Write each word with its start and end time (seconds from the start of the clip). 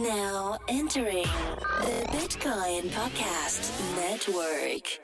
Now 0.00 0.58
entering 0.66 1.22
the 1.22 2.04
Bitcoin 2.08 2.88
Podcast 2.88 3.70
Network. 3.94 4.98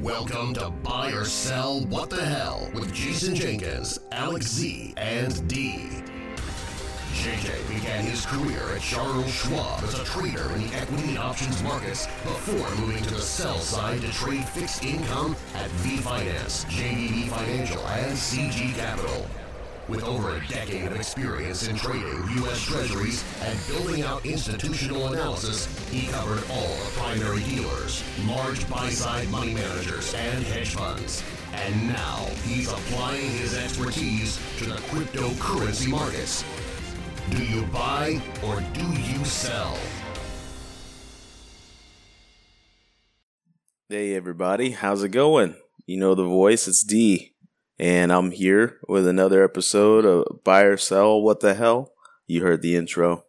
Welcome 0.00 0.54
to 0.54 0.70
Buy 0.70 1.10
or 1.10 1.24
Sell 1.24 1.80
What 1.86 2.10
the 2.10 2.24
Hell 2.24 2.70
with 2.74 2.94
Jason 2.94 3.34
Jenkins, 3.34 3.98
Alex 4.12 4.46
Z, 4.52 4.94
and 4.96 5.48
Dee. 5.48 5.88
JJ 7.16 7.68
began 7.74 8.04
his 8.04 8.26
career 8.26 8.60
at 8.74 8.82
Charles 8.82 9.32
Schwab 9.32 9.82
as 9.82 9.98
a 9.98 10.04
trader 10.04 10.52
in 10.52 10.66
the 10.66 10.76
equity 10.76 11.08
and 11.08 11.18
options 11.18 11.62
markets 11.62 12.06
before 12.22 12.86
moving 12.86 13.02
to 13.04 13.14
the 13.14 13.20
sell 13.20 13.58
side 13.58 14.00
to 14.02 14.12
trade 14.12 14.44
fixed 14.48 14.84
income 14.84 15.34
at 15.54 15.68
V 15.82 15.96
Finance, 15.96 16.66
JDB 16.66 17.28
Financial, 17.28 17.84
and 17.86 18.16
CG 18.16 18.74
Capital. 18.76 19.26
With 19.88 20.02
over 20.02 20.36
a 20.36 20.46
decade 20.48 20.86
of 20.86 20.96
experience 20.96 21.68
in 21.68 21.76
trading 21.76 22.22
U.S. 22.38 22.60
Treasuries 22.60 23.24
and 23.42 23.58
building 23.68 24.02
out 24.02 24.26
institutional 24.26 25.06
analysis, 25.06 25.68
he 25.90 26.08
covered 26.08 26.42
all 26.50 26.68
the 26.68 26.90
primary 26.94 27.42
dealers, 27.44 28.02
large 28.26 28.68
buy-side 28.68 29.28
money 29.30 29.54
managers, 29.54 30.12
and 30.14 30.44
hedge 30.44 30.74
funds. 30.74 31.22
And 31.54 31.88
now 31.88 32.26
he's 32.44 32.68
applying 32.68 33.30
his 33.30 33.56
expertise 33.56 34.40
to 34.58 34.64
the 34.64 34.76
cryptocurrency 34.90 35.88
markets. 35.88 36.44
Do 37.30 37.44
you 37.44 37.62
buy 37.66 38.22
or 38.44 38.60
do 38.72 38.86
you 39.00 39.24
sell? 39.24 39.76
Hey 43.88 44.14
everybody, 44.14 44.70
how's 44.70 45.02
it 45.02 45.08
going? 45.08 45.56
You 45.86 45.98
know 45.98 46.14
the 46.14 46.24
voice, 46.24 46.68
it's 46.68 46.84
Dee. 46.84 47.34
And 47.80 48.12
I'm 48.12 48.30
here 48.30 48.78
with 48.88 49.08
another 49.08 49.42
episode 49.42 50.04
of 50.04 50.44
Buy 50.44 50.62
or 50.62 50.76
Sell 50.76 51.20
What 51.20 51.40
the 51.40 51.54
Hell. 51.54 51.92
You 52.28 52.42
heard 52.42 52.62
the 52.62 52.76
intro. 52.76 53.24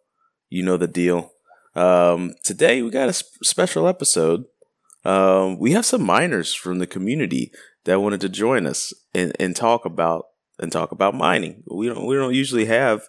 You 0.48 0.62
know 0.62 0.76
the 0.76 0.86
deal. 0.86 1.32
Um, 1.74 2.34
today 2.44 2.82
we 2.82 2.90
got 2.90 3.08
a 3.08 3.12
sp- 3.12 3.42
special 3.42 3.88
episode. 3.88 4.44
Um, 5.04 5.58
we 5.58 5.72
have 5.72 5.84
some 5.84 6.04
miners 6.04 6.54
from 6.54 6.78
the 6.78 6.86
community 6.86 7.50
that 7.84 8.00
wanted 8.00 8.20
to 8.20 8.28
join 8.28 8.64
us 8.64 8.92
and, 9.12 9.32
and 9.40 9.56
talk 9.56 9.84
about 9.84 10.26
and 10.60 10.70
talk 10.70 10.92
about 10.92 11.14
mining. 11.14 11.64
We 11.68 11.88
don't 11.88 12.06
we 12.06 12.14
don't 12.14 12.34
usually 12.34 12.66
have 12.66 13.08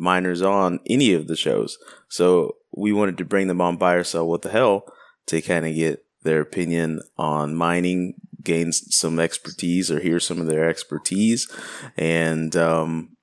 miners 0.00 0.42
on 0.42 0.80
any 0.86 1.12
of 1.12 1.28
the 1.28 1.36
shows. 1.36 1.78
So 2.08 2.56
we 2.76 2.92
wanted 2.92 3.18
to 3.18 3.24
bring 3.24 3.48
them 3.48 3.60
on 3.60 3.76
Buy 3.76 3.94
or 3.94 4.04
Sell 4.04 4.26
What 4.26 4.42
the 4.42 4.50
Hell 4.50 4.84
to 5.26 5.40
kind 5.42 5.66
of 5.66 5.74
get 5.74 6.04
their 6.22 6.40
opinion 6.40 7.00
on 7.16 7.54
mining, 7.54 8.14
gain 8.42 8.72
some 8.72 9.20
expertise 9.20 9.90
or 9.90 10.00
hear 10.00 10.18
some 10.18 10.40
of 10.40 10.46
their 10.46 10.68
expertise. 10.68 11.48
And 11.96 12.56
um, 12.56 13.16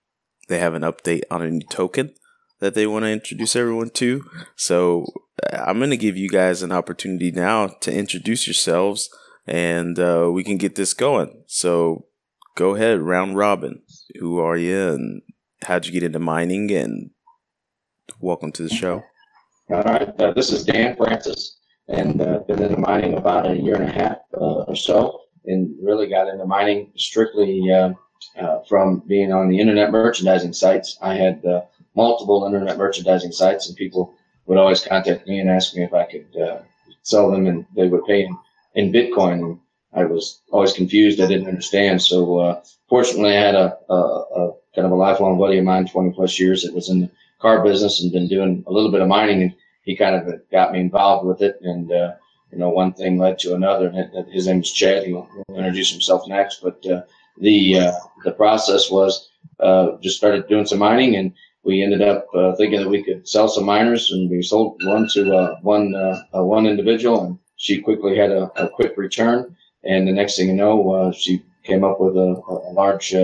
they 0.47 0.59
have 0.59 0.73
an 0.73 0.83
update 0.83 1.23
on 1.29 1.41
a 1.41 1.49
new 1.49 1.65
token 1.69 2.13
that 2.59 2.73
they 2.73 2.87
want 2.87 3.03
to 3.03 3.11
introduce 3.11 3.55
everyone 3.55 3.89
to. 3.91 4.23
So 4.55 5.05
uh, 5.43 5.57
I'm 5.57 5.77
going 5.77 5.91
to 5.91 5.97
give 5.97 6.17
you 6.17 6.29
guys 6.29 6.63
an 6.63 6.71
opportunity 6.71 7.31
now 7.31 7.67
to 7.81 7.93
introduce 7.93 8.47
yourselves 8.47 9.09
and 9.45 9.97
uh, 9.97 10.29
we 10.31 10.43
can 10.43 10.57
get 10.57 10.75
this 10.75 10.93
going. 10.93 11.43
So 11.47 12.05
go 12.55 12.75
ahead, 12.75 12.99
round 12.99 13.37
robin. 13.37 13.81
Who 14.19 14.39
are 14.39 14.57
you 14.57 14.89
and 14.89 15.21
how'd 15.63 15.85
you 15.85 15.91
get 15.91 16.03
into 16.03 16.19
mining? 16.19 16.71
And 16.71 17.11
welcome 18.19 18.51
to 18.53 18.63
the 18.63 18.69
show. 18.69 19.03
All 19.69 19.83
right, 19.83 20.09
uh, 20.19 20.31
this 20.31 20.51
is 20.51 20.63
Dan 20.63 20.95
Francis, 20.95 21.57
and 21.89 22.21
uh, 22.21 22.39
been 22.47 22.61
into 22.61 22.77
mining 22.77 23.15
about 23.15 23.49
a 23.49 23.55
year 23.55 23.75
and 23.75 23.83
a 23.83 23.91
half 23.91 24.17
uh, 24.33 24.63
or 24.63 24.75
so, 24.75 25.21
and 25.45 25.75
really 25.81 26.07
got 26.07 26.29
into 26.29 26.45
mining 26.45 26.91
strictly 26.95 27.69
uh, 27.71 27.91
uh, 28.39 28.59
from 28.67 29.03
being 29.07 29.33
on 29.33 29.49
the 29.49 29.59
internet 29.59 29.91
merchandising 29.91 30.53
sites. 30.53 30.97
I 31.01 31.15
had 31.15 31.43
uh, 31.45 31.61
multiple 31.95 32.45
internet 32.45 32.77
merchandising 32.77 33.33
sites, 33.33 33.67
and 33.67 33.77
people 33.77 34.13
would 34.45 34.57
always 34.57 34.85
contact 34.85 35.27
me 35.27 35.39
and 35.39 35.49
ask 35.49 35.75
me 35.75 35.83
if 35.83 35.93
I 35.93 36.05
could 36.05 36.27
uh, 36.41 36.59
sell 37.03 37.29
them, 37.29 37.45
and 37.47 37.65
they 37.75 37.87
would 37.87 38.05
pay 38.05 38.23
in, 38.23 38.37
in 38.75 38.93
Bitcoin. 38.93 39.33
And 39.33 39.59
I 39.93 40.05
was 40.05 40.41
always 40.51 40.73
confused; 40.73 41.19
I 41.19 41.27
didn't 41.27 41.47
understand. 41.47 42.01
So, 42.01 42.37
uh, 42.37 42.63
fortunately, 42.87 43.35
I 43.35 43.41
had 43.41 43.55
a, 43.55 43.77
a, 43.89 43.95
a 43.95 44.51
kind 44.77 44.85
of 44.85 44.91
a 44.91 44.95
lifelong 44.95 45.39
buddy 45.39 45.57
of 45.57 45.65
mine, 45.65 45.87
20 45.87 46.11
plus 46.11 46.39
years, 46.39 46.63
that 46.63 46.73
was 46.73 46.89
in 46.89 47.01
the 47.01 47.09
car 47.39 47.63
business 47.63 48.01
and 48.01 48.11
been 48.11 48.27
doing 48.27 48.63
a 48.67 48.71
little 48.71 48.91
bit 48.91 49.01
of 49.01 49.07
mining, 49.07 49.41
and 49.41 49.55
he 49.83 49.95
kind 49.95 50.15
of 50.15 50.39
got 50.51 50.71
me 50.71 50.79
involved 50.79 51.25
with 51.25 51.41
it. 51.41 51.57
And 51.63 51.91
uh, 51.91 52.13
you 52.51 52.59
know, 52.59 52.69
one 52.69 52.93
thing 52.93 53.17
led 53.17 53.39
to 53.39 53.55
another. 53.55 53.87
And 53.87 54.31
his 54.31 54.45
name 54.45 54.61
is 54.61 54.71
Chad. 54.71 55.03
He'll, 55.05 55.27
introduce 55.49 55.91
himself 55.91 56.27
next. 56.27 56.61
But 56.61 56.85
uh, 56.85 57.01
the 57.39 57.79
uh, 57.79 57.91
the 58.23 58.31
process 58.31 58.91
was 58.91 59.29
uh, 59.59 59.97
just 59.99 60.17
started 60.17 60.47
doing 60.47 60.67
some 60.67 60.77
mining, 60.77 61.15
and 61.15 61.33
we 61.63 61.81
ended 61.81 62.03
up 62.03 62.27
uh, 62.35 62.55
thinking 62.55 62.79
that 62.79 62.89
we 62.89 63.03
could 63.03 63.27
sell 63.27 63.47
some 63.47 63.65
miners, 63.65 64.11
and 64.11 64.29
we 64.29 64.43
sold 64.43 64.79
one 64.85 65.07
to 65.13 65.35
uh, 65.35 65.55
one 65.61 65.93
one 66.31 66.67
individual, 66.67 67.23
and 67.23 67.39
she 67.55 67.81
quickly 67.81 68.15
had 68.15 68.31
a, 68.31 68.51
a, 68.63 68.69
quick 68.69 68.95
return. 68.97 69.55
And 69.83 70.07
the 70.07 70.11
next 70.11 70.37
thing 70.37 70.49
you 70.49 70.53
know, 70.53 71.11
she 71.17 71.43
came 71.63 71.83
up 71.83 71.99
with 71.99 72.15
a, 72.15 72.39
a 72.47 72.71
large 72.71 73.15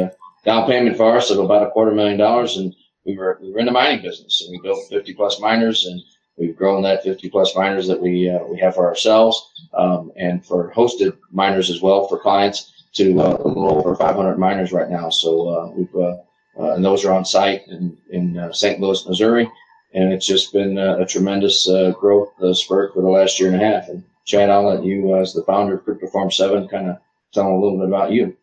down 0.45 0.67
payment 0.67 0.97
for 0.97 1.15
us 1.17 1.31
of 1.31 1.39
about 1.39 1.65
a 1.65 1.71
quarter 1.71 1.91
million 1.91 2.17
dollars, 2.17 2.57
and 2.57 2.75
we 3.05 3.17
were 3.17 3.39
we 3.41 3.51
were 3.51 3.59
in 3.59 3.65
the 3.65 3.71
mining 3.71 4.01
business, 4.01 4.41
and 4.41 4.51
we 4.51 4.61
built 4.61 4.87
50 4.89 5.13
plus 5.13 5.39
miners, 5.39 5.85
and 5.85 6.01
we've 6.37 6.55
grown 6.55 6.81
that 6.83 7.03
50 7.03 7.29
plus 7.29 7.55
miners 7.55 7.87
that 7.87 8.01
we 8.01 8.29
uh, 8.29 8.43
we 8.45 8.59
have 8.59 8.75
for 8.75 8.85
ourselves, 8.85 9.51
um, 9.73 10.11
and 10.15 10.45
for 10.45 10.71
hosted 10.73 11.17
miners 11.31 11.69
as 11.69 11.81
well 11.81 12.07
for 12.07 12.19
clients 12.19 12.71
to 12.93 13.19
uh, 13.19 13.37
a 13.43 13.47
little 13.47 13.77
over 13.77 13.95
500 13.95 14.37
miners 14.37 14.71
right 14.71 14.89
now. 14.89 15.09
So 15.09 15.49
uh, 15.49 15.71
we've 15.71 15.95
uh, 15.95 16.17
uh, 16.59 16.75
and 16.75 16.85
those 16.85 17.03
are 17.03 17.13
on 17.13 17.25
site 17.25 17.67
in 17.67 17.97
in 18.09 18.37
uh, 18.37 18.51
St. 18.51 18.79
Louis, 18.79 19.07
Missouri, 19.07 19.49
and 19.93 20.13
it's 20.13 20.27
just 20.27 20.53
been 20.53 20.77
a 20.77 21.05
tremendous 21.05 21.67
growth 21.99 22.29
spurt 22.55 22.93
for 22.93 23.01
the 23.01 23.09
last 23.09 23.39
year 23.39 23.51
and 23.51 23.61
a 23.61 23.65
half. 23.65 23.87
And 23.89 24.03
Chad, 24.25 24.49
I'll 24.49 24.67
let 24.67 24.83
you, 24.83 25.17
as 25.17 25.33
the 25.33 25.43
founder 25.43 25.75
of 25.75 25.83
Crypto 25.83 26.07
Farm 26.07 26.31
Seven, 26.31 26.67
kind 26.67 26.89
of 26.89 26.97
tell 27.33 27.47
a 27.47 27.59
little 27.59 27.79
bit 27.79 27.87
about 27.87 28.11
you. 28.11 28.37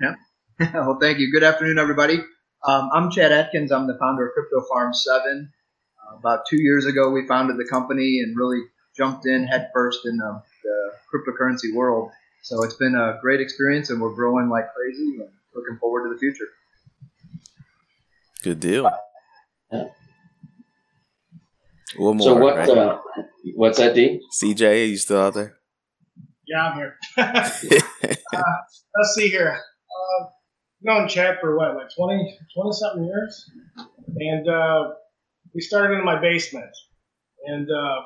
Yeah. 0.00 0.14
well, 0.74 0.96
thank 0.98 1.18
you. 1.18 1.30
Good 1.30 1.42
afternoon, 1.42 1.78
everybody. 1.78 2.18
Um, 2.66 2.88
I'm 2.90 3.10
Chad 3.10 3.30
Atkins. 3.30 3.70
I'm 3.70 3.86
the 3.86 3.98
founder 3.98 4.26
of 4.26 4.32
Crypto 4.32 4.66
Farm 4.72 4.94
7. 4.94 5.52
Uh, 6.00 6.16
about 6.16 6.46
two 6.48 6.56
years 6.56 6.86
ago, 6.86 7.10
we 7.10 7.26
founded 7.26 7.58
the 7.58 7.68
company 7.68 8.20
and 8.22 8.34
really 8.34 8.62
jumped 8.96 9.26
in 9.26 9.46
headfirst 9.46 10.06
in 10.06 10.16
the, 10.16 10.42
the, 10.62 10.92
cryptocurrency 11.12 11.74
world. 11.74 12.10
So 12.42 12.62
it's 12.62 12.76
been 12.76 12.94
a 12.94 13.18
great 13.20 13.42
experience, 13.42 13.90
and 13.90 14.00
we're 14.00 14.14
growing 14.14 14.48
like 14.48 14.64
crazy 14.74 15.18
and 15.18 15.28
looking 15.54 15.76
forward 15.78 16.08
to 16.08 16.14
the 16.14 16.18
future. 16.18 16.46
Good 18.42 18.60
deal. 18.60 18.90
One 21.96 22.16
more. 22.16 22.20
So 22.20 22.34
what? 22.34 22.56
Right? 22.56 22.68
Uh, 22.68 22.98
what's 23.54 23.76
that, 23.76 23.94
Dee? 23.94 24.22
CJ, 24.40 24.70
are 24.70 24.74
you 24.74 24.96
still 24.96 25.20
out 25.20 25.34
there? 25.34 25.58
Yeah, 26.46 26.62
I'm 26.62 26.76
here. 26.78 26.98
uh, 27.18 27.32
let's 28.96 29.14
see 29.14 29.28
here. 29.28 29.58
Uh, 29.58 30.26
known 30.82 31.08
Chad 31.08 31.38
for 31.40 31.56
what, 31.56 31.74
like 31.76 31.88
20, 31.96 32.38
20 32.54 32.72
something 32.72 33.04
years? 33.04 33.50
And 34.16 34.48
uh, 34.48 34.90
we 35.54 35.60
started 35.60 35.98
in 35.98 36.04
my 36.04 36.20
basement. 36.20 36.70
And 37.46 37.68
uh, 37.70 38.02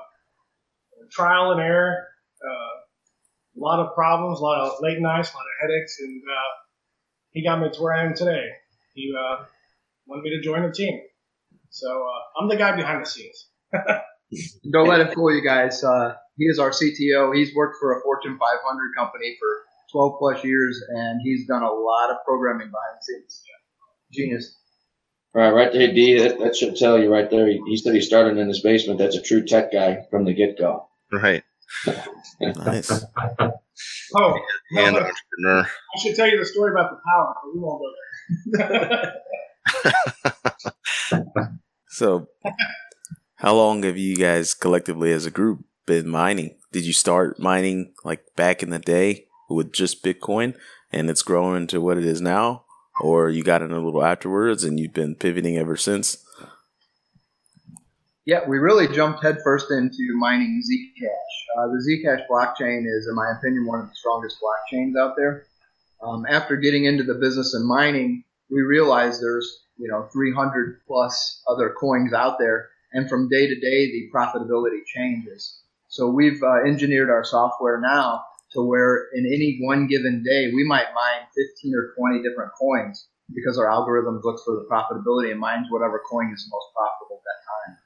trial 1.10 1.53
and 1.53 1.60
error, 1.60 2.06
uh, 2.44 3.59
a 3.59 3.60
lot 3.60 3.80
of 3.80 3.94
problems, 3.94 4.41
a 4.41 4.42
lot 4.42 4.60
of 4.60 4.78
late 4.80 5.00
nights, 5.00 5.32
a 5.32 5.36
lot 5.36 5.42
of 5.42 5.70
headaches. 5.70 5.97
And 6.00 6.22
uh, 6.22 6.50
he 7.30 7.44
got 7.44 7.60
me 7.60 7.70
to 7.72 7.82
where 7.82 7.94
I 7.94 8.04
am 8.04 8.14
today. 8.14 8.48
He 8.94 9.12
uh, 9.16 9.44
wanted 10.06 10.22
me 10.22 10.30
to 10.30 10.42
join 10.42 10.62
the 10.62 10.72
team. 10.72 11.00
So 11.70 12.04
I'm 12.38 12.48
the 12.48 12.56
guy 12.56 12.75
behind 12.76 13.04
the 13.04 13.09
scenes. 13.09 13.48
Don't 14.72 14.88
let 14.88 15.00
him 15.00 15.14
fool 15.14 15.34
you 15.34 15.42
guys. 15.42 15.82
he 16.36 16.44
is 16.44 16.59
our 16.59 16.70
CTO. 16.70 17.34
He's 17.34 17.54
worked 17.54 17.76
for 17.80 17.98
a 17.98 18.03
Fortune 18.03 18.36
500 18.38 18.91
company 18.97 19.36
for 19.38 19.69
12 19.93 20.19
plus 20.19 20.45
years, 20.45 20.83
and 20.89 21.21
he's 21.23 21.47
done 21.47 21.62
a 21.62 21.73
lot 21.73 22.11
of 22.11 22.19
programming 22.25 22.69
behind 22.69 22.98
the 22.98 23.04
scenes. 23.04 23.42
Genius. 24.13 24.57
All 25.34 25.42
right, 25.42 25.53
right 25.53 25.72
there, 25.72 25.92
Dee. 25.92 26.19
That, 26.19 26.39
that 26.41 26.57
should 26.57 26.77
tell 26.77 26.98
you 26.98 27.13
right 27.13 27.31
there. 27.31 27.47
He, 27.47 27.60
he 27.66 27.77
said 27.77 27.95
he 27.95 28.01
started 28.01 28.37
in 28.37 28.48
his 28.48 28.60
basement. 28.60 28.98
That's 28.98 29.16
a 29.16 29.22
true 29.22 29.45
tech 29.45 29.72
guy 29.72 30.04
from 30.10 30.25
the 30.25 30.34
get 30.34 30.59
go. 30.59 30.89
Right. 31.13 31.45
nice. 32.41 33.04
Oh, 34.15 34.34
and 34.72 34.95
no, 34.95 35.01
entrepreneur. 35.01 35.63
I 35.63 35.98
should 36.03 36.16
tell 36.16 36.28
you 36.28 36.39
the 36.39 36.45
story 36.45 36.72
about 36.72 36.91
the 36.91 36.98
power, 37.07 37.34
but 37.43 37.54
we 37.54 37.60
won't 37.60 37.81
go 37.81 37.93
there. 41.33 41.51
so, 41.89 42.27
how 43.36 43.54
long 43.54 43.84
have 43.84 43.97
you 43.97 44.16
guys 44.16 44.53
collectively 44.53 45.13
as 45.13 45.27
a 45.27 45.31
group 45.31 45.65
been 45.86 46.09
mining? 46.09 46.57
Did 46.72 46.84
you 46.84 46.93
start 46.93 47.39
mining 47.39 47.95
like 48.04 48.25
back 48.36 48.63
in 48.65 48.71
the 48.71 48.81
day 48.81 49.28
with 49.50 49.72
just 49.72 50.04
Bitcoin 50.04 50.54
and 50.92 51.10
it's 51.10 51.22
grown 51.22 51.56
into 51.56 51.80
what 51.80 51.98
it 51.98 52.04
is 52.04 52.20
now? 52.20 52.64
Or 53.00 53.30
you 53.30 53.42
got 53.42 53.62
in 53.62 53.72
a 53.72 53.80
little 53.80 54.04
afterwards 54.04 54.64
and 54.64 54.78
you've 54.78 54.92
been 54.92 55.14
pivoting 55.14 55.56
ever 55.56 55.76
since? 55.76 56.24
Yeah, 58.26 58.47
we 58.47 58.58
really 58.58 58.86
jumped 58.86 59.22
headfirst 59.22 59.70
into 59.70 60.14
mining 60.18 60.62
Zcash. 60.62 61.58
Uh, 61.58 61.68
the 61.68 61.82
Zcash 61.88 62.26
blockchain 62.30 62.84
is, 62.86 63.08
in 63.08 63.14
my 63.16 63.32
opinion, 63.36 63.66
one 63.66 63.80
of 63.80 63.88
the 63.88 63.94
strongest 63.94 64.36
blockchains 64.41 64.92
out 65.00 65.14
there. 65.16 65.47
Um, 66.02 66.24
after 66.28 66.56
getting 66.56 66.84
into 66.84 67.02
the 67.02 67.14
business 67.14 67.54
and 67.54 67.66
mining, 67.66 68.24
we 68.50 68.60
realized 68.60 69.22
there's 69.22 69.64
you 69.78 69.88
know 69.88 70.08
300 70.12 70.80
plus 70.86 71.42
other 71.48 71.74
coins 71.78 72.12
out 72.12 72.38
there, 72.38 72.68
and 72.92 73.08
from 73.08 73.28
day 73.28 73.47
to 73.47 73.54
day 73.54 73.91
the 73.91 74.10
profitability 74.14 74.84
changes. 74.86 75.62
So 75.88 76.08
we've 76.08 76.42
uh, 76.42 76.64
engineered 76.66 77.10
our 77.10 77.24
software 77.24 77.80
now 77.80 78.22
to 78.52 78.62
where 78.62 79.08
in 79.14 79.26
any 79.26 79.58
one 79.62 79.86
given 79.86 80.22
day 80.24 80.50
we 80.54 80.64
might 80.64 80.86
mine 80.94 81.26
15 81.34 81.74
or 81.74 81.94
20 81.97 82.22
different 82.22 82.52
coins 82.58 83.08
because 83.34 83.58
our 83.58 83.70
algorithm 83.70 84.20
looks 84.24 84.42
for 84.44 84.54
the 84.54 84.66
profitability 84.70 85.30
and 85.30 85.41
mines 85.41 85.66
whatever 85.70 86.00
coin 86.10 86.32
is 86.32 86.48
most 86.50 86.66
profitable 86.74 87.20
at 87.20 87.24
that 87.24 87.41
time. 87.48 87.78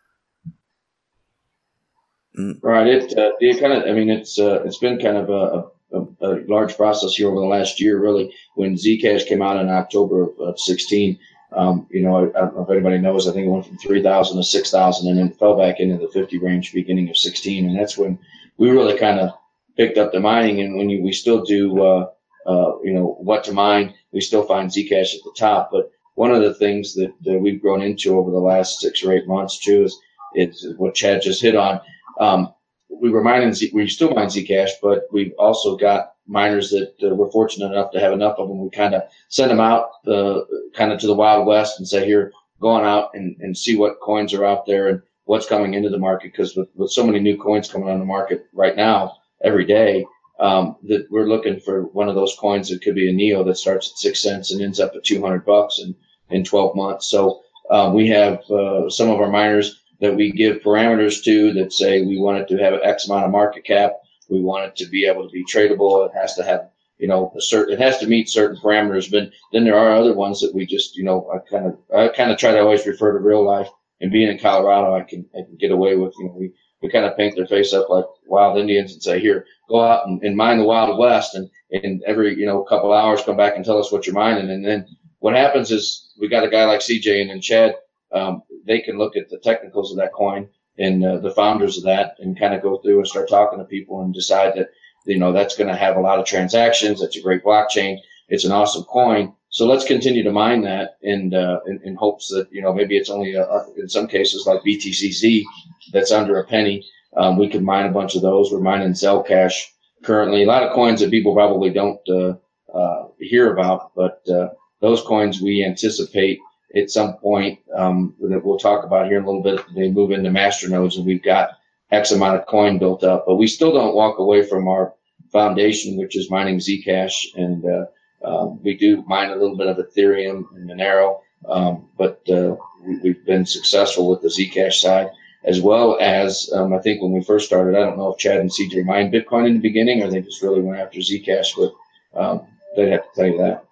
Mm. 2.36 2.58
Right. 2.62 2.86
It, 2.86 3.18
uh, 3.18 3.32
it 3.40 3.60
kind 3.60 3.72
of, 3.72 3.84
I 3.88 3.92
mean, 3.92 4.10
it's, 4.10 4.38
uh, 4.38 4.62
it's 4.64 4.78
been 4.78 4.98
kind 4.98 5.16
of 5.16 5.30
a, 5.30 5.96
a, 5.96 6.00
a, 6.26 6.44
large 6.48 6.76
process 6.76 7.14
here 7.14 7.28
over 7.28 7.38
the 7.38 7.46
last 7.46 7.80
year, 7.80 8.00
really. 8.00 8.34
When 8.56 8.74
Zcash 8.74 9.26
came 9.26 9.42
out 9.42 9.60
in 9.60 9.68
October 9.68 10.24
of, 10.24 10.40
of 10.40 10.58
16, 10.58 11.18
um, 11.52 11.86
you 11.90 12.02
know, 12.02 12.16
I, 12.16 12.38
I, 12.38 12.40
don't 12.40 12.56
know 12.56 12.62
if 12.64 12.70
anybody 12.70 12.98
knows, 12.98 13.28
I 13.28 13.32
think 13.32 13.46
it 13.46 13.50
went 13.50 13.66
from 13.66 13.78
3,000 13.78 14.36
to 14.36 14.42
6,000 14.42 15.08
and 15.08 15.18
then 15.18 15.30
fell 15.38 15.56
back 15.56 15.78
into 15.78 15.98
the 15.98 16.08
50 16.08 16.38
range 16.38 16.72
beginning 16.72 17.08
of 17.10 17.16
16. 17.16 17.68
And 17.68 17.78
that's 17.78 17.96
when 17.96 18.18
we 18.56 18.70
really 18.70 18.98
kind 18.98 19.20
of 19.20 19.30
picked 19.76 19.98
up 19.98 20.12
the 20.12 20.20
mining. 20.20 20.60
And 20.60 20.76
when 20.76 20.88
you, 20.90 21.02
we 21.02 21.12
still 21.12 21.42
do, 21.44 21.82
uh, 21.82 22.06
uh, 22.46 22.78
you 22.82 22.92
know, 22.92 23.16
what 23.20 23.44
to 23.44 23.52
mine, 23.52 23.94
we 24.12 24.20
still 24.20 24.44
find 24.44 24.70
Zcash 24.70 25.14
at 25.14 25.22
the 25.24 25.34
top. 25.36 25.70
But 25.72 25.90
one 26.14 26.32
of 26.32 26.42
the 26.42 26.54
things 26.54 26.94
that, 26.94 27.12
that 27.22 27.38
we've 27.38 27.60
grown 27.60 27.82
into 27.82 28.16
over 28.18 28.30
the 28.30 28.38
last 28.38 28.80
six 28.80 29.02
or 29.02 29.12
eight 29.12 29.26
months 29.26 29.58
too 29.58 29.84
is, 29.84 29.98
is 30.34 30.74
what 30.76 30.94
Chad 30.94 31.22
just 31.22 31.42
hit 31.42 31.56
on. 31.56 31.80
Um, 32.20 32.54
we 32.88 33.10
were 33.10 33.24
mining, 33.24 33.52
Z, 33.52 33.70
we 33.74 33.88
still 33.88 34.10
mine 34.10 34.28
Zcash, 34.28 34.70
but 34.82 35.04
we've 35.10 35.32
also 35.38 35.76
got 35.76 36.12
miners 36.26 36.70
that 36.70 36.94
uh, 37.02 37.14
we're 37.14 37.30
fortunate 37.30 37.72
enough 37.72 37.90
to 37.92 38.00
have 38.00 38.12
enough 38.12 38.38
of 38.38 38.48
them. 38.48 38.62
We 38.62 38.70
kind 38.70 38.94
of 38.94 39.02
send 39.28 39.50
them 39.50 39.60
out, 39.60 39.90
uh, 40.06 40.42
kind 40.74 40.92
of 40.92 41.00
to 41.00 41.06
the 41.06 41.14
Wild 41.14 41.46
West 41.46 41.78
and 41.78 41.88
say, 41.88 42.06
here, 42.06 42.32
go 42.60 42.68
on 42.68 42.84
out 42.84 43.10
and, 43.14 43.36
and 43.40 43.56
see 43.56 43.76
what 43.76 44.00
coins 44.00 44.32
are 44.32 44.44
out 44.44 44.64
there 44.66 44.88
and 44.88 45.02
what's 45.24 45.48
coming 45.48 45.74
into 45.74 45.90
the 45.90 45.98
market. 45.98 46.32
Because 46.32 46.56
with, 46.56 46.68
with 46.76 46.90
so 46.90 47.04
many 47.04 47.18
new 47.18 47.36
coins 47.36 47.70
coming 47.70 47.88
on 47.88 47.98
the 47.98 48.04
market 48.04 48.46
right 48.52 48.76
now, 48.76 49.16
every 49.44 49.64
day, 49.64 50.06
um, 50.40 50.76
that 50.84 51.06
we're 51.10 51.28
looking 51.28 51.60
for 51.60 51.82
one 51.82 52.08
of 52.08 52.14
those 52.14 52.36
coins 52.38 52.68
that 52.68 52.82
could 52.82 52.94
be 52.94 53.08
a 53.08 53.12
Neo 53.12 53.44
that 53.44 53.56
starts 53.56 53.90
at 53.90 53.98
six 53.98 54.20
cents 54.20 54.52
and 54.52 54.60
ends 54.60 54.80
up 54.80 54.92
at 54.96 55.04
200 55.04 55.44
bucks 55.44 55.78
in, 55.78 55.94
in 56.30 56.44
12 56.44 56.74
months. 56.74 57.08
So, 57.08 57.42
um, 57.70 57.94
we 57.94 58.08
have, 58.08 58.40
uh, 58.50 58.90
some 58.90 59.10
of 59.10 59.20
our 59.20 59.30
miners 59.30 59.80
that 60.00 60.14
we 60.14 60.32
give 60.32 60.62
parameters 60.62 61.22
to 61.24 61.52
that 61.54 61.72
say 61.72 62.02
we 62.02 62.18
want 62.18 62.38
it 62.38 62.48
to 62.48 62.62
have 62.62 62.74
X 62.82 63.08
amount 63.08 63.24
of 63.24 63.30
market 63.30 63.64
cap 63.64 63.92
we 64.28 64.40
want 64.40 64.66
it 64.66 64.76
to 64.76 64.86
be 64.86 65.06
able 65.06 65.24
to 65.24 65.32
be 65.32 65.44
tradable. 65.44 66.06
It 66.06 66.12
has 66.14 66.34
to 66.36 66.44
have, 66.44 66.70
you 66.98 67.08
know, 67.08 67.32
a 67.36 67.40
certain, 67.40 67.74
it 67.74 67.80
has 67.80 67.98
to 67.98 68.06
meet 68.06 68.28
certain 68.28 68.56
parameters. 68.56 69.10
But 69.10 69.30
then 69.52 69.64
there 69.64 69.78
are 69.78 69.94
other 69.94 70.14
ones 70.14 70.40
that 70.40 70.54
we 70.54 70.66
just, 70.66 70.96
you 70.96 71.04
know, 71.04 71.30
I 71.32 71.38
kind 71.50 71.66
of, 71.66 71.78
I 71.94 72.08
kind 72.08 72.30
of 72.30 72.38
try 72.38 72.52
to 72.52 72.60
always 72.60 72.86
refer 72.86 73.12
to 73.12 73.18
real 73.18 73.44
life. 73.44 73.68
And 74.00 74.12
being 74.12 74.28
in 74.28 74.38
Colorado, 74.38 74.94
I 74.94 75.02
can, 75.02 75.24
I 75.34 75.42
can 75.42 75.56
get 75.56 75.70
away 75.70 75.96
with, 75.96 76.14
you 76.18 76.26
know, 76.26 76.34
we, 76.36 76.52
we 76.84 76.90
kind 76.90 77.06
of 77.06 77.16
paint 77.16 77.34
their 77.34 77.46
face 77.46 77.72
up 77.72 77.88
like 77.88 78.04
wild 78.26 78.58
Indians 78.58 78.92
and 78.92 79.02
say, 79.02 79.18
here, 79.18 79.46
go 79.70 79.80
out 79.80 80.06
and, 80.06 80.22
and 80.22 80.36
mine 80.36 80.58
the 80.58 80.64
Wild 80.64 80.98
West. 80.98 81.34
And, 81.34 81.48
and 81.72 82.02
every, 82.06 82.38
you 82.38 82.44
know, 82.44 82.62
couple 82.62 82.92
hours 82.92 83.22
come 83.22 83.38
back 83.38 83.56
and 83.56 83.64
tell 83.64 83.78
us 83.78 83.90
what 83.90 84.06
you're 84.06 84.14
mining. 84.14 84.50
And 84.50 84.62
then 84.62 84.86
what 85.20 85.34
happens 85.34 85.70
is 85.70 86.12
we 86.20 86.28
got 86.28 86.44
a 86.44 86.50
guy 86.50 86.66
like 86.66 86.80
CJ 86.80 87.30
and 87.30 87.42
Chad, 87.42 87.76
um, 88.12 88.42
they 88.66 88.80
can 88.80 88.98
look 88.98 89.16
at 89.16 89.30
the 89.30 89.38
technicals 89.38 89.90
of 89.90 89.96
that 89.96 90.12
coin 90.12 90.46
and 90.78 91.02
uh, 91.02 91.18
the 91.20 91.30
founders 91.30 91.78
of 91.78 91.84
that 91.84 92.16
and 92.18 92.38
kind 92.38 92.52
of 92.52 92.60
go 92.60 92.76
through 92.78 92.98
and 92.98 93.08
start 93.08 93.30
talking 93.30 93.58
to 93.58 93.64
people 93.64 94.02
and 94.02 94.12
decide 94.12 94.52
that, 94.54 94.68
you 95.06 95.18
know, 95.18 95.32
that's 95.32 95.56
going 95.56 95.68
to 95.68 95.76
have 95.76 95.96
a 95.96 96.00
lot 96.00 96.18
of 96.18 96.26
transactions. 96.26 97.00
That's 97.00 97.16
a 97.16 97.22
great 97.22 97.42
blockchain. 97.42 97.96
It's 98.28 98.44
an 98.44 98.52
awesome 98.52 98.84
coin. 98.84 99.32
So 99.54 99.66
let's 99.66 99.84
continue 99.84 100.24
to 100.24 100.32
mine 100.32 100.62
that 100.62 100.96
and, 101.04 101.32
uh, 101.32 101.60
in, 101.68 101.80
in, 101.84 101.94
hopes 101.94 102.26
that, 102.30 102.48
you 102.50 102.60
know, 102.60 102.72
maybe 102.74 102.96
it's 102.96 103.08
only 103.08 103.34
a, 103.34 103.46
in 103.76 103.88
some 103.88 104.08
cases 104.08 104.48
like 104.48 104.64
BTCZ 104.66 105.44
that's 105.92 106.10
under 106.10 106.40
a 106.40 106.44
penny. 106.44 106.84
Um, 107.16 107.38
we 107.38 107.48
can 107.48 107.64
mine 107.64 107.86
a 107.86 107.92
bunch 107.92 108.16
of 108.16 108.22
those. 108.22 108.50
We're 108.50 108.58
mining 108.58 108.94
Zcash 108.94 109.54
currently. 110.02 110.42
A 110.42 110.46
lot 110.46 110.64
of 110.64 110.72
coins 110.72 110.98
that 110.98 111.12
people 111.12 111.34
probably 111.34 111.70
don't, 111.70 112.00
uh, 112.08 112.34
uh 112.76 113.06
hear 113.20 113.52
about, 113.52 113.92
but, 113.94 114.22
uh, 114.28 114.48
those 114.80 115.02
coins 115.02 115.40
we 115.40 115.64
anticipate 115.64 116.40
at 116.74 116.90
some 116.90 117.14
point 117.18 117.60
um, 117.76 118.16
that 118.22 118.44
we'll 118.44 118.58
talk 118.58 118.84
about 118.84 119.06
here 119.06 119.18
in 119.18 119.22
a 119.22 119.26
little 119.26 119.40
bit. 119.44 119.64
They 119.76 119.88
move 119.88 120.10
into 120.10 120.32
master 120.32 120.68
nodes, 120.68 120.96
and 120.96 121.06
we've 121.06 121.22
got 121.22 121.50
X 121.92 122.10
amount 122.10 122.40
of 122.40 122.46
coin 122.46 122.80
built 122.80 123.04
up, 123.04 123.22
but 123.24 123.36
we 123.36 123.46
still 123.46 123.72
don't 123.72 123.94
walk 123.94 124.18
away 124.18 124.44
from 124.44 124.66
our 124.66 124.94
foundation, 125.30 125.96
which 125.96 126.16
is 126.16 126.28
mining 126.28 126.58
Zcash, 126.58 127.14
and 127.36 127.64
uh, 127.64 127.84
um, 128.24 128.62
we 128.62 128.74
do 128.76 129.02
mine 129.06 129.30
a 129.30 129.36
little 129.36 129.56
bit 129.56 129.66
of 129.66 129.76
Ethereum 129.76 130.44
and 130.54 130.68
Monero, 130.68 131.20
um, 131.48 131.88
but 131.98 132.22
uh, 132.30 132.56
we, 132.86 133.08
have 133.08 133.26
been 133.26 133.46
successful 133.46 134.08
with 134.08 134.22
the 134.22 134.28
Zcash 134.28 134.74
side. 134.74 135.10
As 135.46 135.60
well 135.60 135.98
as, 136.00 136.50
um, 136.54 136.72
I 136.72 136.78
think 136.78 137.02
when 137.02 137.12
we 137.12 137.22
first 137.22 137.44
started, 137.44 137.76
I 137.76 137.80
don't 137.80 137.98
know 137.98 138.10
if 138.10 138.18
Chad 138.18 138.40
and 138.40 138.50
CJ 138.50 138.86
mined 138.86 139.12
Bitcoin 139.12 139.46
in 139.46 139.52
the 139.52 139.60
beginning 139.60 140.02
or 140.02 140.10
they 140.10 140.22
just 140.22 140.42
really 140.42 140.62
went 140.62 140.80
after 140.80 141.00
Zcash, 141.00 141.48
but 141.54 142.18
um, 142.18 142.46
they'd 142.74 142.92
have 142.92 143.02
to 143.02 143.08
tell 143.14 143.26
you 143.26 143.36
that. 143.36 143.66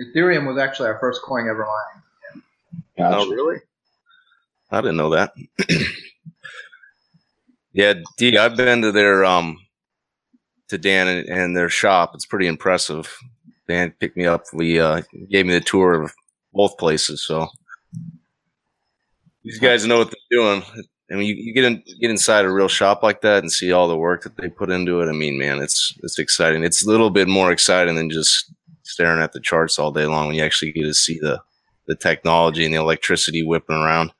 Ethereum 0.00 0.46
was 0.46 0.58
actually 0.58 0.86
our 0.86 0.98
first 1.00 1.22
coin 1.22 1.48
ever 1.48 1.66
mined. 1.66 2.44
Gotcha. 2.96 3.16
Oh, 3.16 3.30
really? 3.30 3.58
I 4.70 4.80
didn't 4.80 4.96
know 4.96 5.10
that. 5.10 5.32
yeah, 7.72 7.94
Dee, 8.16 8.38
I've 8.38 8.56
been 8.56 8.82
to 8.82 8.92
their 8.92 9.24
um 9.24 9.58
to 10.68 10.78
Dan 10.78 11.08
and, 11.08 11.28
and, 11.28 11.56
their 11.56 11.68
shop. 11.68 12.12
It's 12.14 12.26
pretty 12.26 12.46
impressive. 12.46 13.12
Dan 13.70 13.94
picked 13.98 14.16
me 14.16 14.26
up. 14.26 14.44
We 14.52 14.80
uh, 14.80 15.02
gave 15.30 15.46
me 15.46 15.52
the 15.52 15.60
tour 15.60 16.02
of 16.02 16.12
both 16.52 16.76
places. 16.78 17.24
So 17.24 17.48
these 19.44 19.58
guys 19.58 19.86
know 19.86 19.98
what 19.98 20.08
they're 20.10 20.38
doing. 20.38 20.62
I 21.10 21.14
mean, 21.14 21.26
you, 21.26 21.34
you 21.34 21.54
get 21.54 21.64
in, 21.64 21.82
get 22.00 22.10
inside 22.10 22.44
a 22.44 22.52
real 22.52 22.68
shop 22.68 23.02
like 23.02 23.20
that 23.22 23.42
and 23.42 23.50
see 23.50 23.72
all 23.72 23.88
the 23.88 23.96
work 23.96 24.22
that 24.22 24.36
they 24.36 24.48
put 24.48 24.70
into 24.70 25.00
it. 25.00 25.08
I 25.08 25.12
mean, 25.12 25.38
man, 25.38 25.60
it's 25.60 25.94
it's 26.02 26.18
exciting. 26.18 26.62
It's 26.62 26.84
a 26.84 26.90
little 26.90 27.10
bit 27.10 27.28
more 27.28 27.50
exciting 27.50 27.96
than 27.96 28.10
just 28.10 28.52
staring 28.82 29.22
at 29.22 29.32
the 29.32 29.40
charts 29.40 29.78
all 29.78 29.92
day 29.92 30.06
long 30.06 30.26
when 30.26 30.36
you 30.36 30.44
actually 30.44 30.72
get 30.72 30.82
to 30.82 30.94
see 30.94 31.18
the 31.18 31.40
the 31.86 31.96
technology 31.96 32.64
and 32.64 32.74
the 32.74 32.78
electricity 32.78 33.42
whipping 33.42 33.76
around. 33.76 34.12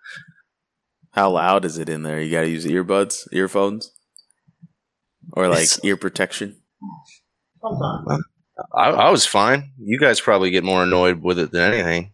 How 1.12 1.31
loud 1.31 1.64
is 1.64 1.79
it 1.79 1.88
in 1.88 2.03
there? 2.03 2.20
You 2.20 2.31
got 2.31 2.43
to 2.43 2.49
use 2.49 2.64
earbuds, 2.64 3.26
earphones, 3.32 3.93
or 5.32 5.49
like 5.49 5.62
it's, 5.62 5.85
ear 5.85 5.96
protection. 5.96 6.56
I, 8.73 8.91
I 8.91 9.11
was 9.11 9.27
fine. 9.27 9.73
You 9.79 9.99
guys 9.99 10.21
probably 10.21 10.51
get 10.51 10.65
more 10.65 10.83
annoyed 10.83 11.23
with 11.23 11.39
it 11.39 11.53
than 11.53 11.73
anything. 11.73 12.13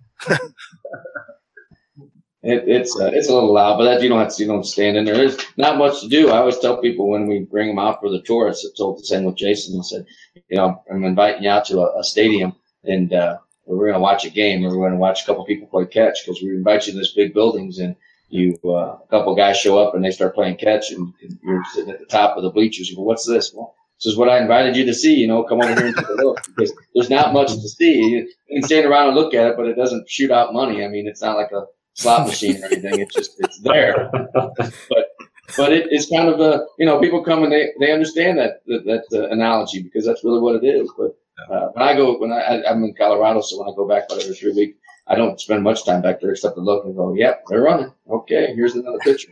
It, 2.47 2.63
it's 2.69 2.95
uh, 3.01 3.11
it's 3.13 3.29
a 3.29 3.35
little 3.35 3.53
loud, 3.53 3.77
but 3.77 3.87
that 3.87 4.01
you 4.01 4.09
don't 4.09 4.21
have 4.21 4.33
to 4.33 4.43
you 4.43 4.49
don't 4.49 4.63
stand 4.63 4.97
in 4.97 5.05
there. 5.05 5.17
There's 5.17 5.37
not 5.57 5.79
much 5.79 6.01
to 6.03 6.09
do. 6.09 6.31
I 6.31 6.39
always 6.39 6.59
tell 6.61 6.81
people 6.81 7.09
when 7.09 7.27
we 7.27 7.41
bring 7.41 7.67
them 7.67 7.81
out 7.81 7.99
for 7.99 8.09
the 8.09 8.23
tour. 8.23 8.49
I 8.49 8.55
told 8.77 9.01
the 9.01 9.05
same 9.05 9.25
with 9.25 9.35
Jason. 9.35 9.81
I 9.81 9.83
said, 9.83 10.07
you 10.49 10.57
know, 10.57 10.81
I'm 10.89 11.03
inviting 11.03 11.43
you 11.43 11.51
out 11.51 11.65
to 11.67 11.81
a, 11.81 11.99
a 11.99 12.05
stadium, 12.05 12.55
and 12.85 13.13
uh, 13.13 13.39
we're 13.65 13.87
going 13.87 13.95
to 13.95 14.01
watch 14.01 14.25
a 14.25 14.31
game, 14.31 14.65
or 14.65 14.69
we're 14.69 14.85
going 14.85 14.93
to 14.93 14.99
watch 14.99 15.25
a 15.25 15.27
couple 15.27 15.45
people 15.45 15.67
play 15.67 15.87
catch 15.87 16.25
because 16.25 16.41
we 16.41 16.51
invite 16.51 16.87
you 16.87 16.93
to 16.93 16.99
this 17.01 17.15
big 17.15 17.35
buildings, 17.35 17.81
and 17.81 17.97
you 18.29 18.57
uh, 18.65 18.95
a 18.95 19.07
couple 19.11 19.35
guys 19.35 19.57
show 19.57 19.79
up 19.81 19.97
and 19.97 20.05
they 20.05 20.13
start 20.13 20.37
playing 20.37 20.57
catch, 20.57 20.93
and, 20.93 21.13
and 21.23 21.39
you're 21.43 21.65
sitting 21.75 21.91
at 21.91 21.99
the 21.99 22.07
top 22.07 22.37
of 22.37 22.45
the 22.45 22.51
bleachers. 22.51 22.89
You 22.89 22.95
go, 22.95 23.03
"What's 23.03 23.27
this?" 23.27 23.53
Well, 23.53 23.75
this 23.99 24.13
is 24.13 24.17
what 24.17 24.29
I 24.29 24.39
invited 24.41 24.77
you 24.77 24.85
to 24.85 24.95
see. 24.95 25.15
You 25.15 25.29
know, 25.29 25.43
come 25.45 25.61
over 25.61 25.75
here 25.75 25.87
and 25.87 25.97
take 25.97 26.09
a 26.09 26.13
look 26.13 26.39
because 26.57 26.73
there's 26.95 27.11
not 27.11 27.33
much 27.33 27.53
to 27.53 27.69
see. 27.69 27.95
You 27.95 28.29
can 28.51 28.63
stand 28.63 28.87
around 28.87 29.09
and 29.09 29.17
look 29.17 29.35
at 29.35 29.47
it, 29.49 29.57
but 29.57 29.67
it 29.67 29.75
doesn't 29.75 30.09
shoot 30.09 30.31
out 30.31 30.53
money. 30.53 30.85
I 30.85 30.89
mean, 30.89 31.07
it's 31.09 31.23
not 31.23 31.37
like 31.37 31.53
a 31.53 31.65
slot 31.95 32.27
machine 32.27 32.63
or 32.63 32.67
anything. 32.67 33.01
It's 33.01 33.15
just 33.15 33.33
it's 33.39 33.61
there. 33.61 34.11
but 34.35 35.09
but 35.57 35.73
it, 35.73 35.89
it's 35.91 36.11
kind 36.11 36.29
of 36.29 36.41
a 36.41 36.65
you 36.79 36.87
know 36.87 37.01
people 37.01 37.25
come 37.25 37.43
and 37.43 37.53
they 37.53 37.71
they 37.81 37.93
understand 37.93 38.39
that 38.39 38.63
that, 38.67 38.85
that 38.85 39.19
uh, 39.19 39.29
analogy 39.29 39.83
because 39.83 40.05
that's 40.05 40.25
really 40.25 40.41
what 40.41 40.63
it 40.63 40.67
is. 40.67 40.91
But 40.97 41.17
uh, 41.51 41.69
when 41.73 41.89
I 41.89 41.97
go 41.97 42.19
when 42.19 42.33
I 42.33 42.63
I'm 42.69 42.85
in 42.85 42.95
Colorado, 42.95 43.41
so 43.41 43.59
when 43.59 43.69
I 43.69 43.77
go 43.77 43.89
back 43.89 44.05
about 44.07 44.23
every 44.23 44.35
three 44.35 44.53
weeks, 44.53 44.79
I 45.09 45.15
don't 45.15 45.41
spend 45.41 45.63
much 45.63 45.85
time 45.85 46.03
back 46.03 46.21
there 46.21 46.33
except 46.33 46.57
to 46.57 46.61
look 46.61 46.85
and 46.85 46.97
go, 46.97 47.15
yep, 47.15 47.45
they're 47.49 47.63
running. 47.63 47.93
Okay, 48.11 48.55
here's 48.55 48.75
another 48.75 48.99
picture. 48.99 49.31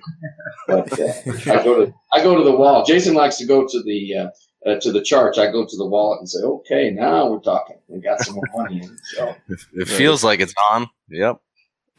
But 0.67 0.93
uh, 0.99 1.13
I 1.53 1.65
go 1.65 1.85
to 1.85 1.95
I 2.13 2.23
go 2.23 2.37
to 2.37 2.45
the 2.45 2.57
wall. 2.57 2.85
Jason 2.85 3.15
likes 3.15 3.37
to 3.39 3.47
go 3.47 3.67
to 3.67 3.83
the 3.83 4.31
uh, 4.67 4.71
uh, 4.71 4.81
to 4.81 4.93
the 4.93 5.03
charts, 5.03 5.39
I 5.39 5.51
go 5.51 5.65
to 5.65 5.77
the 5.77 5.87
wallet 5.87 6.21
and 6.21 6.29
say, 6.29 6.43
"Okay, 6.43 6.91
now 6.91 7.31
we're 7.31 7.41
talking. 7.41 7.77
We 7.89 8.01
got 8.01 8.21
some 8.21 8.35
more 8.37 8.45
money 8.55 8.83
in." 8.83 8.99
So 9.15 9.35
it, 9.49 9.61
it 9.75 9.89
feels 9.89 10.25
like 10.25 10.41
it's 10.41 10.55
on. 10.73 10.89
Yep. 11.09 11.41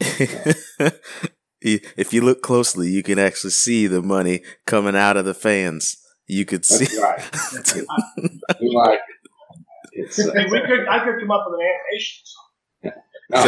if 1.60 2.12
you 2.12 2.20
look 2.20 2.42
closely, 2.42 2.88
you 2.88 3.02
can 3.02 3.18
actually 3.18 3.50
see 3.50 3.86
the 3.86 4.02
money 4.02 4.42
coming 4.66 4.96
out 4.96 5.16
of 5.16 5.24
the 5.24 5.34
fans. 5.34 5.96
You 6.26 6.44
could 6.44 6.64
That's 6.64 6.90
see. 6.90 7.00
Right. 7.00 7.18
like, 8.60 9.00
it's, 9.92 10.18
uh, 10.18 10.32
we 10.34 10.60
could, 10.60 10.88
I 10.88 11.04
could 11.04 11.20
come 11.20 11.30
up 11.30 11.46
with 11.46 11.60
an 11.60 11.66
animation. 11.66 12.22
No, 13.28 13.42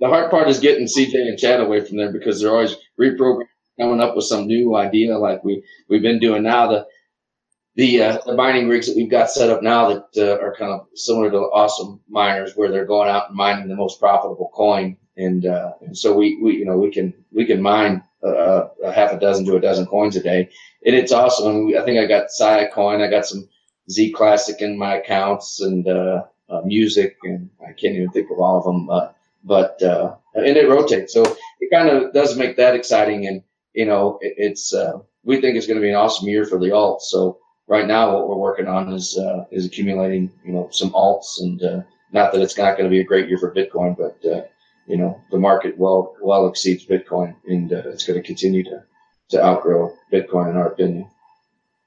the 0.00 0.08
hard 0.08 0.30
part 0.30 0.48
is 0.48 0.60
getting 0.60 0.86
CJ 0.86 1.14
and 1.14 1.38
Chad 1.38 1.60
away 1.60 1.80
from 1.80 1.96
there 1.96 2.12
because 2.12 2.40
they're 2.40 2.50
always 2.50 2.76
reprogramming, 3.00 3.46
coming 3.80 4.00
up 4.00 4.14
with 4.14 4.24
some 4.24 4.46
new 4.46 4.76
idea 4.76 5.16
like 5.18 5.42
we 5.44 5.62
we've 5.88 6.02
been 6.02 6.18
doing 6.18 6.42
now. 6.42 6.66
The 6.66 6.86
the, 7.76 8.02
uh, 8.02 8.18
the 8.24 8.34
mining 8.34 8.68
rigs 8.68 8.86
that 8.86 8.96
we've 8.96 9.10
got 9.10 9.30
set 9.30 9.50
up 9.50 9.62
now 9.62 9.88
that 9.88 10.06
uh, 10.16 10.42
are 10.42 10.56
kind 10.56 10.72
of 10.72 10.86
similar 10.94 11.30
to 11.30 11.36
awesome 11.36 12.00
miners, 12.08 12.56
where 12.56 12.70
they're 12.70 12.86
going 12.86 13.08
out 13.08 13.28
and 13.28 13.36
mining 13.36 13.68
the 13.68 13.76
most 13.76 14.00
profitable 14.00 14.50
coin, 14.54 14.96
and 15.18 15.44
uh, 15.44 15.72
and 15.82 15.96
so 15.96 16.14
we, 16.14 16.38
we 16.42 16.56
you 16.56 16.64
know 16.64 16.78
we 16.78 16.90
can 16.90 17.12
we 17.32 17.44
can 17.44 17.60
mine 17.60 18.02
uh, 18.24 18.68
a 18.82 18.90
half 18.90 19.12
a 19.12 19.20
dozen 19.20 19.44
to 19.44 19.56
a 19.56 19.60
dozen 19.60 19.84
coins 19.86 20.16
a 20.16 20.22
day, 20.22 20.48
and 20.86 20.96
it's 20.96 21.12
awesome. 21.12 21.68
I 21.78 21.84
think 21.84 21.98
I 21.98 22.06
got 22.06 22.30
Sia 22.30 22.70
coin, 22.72 23.02
I 23.02 23.10
got 23.10 23.26
some 23.26 23.46
Z 23.90 24.12
Classic 24.12 24.60
in 24.62 24.78
my 24.78 24.96
accounts, 24.96 25.60
and 25.60 25.86
uh, 25.86 26.24
uh, 26.48 26.62
music, 26.64 27.18
and 27.24 27.50
I 27.60 27.72
can't 27.72 27.94
even 27.94 28.10
think 28.10 28.30
of 28.30 28.38
all 28.38 28.56
of 28.58 28.64
them, 28.64 28.88
uh, 28.88 29.08
but 29.44 29.82
uh, 29.82 30.14
and 30.34 30.56
it 30.56 30.70
rotates, 30.70 31.12
so 31.12 31.24
it 31.60 31.70
kind 31.70 31.90
of 31.90 32.14
does 32.14 32.38
make 32.38 32.56
that 32.56 32.74
exciting, 32.74 33.26
and 33.26 33.42
you 33.74 33.84
know 33.84 34.18
it, 34.22 34.32
it's 34.38 34.72
uh, 34.72 34.98
we 35.24 35.42
think 35.42 35.58
it's 35.58 35.66
going 35.66 35.78
to 35.78 35.82
be 35.82 35.90
an 35.90 35.96
awesome 35.96 36.26
year 36.26 36.46
for 36.46 36.58
the 36.58 36.72
alt, 36.72 37.02
So 37.02 37.38
right 37.68 37.86
now, 37.86 38.12
what 38.12 38.28
we're 38.28 38.36
working 38.36 38.68
on 38.68 38.92
is 38.92 39.18
uh, 39.18 39.44
is 39.50 39.66
accumulating 39.66 40.30
you 40.44 40.52
know 40.52 40.68
some 40.70 40.90
alts, 40.92 41.40
and 41.40 41.62
uh, 41.62 41.82
not 42.12 42.32
that 42.32 42.42
it's 42.42 42.58
not 42.58 42.76
going 42.76 42.84
to 42.84 42.94
be 42.94 43.00
a 43.00 43.04
great 43.04 43.28
year 43.28 43.38
for 43.38 43.54
Bitcoin, 43.54 43.96
but 43.96 44.18
uh, 44.28 44.42
you 44.86 44.96
know 44.96 45.20
the 45.30 45.38
market 45.38 45.76
well 45.78 46.14
well 46.22 46.46
exceeds 46.46 46.86
Bitcoin, 46.86 47.34
and 47.46 47.72
uh, 47.72 47.82
it's 47.86 48.06
going 48.06 48.20
to 48.20 48.26
continue 48.26 48.62
to 48.64 48.82
to 49.30 49.44
outgrow 49.44 49.92
Bitcoin 50.12 50.50
in 50.50 50.56
our 50.56 50.68
opinion. 50.68 51.08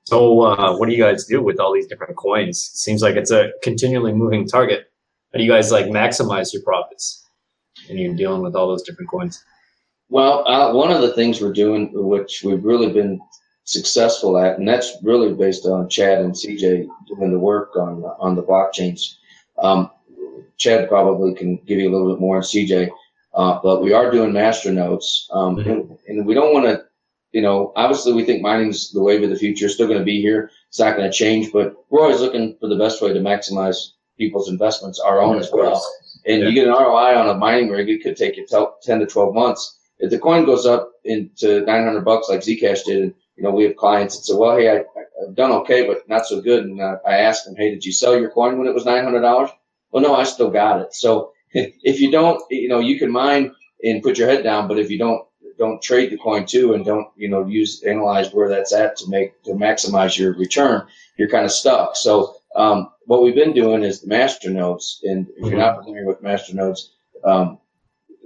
So, 0.04 0.42
uh, 0.42 0.76
what 0.76 0.90
do 0.90 0.96
you 0.96 1.04
guys 1.04 1.26
do 1.26 1.42
with 1.42 1.60
all 1.60 1.74
these 1.74 1.86
different 1.86 2.16
coins? 2.16 2.72
Seems 2.74 3.02
like 3.02 3.16
it's 3.16 3.32
a 3.32 3.52
continually 3.62 4.14
moving 4.14 4.48
target. 4.48 4.92
How 5.32 5.38
do 5.38 5.44
you 5.44 5.52
guys 5.52 5.72
like 5.72 5.86
maximize 5.86 6.52
your 6.52 6.64
profits? 6.64 7.26
And 7.90 8.00
you're 8.00 8.16
dealing 8.16 8.42
with 8.42 8.56
all 8.56 8.68
those 8.68 8.82
different 8.82 9.10
coins. 9.10 9.44
Well, 10.10 10.48
uh, 10.48 10.74
one 10.74 10.92
of 10.92 11.02
the 11.02 11.14
things 11.14 11.40
we're 11.40 11.54
doing, 11.54 11.92
which 11.94 12.42
we've 12.44 12.66
really 12.66 12.92
been 12.92 13.22
successful 13.70 14.38
at, 14.38 14.58
and 14.58 14.68
that's 14.68 14.98
really 15.04 15.32
based 15.34 15.66
on 15.66 15.88
Chad 15.90 16.20
and 16.20 16.34
CJ 16.34 16.88
doing 17.08 17.32
the 17.32 17.40
work 17.40 17.76
on 17.76 18.04
on 18.20 18.36
the 18.36 18.44
blockchains. 18.44 19.16
Um, 19.60 19.92
Chad 20.58 20.90
probably 20.90 21.36
can 21.36 21.58
give 21.68 21.80
you 21.80 21.90
a 21.90 21.94
little 21.94 22.12
bit 22.12 22.20
more 22.20 22.38
on 22.38 22.42
CJ, 22.42 22.90
uh, 23.34 23.60
but 23.62 23.84
we 23.84 23.94
are 23.94 24.12
doing 24.12 24.34
master 24.34 24.72
nodes, 24.72 25.28
um, 25.32 25.56
mm-hmm. 25.56 25.70
and, 25.70 25.98
and, 26.08 26.26
we 26.26 26.34
don't 26.34 26.54
want 26.54 26.66
to 26.66 26.84
you 27.32 27.42
know, 27.42 27.72
obviously 27.76 28.14
we 28.14 28.26
think 28.26 28.42
mining's 28.42 28.92
the 28.92 29.04
wave 29.04 29.22
of 29.22 29.30
the 29.30 29.36
future. 29.36 29.66
It's 29.66 29.76
still 29.76 29.86
going 29.86 30.00
to 30.00 30.06
be 30.06 30.20
here. 30.20 30.50
It's 30.68 30.80
not 30.80 30.98
going 30.98 31.10
to 31.10 31.16
change, 31.16 31.52
but 31.52 31.76
we're 31.90 32.02
always 32.02 32.22
looking 32.22 32.58
for 32.60 32.68
the 32.68 32.76
best 32.76 33.04
way 33.04 33.14
to 33.14 33.20
maximize 33.20 33.92
people's 34.18 34.50
investments, 34.50 35.00
our 35.00 35.22
own 35.22 35.38
as 35.38 35.52
well. 35.54 35.86
And 36.26 36.42
yeah. 36.42 36.50
you 36.50 36.56
get 36.56 36.68
an 36.68 36.74
ROI 36.74 37.16
on 37.16 37.30
a 37.30 37.36
mining 37.36 37.70
rig, 37.70 37.88
it 37.88 38.02
could 38.02 38.18
take 38.18 38.36
you 38.36 38.48
10 38.48 39.00
to 39.00 39.06
12 39.06 39.36
months. 39.36 39.78
If 40.00 40.10
the 40.10 40.18
coin 40.18 40.46
goes 40.46 40.66
up 40.66 40.92
into 41.04 41.62
900 41.66 42.04
bucks 42.04 42.30
like 42.30 42.40
Zcash 42.40 42.86
did, 42.86 43.04
and, 43.04 43.14
you 43.40 43.44
know, 43.44 43.52
we 43.52 43.64
have 43.64 43.78
clients 43.78 44.18
that 44.18 44.26
say, 44.26 44.36
well, 44.36 44.58
hey, 44.58 44.70
I, 44.70 44.84
have 45.26 45.34
done 45.34 45.52
okay, 45.52 45.88
but 45.88 46.08
not 46.10 46.26
so 46.26 46.42
good. 46.42 46.66
And 46.66 46.82
uh, 46.82 46.98
I 47.08 47.20
asked 47.20 47.46
them, 47.46 47.56
hey, 47.56 47.70
did 47.70 47.86
you 47.86 47.94
sell 47.94 48.20
your 48.20 48.32
coin 48.32 48.58
when 48.58 48.68
it 48.68 48.74
was 48.74 48.84
$900? 48.84 49.50
Well, 49.92 50.04
no, 50.04 50.14
I 50.14 50.26
still 50.26 50.50
got 50.50 50.82
it. 50.82 50.94
So 50.94 51.32
if 51.54 52.02
you 52.02 52.12
don't, 52.12 52.44
you 52.52 52.68
know, 52.68 52.80
you 52.80 53.00
can 53.00 53.10
mine 53.10 53.56
and 53.82 54.04
put 54.04 54.18
your 54.18 54.28
head 54.28 54.44
down, 54.44 54.68
but 54.68 54.78
if 54.78 54.92
you 54.92 55.00
don't 55.00 55.26
don't 55.58 55.82
trade 55.82 56.10
the 56.10 56.18
coin 56.18 56.46
too 56.46 56.74
and 56.74 56.86
don't 56.86 57.10
you 57.18 57.28
know 57.28 57.46
use 57.46 57.84
analyze 57.84 58.34
where 58.34 58.48
that's 58.48 58.74
at 58.74 58.96
to 58.96 59.10
make 59.10 59.44
to 59.44 59.52
maximize 59.52 60.18
your 60.18 60.34
return 60.36 60.88
you're 61.18 61.28
kind 61.28 61.44
of 61.44 61.52
stuck 61.52 61.98
so 61.98 62.34
um, 62.56 62.90
what 63.08 63.22
we've 63.22 63.36
been 63.36 63.52
doing 63.52 63.84
is 63.84 64.00
the 64.00 64.08
master 64.08 64.50
nodes 64.50 65.02
and 65.04 65.28
if 65.36 65.50
you're 65.50 65.60
not 65.60 65.84
familiar 65.84 66.06
with 66.06 66.24
master 66.24 66.56
nodes 66.56 66.94
um, 67.26 67.60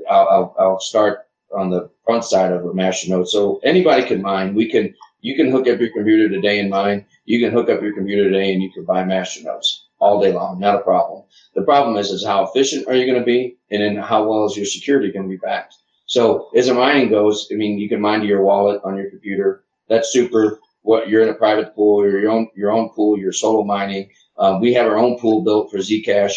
I'll, 0.08 0.28
I'll, 0.30 0.56
I'll, 0.60 0.80
start 0.80 1.23
on 1.56 1.70
the 1.70 1.90
front 2.06 2.24
side 2.24 2.52
of 2.52 2.66
a 2.66 2.74
master 2.74 3.10
node 3.10 3.28
so 3.28 3.60
anybody 3.64 4.06
can 4.06 4.22
mine 4.22 4.54
we 4.56 4.70
can 4.70 4.94
you 5.22 5.36
can 5.36 5.52
hook 5.52 5.68
up 5.68 5.80
your 5.80 5.92
computer 5.92 6.30
today 6.30 6.60
and 6.60 6.70
mine 6.70 7.06
you 7.26 7.40
can 7.40 7.54
hook 7.54 7.70
up 7.70 7.82
your 7.82 7.94
computer 7.94 8.30
today 8.30 8.54
and 8.54 8.62
you 8.62 8.72
can 8.72 8.84
buy 8.86 9.04
master 9.04 9.44
nodes 9.44 9.88
all 10.00 10.22
day 10.22 10.32
long 10.34 10.60
not 10.60 10.76
a 10.76 10.84
problem 10.84 11.24
the 11.56 11.64
problem 11.64 11.98
is 11.98 12.10
is 12.10 12.26
how 12.26 12.44
efficient 12.44 12.88
are 12.88 12.96
you 12.96 13.06
going 13.06 13.20
to 13.20 13.26
be 13.26 13.58
and 13.72 13.82
then 13.82 13.96
how 13.96 14.28
well 14.28 14.46
is 14.46 14.58
your 14.58 14.66
security 14.66 15.12
going 15.12 15.24
to 15.24 15.30
be 15.30 15.38
backed 15.38 15.76
so 16.06 16.50
as 16.56 16.68
a 16.68 16.74
mining 16.74 17.10
goes, 17.10 17.48
I 17.52 17.56
mean, 17.56 17.80
you 17.80 17.90
can 17.90 18.02
mine 18.02 18.22
to 18.22 18.28
your 18.28 18.44
wallet 18.44 18.82
on 18.84 18.98
your 18.98 19.10
computer. 19.10 19.64
That's 19.90 20.12
super. 20.12 20.60
What 20.82 21.08
you're 21.08 21.24
in 21.24 21.30
a 21.30 21.34
private 21.34 21.74
pool 21.76 22.08
your 22.08 22.30
own 22.30 22.50
your 22.56 22.72
own 22.72 22.90
pool, 22.90 23.18
you're 23.18 23.32
solo 23.32 23.64
mining. 23.64 24.10
Um, 24.38 24.60
we 24.60 24.74
have 24.74 24.86
our 24.86 24.98
own 24.98 25.18
pool 25.18 25.44
built 25.44 25.72
for 25.72 25.78
Zcash. 25.78 26.36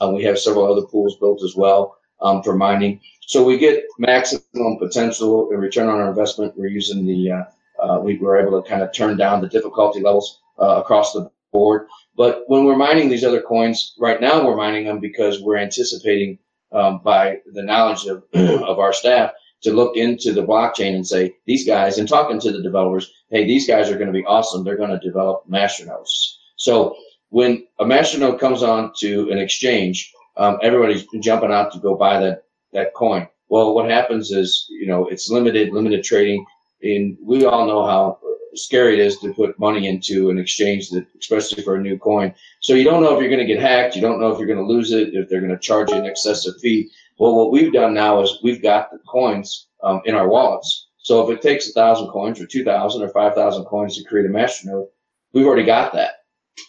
Uh, 0.00 0.10
we 0.10 0.22
have 0.22 0.38
several 0.38 0.70
other 0.70 0.86
pools 0.86 1.16
built 1.18 1.42
as 1.42 1.54
well 1.56 1.96
um, 2.22 2.42
for 2.42 2.56
mining. 2.56 3.00
So 3.26 3.44
we 3.44 3.58
get 3.58 3.84
maximum 3.98 4.78
potential 4.78 5.50
and 5.50 5.60
return 5.60 5.88
on 5.88 6.00
our 6.00 6.08
investment. 6.08 6.54
We're 6.56 6.68
using 6.68 7.06
the 7.06 7.30
uh, 7.30 7.44
uh, 7.80 8.00
we 8.00 8.18
were 8.18 8.38
able 8.38 8.60
to 8.60 8.68
kind 8.68 8.82
of 8.82 8.92
turn 8.92 9.16
down 9.16 9.40
the 9.40 9.48
difficulty 9.48 10.00
levels 10.00 10.40
uh, 10.60 10.80
across 10.80 11.12
the 11.12 11.30
board. 11.52 11.86
But 12.16 12.44
when 12.48 12.64
we're 12.64 12.76
mining 12.76 13.08
these 13.08 13.24
other 13.24 13.40
coins, 13.40 13.94
right 13.98 14.20
now 14.20 14.44
we're 14.44 14.56
mining 14.56 14.84
them 14.84 15.00
because 15.00 15.40
we're 15.40 15.56
anticipating 15.56 16.38
um, 16.72 17.00
by 17.02 17.38
the 17.52 17.62
knowledge 17.62 18.06
of, 18.06 18.24
of 18.34 18.78
our 18.78 18.92
staff 18.92 19.32
to 19.62 19.72
look 19.72 19.96
into 19.96 20.32
the 20.32 20.42
blockchain 20.42 20.94
and 20.94 21.06
say 21.06 21.34
these 21.46 21.66
guys 21.66 21.98
and 21.98 22.08
talking 22.08 22.40
to 22.40 22.52
the 22.52 22.62
developers, 22.62 23.10
hey, 23.30 23.44
these 23.44 23.66
guys 23.66 23.90
are 23.90 23.96
going 23.96 24.06
to 24.06 24.12
be 24.12 24.24
awesome. 24.24 24.64
They're 24.64 24.76
going 24.76 24.90
to 24.90 24.98
develop 24.98 25.48
masternodes. 25.50 26.36
So 26.56 26.96
when 27.28 27.66
a 27.78 27.84
masternode 27.84 28.40
comes 28.40 28.62
on 28.62 28.92
to 28.98 29.30
an 29.30 29.38
exchange, 29.38 30.12
um, 30.40 30.58
everybody's 30.62 31.06
jumping 31.20 31.52
out 31.52 31.70
to 31.72 31.78
go 31.78 31.94
buy 31.94 32.18
that 32.18 32.44
that 32.72 32.94
coin. 32.94 33.28
Well, 33.48 33.74
what 33.74 33.90
happens 33.90 34.30
is 34.30 34.66
you 34.70 34.86
know 34.86 35.06
it's 35.06 35.30
limited, 35.30 35.72
limited 35.72 36.02
trading, 36.02 36.44
and 36.82 37.16
we 37.22 37.44
all 37.44 37.66
know 37.66 37.84
how 37.84 38.18
scary 38.54 38.94
it 38.94 39.06
is 39.06 39.18
to 39.18 39.32
put 39.34 39.58
money 39.58 39.86
into 39.86 40.30
an 40.30 40.38
exchange 40.38 40.90
that, 40.90 41.06
especially 41.20 41.62
for 41.62 41.76
a 41.76 41.80
new 41.80 41.98
coin. 41.98 42.34
So 42.60 42.74
you 42.74 42.84
don't 42.84 43.02
know 43.02 43.14
if 43.14 43.20
you're 43.20 43.30
going 43.30 43.46
to 43.46 43.54
get 43.54 43.60
hacked. 43.62 43.94
You 43.94 44.02
don't 44.02 44.20
know 44.20 44.32
if 44.32 44.38
you're 44.38 44.48
going 44.48 44.58
to 44.58 44.72
lose 44.72 44.92
it, 44.92 45.14
if 45.14 45.28
they're 45.28 45.40
going 45.40 45.52
to 45.52 45.58
charge 45.58 45.90
you 45.90 45.96
an 45.96 46.06
excessive 46.06 46.54
fee. 46.60 46.90
Well, 47.18 47.36
what 47.36 47.52
we've 47.52 47.72
done 47.72 47.94
now 47.94 48.22
is 48.22 48.38
we've 48.42 48.62
got 48.62 48.90
the 48.90 48.98
coins 49.06 49.68
um, 49.84 50.00
in 50.06 50.14
our 50.14 50.26
wallets. 50.26 50.88
So 50.98 51.22
if 51.22 51.36
it 51.36 51.42
takes 51.42 51.68
a 51.68 51.72
thousand 51.72 52.08
coins 52.08 52.40
or 52.40 52.46
two 52.46 52.64
thousand 52.64 53.02
or 53.02 53.10
five 53.10 53.34
thousand 53.34 53.66
coins 53.66 53.96
to 53.96 54.04
create 54.04 54.26
a 54.26 54.30
masternode, 54.30 54.86
we've 55.32 55.46
already 55.46 55.64
got 55.66 55.92
that. 55.92 56.19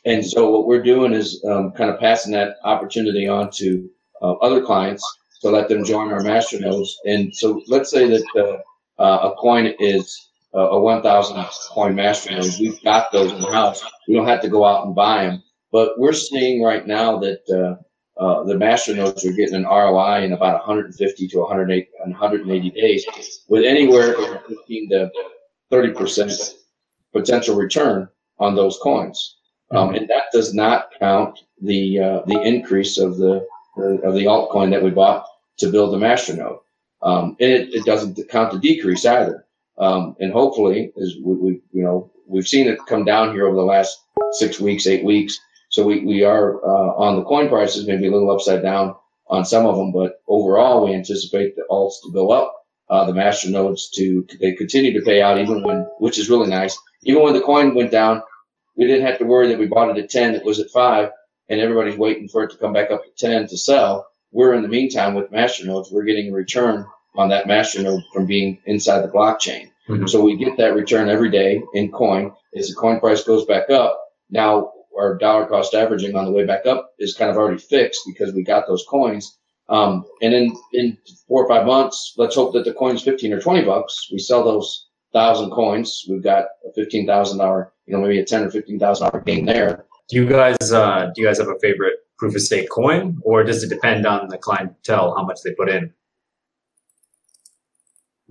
And 0.05 0.25
so 0.25 0.49
what 0.49 0.67
we're 0.67 0.83
doing 0.83 1.13
is 1.13 1.43
um, 1.47 1.71
kind 1.71 1.89
of 1.89 1.99
passing 1.99 2.33
that 2.33 2.55
opportunity 2.63 3.27
on 3.27 3.49
to 3.55 3.89
uh, 4.21 4.33
other 4.33 4.61
clients 4.63 5.03
to 5.41 5.49
let 5.49 5.69
them 5.69 5.83
join 5.83 6.11
our 6.11 6.21
masternodes. 6.21 6.89
And 7.05 7.35
so 7.35 7.61
let's 7.67 7.89
say 7.89 8.07
that 8.07 8.25
uh, 8.35 9.01
uh, 9.01 9.31
a 9.31 9.35
coin 9.35 9.73
is 9.79 10.29
a 10.53 10.79
1,000 10.79 11.45
coin 11.69 11.95
masternode. 11.95 12.59
We've 12.59 12.81
got 12.83 13.11
those 13.11 13.31
in 13.31 13.41
the 13.41 13.51
house. 13.51 13.83
We 14.07 14.15
don't 14.15 14.27
have 14.27 14.41
to 14.41 14.49
go 14.49 14.65
out 14.65 14.85
and 14.85 14.95
buy 14.95 15.25
them. 15.25 15.43
But 15.71 15.97
we're 15.97 16.13
seeing 16.13 16.61
right 16.61 16.85
now 16.85 17.17
that 17.19 17.41
uh, 17.49 18.21
uh, 18.21 18.43
the 18.43 18.55
masternodes 18.55 19.25
are 19.25 19.31
getting 19.31 19.55
an 19.55 19.63
ROI 19.63 20.23
in 20.23 20.33
about 20.33 20.59
150 20.67 21.27
to 21.29 21.39
180, 21.39 21.89
180 21.99 22.69
days, 22.71 23.05
with 23.47 23.63
anywhere 23.63 24.13
from 24.13 24.39
15 24.49 24.89
to 24.89 25.11
30 25.69 25.93
percent 25.93 26.31
potential 27.13 27.55
return 27.55 28.09
on 28.39 28.55
those 28.55 28.77
coins. 28.83 29.37
Um, 29.71 29.95
and 29.95 30.07
that 30.09 30.25
does 30.33 30.53
not 30.53 30.89
count 30.99 31.39
the 31.61 31.99
uh, 31.99 32.21
the 32.25 32.41
increase 32.41 32.97
of 32.97 33.17
the, 33.17 33.45
the, 33.77 34.01
of 34.03 34.13
the 34.13 34.25
altcoin 34.25 34.71
that 34.71 34.83
we 34.83 34.89
bought 34.89 35.25
to 35.59 35.71
build 35.71 35.93
the 35.93 36.05
masternode. 36.05 36.59
Um, 37.01 37.35
and 37.39 37.51
it, 37.51 37.73
it 37.73 37.85
doesn't 37.85 38.19
count 38.29 38.51
the 38.51 38.59
decrease 38.59 39.05
either. 39.05 39.45
Um, 39.77 40.15
and 40.19 40.31
hopefully, 40.31 40.91
as 41.01 41.15
we, 41.23 41.35
we, 41.35 41.61
you 41.71 41.83
know, 41.83 42.11
we've 42.27 42.47
seen 42.47 42.67
it 42.67 42.79
come 42.87 43.05
down 43.05 43.33
here 43.33 43.47
over 43.47 43.55
the 43.55 43.63
last 43.63 43.99
six 44.33 44.59
weeks, 44.59 44.87
eight 44.87 45.03
weeks. 45.03 45.39
So 45.69 45.85
we, 45.85 46.05
we 46.05 46.23
are 46.23 46.63
uh, 46.63 46.93
on 46.97 47.15
the 47.15 47.23
coin 47.23 47.47
prices, 47.47 47.87
maybe 47.87 48.07
a 48.07 48.11
little 48.11 48.29
upside 48.29 48.61
down 48.61 48.95
on 49.29 49.45
some 49.45 49.65
of 49.65 49.77
them, 49.77 49.93
but 49.93 50.21
overall, 50.27 50.85
we 50.85 50.93
anticipate 50.93 51.55
the 51.55 51.63
alts 51.71 51.93
to 52.03 52.11
go 52.11 52.31
up. 52.31 52.53
Uh, 52.89 53.05
the 53.05 53.13
master 53.13 53.49
nodes 53.49 53.89
to 53.91 54.27
they 54.41 54.51
continue 54.51 54.91
to 54.91 55.05
pay 55.05 55.21
out 55.21 55.39
even 55.39 55.63
when, 55.63 55.87
which 55.99 56.19
is 56.19 56.29
really 56.29 56.49
nice. 56.49 56.77
Even 57.03 57.23
when 57.23 57.33
the 57.33 57.39
coin 57.39 57.73
went 57.73 57.89
down, 57.89 58.21
we 58.75 58.87
didn't 58.87 59.05
have 59.05 59.19
to 59.19 59.25
worry 59.25 59.47
that 59.49 59.59
we 59.59 59.67
bought 59.67 59.95
it 59.95 60.03
at 60.03 60.09
ten, 60.09 60.35
it 60.35 60.45
was 60.45 60.59
at 60.59 60.69
five, 60.69 61.09
and 61.49 61.59
everybody's 61.59 61.97
waiting 61.97 62.27
for 62.27 62.43
it 62.43 62.51
to 62.51 62.57
come 62.57 62.73
back 62.73 62.91
up 62.91 63.03
to 63.03 63.11
ten 63.17 63.47
to 63.47 63.57
sell. 63.57 64.07
We're 64.31 64.53
in 64.53 64.61
the 64.61 64.67
meantime 64.67 65.13
with 65.13 65.31
master 65.31 65.65
nodes, 65.65 65.91
we're 65.91 66.03
getting 66.03 66.31
a 66.31 66.35
return 66.35 66.85
on 67.15 67.29
that 67.29 67.47
master 67.47 67.81
node 67.81 68.03
from 68.13 68.25
being 68.25 68.59
inside 68.65 69.01
the 69.01 69.11
blockchain. 69.11 69.69
Mm-hmm. 69.89 70.07
So 70.07 70.23
we 70.23 70.37
get 70.37 70.57
that 70.57 70.75
return 70.75 71.09
every 71.09 71.29
day 71.29 71.61
in 71.73 71.91
coin. 71.91 72.31
As 72.55 72.69
the 72.69 72.75
coin 72.75 72.99
price 72.99 73.23
goes 73.23 73.45
back 73.45 73.69
up, 73.69 73.99
now 74.29 74.71
our 74.97 75.17
dollar 75.17 75.45
cost 75.45 75.73
averaging 75.73 76.15
on 76.15 76.25
the 76.25 76.31
way 76.31 76.45
back 76.45 76.65
up 76.65 76.91
is 76.99 77.15
kind 77.15 77.29
of 77.31 77.37
already 77.37 77.57
fixed 77.57 78.01
because 78.05 78.33
we 78.33 78.43
got 78.43 78.67
those 78.67 78.85
coins. 78.87 79.37
Um, 79.69 80.05
and 80.21 80.33
in, 80.33 80.55
in 80.73 80.97
four 81.27 81.45
or 81.45 81.47
five 81.47 81.65
months, 81.65 82.13
let's 82.17 82.35
hope 82.35 82.53
that 82.53 82.65
the 82.65 82.73
coin's 82.73 83.03
15 83.03 83.33
or 83.33 83.41
20 83.41 83.63
bucks. 83.65 84.09
We 84.11 84.19
sell 84.19 84.43
those 84.43 84.87
thousand 85.13 85.51
coins. 85.51 86.05
We've 86.09 86.23
got 86.23 86.45
a 86.65 86.79
$15,000, 86.79 87.67
you 87.85 87.93
know, 87.93 88.01
maybe 88.01 88.19
a 88.19 88.25
10 88.25 88.43
or 88.43 88.49
$15,000 88.49 89.25
gain 89.25 89.45
there. 89.45 89.85
Do 90.09 90.17
you 90.17 90.27
guys, 90.27 90.71
uh, 90.71 91.11
do 91.13 91.21
you 91.21 91.27
guys 91.27 91.37
have 91.37 91.47
a 91.47 91.59
favorite 91.59 91.95
proof 92.17 92.35
of 92.35 92.41
stake 92.41 92.69
coin 92.69 93.17
or 93.23 93.43
does 93.43 93.63
it 93.63 93.69
depend 93.69 94.05
on 94.05 94.27
the 94.29 94.37
clientele, 94.37 95.15
how 95.15 95.23
much 95.23 95.39
they 95.43 95.53
put 95.53 95.69
in? 95.69 95.93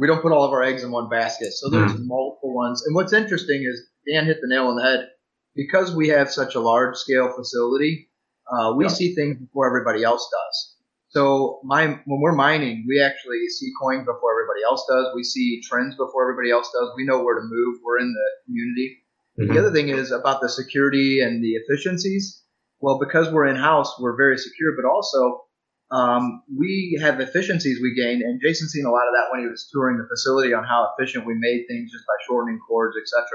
we 0.01 0.07
don't 0.07 0.23
put 0.23 0.33
all 0.33 0.45
of 0.45 0.53
our 0.53 0.63
eggs 0.63 0.83
in 0.83 0.91
one 0.91 1.11
basket. 1.11 1.53
So 1.53 1.69
there's 1.69 1.93
mm. 1.93 2.07
multiple 2.07 2.55
ones. 2.55 2.83
And 2.87 2.95
what's 2.95 3.13
interesting 3.13 3.63
is 3.71 3.87
Dan 4.11 4.25
hit 4.25 4.39
the 4.41 4.49
nail 4.49 4.69
on 4.69 4.77
the 4.77 4.83
head. 4.83 5.09
because 5.55 5.95
we 5.95 6.09
have 6.09 6.31
such 6.31 6.55
a 6.55 6.61
large 6.61 6.97
scale 6.97 7.31
facility, 7.37 8.09
uh, 8.51 8.73
we 8.75 8.89
see 8.89 9.15
things 9.15 9.37
before 9.37 9.67
everybody 9.67 10.03
else 10.03 10.27
does. 10.33 10.77
So 11.11 11.61
my, 11.65 11.87
when 12.07 12.21
we're 12.21 12.35
mining, 12.37 12.85
we 12.89 13.03
actually 13.03 13.49
see 13.49 13.73
coins 13.81 14.07
before 14.07 14.31
everybody 14.33 14.63
else 14.65 14.87
does. 14.89 15.13
We 15.15 15.25
see 15.25 15.61
trends 15.61 15.97
before 15.97 16.23
everybody 16.31 16.51
else 16.53 16.71
does. 16.73 16.91
We 16.97 17.05
know 17.05 17.23
where 17.23 17.35
to 17.35 17.43
move. 17.43 17.81
We're 17.85 17.99
in 17.99 18.13
the 18.13 18.29
community. 18.47 18.99
Mhm. 19.39 19.53
The 19.53 19.59
other 19.59 19.73
thing 19.73 19.89
is 19.89 20.13
about 20.13 20.41
the 20.41 20.49
security 20.49 21.21
and 21.21 21.43
the 21.43 21.55
efficiencies. 21.55 22.45
Well, 22.81 22.99
because 22.99 23.31
we're 23.33 23.47
in 23.47 23.57
house, 23.57 23.99
we're 23.99 24.17
very 24.17 24.39
secure, 24.39 24.73
but 24.81 24.89
also 24.89 25.43
um, 25.91 26.45
we 26.57 26.97
have 27.03 27.21
efficiencies 27.21 27.81
we 27.83 27.93
gain. 27.95 28.23
And 28.23 28.41
Jason's 28.41 28.71
seen 28.71 28.87
a 28.87 28.91
lot 28.93 29.09
of 29.09 29.15
that 29.15 29.33
when 29.33 29.41
he 29.41 29.49
was 29.49 29.69
touring 29.73 29.99
the 29.99 30.07
facility 30.07 30.55
on 30.55 30.63
how 30.63 30.93
efficient 30.95 31.27
we 31.27 31.35
made 31.35 31.65
things 31.67 31.91
just 31.91 32.05
by 32.07 32.15
shortening 32.29 32.61
cords, 32.61 32.97
etc. 32.97 33.27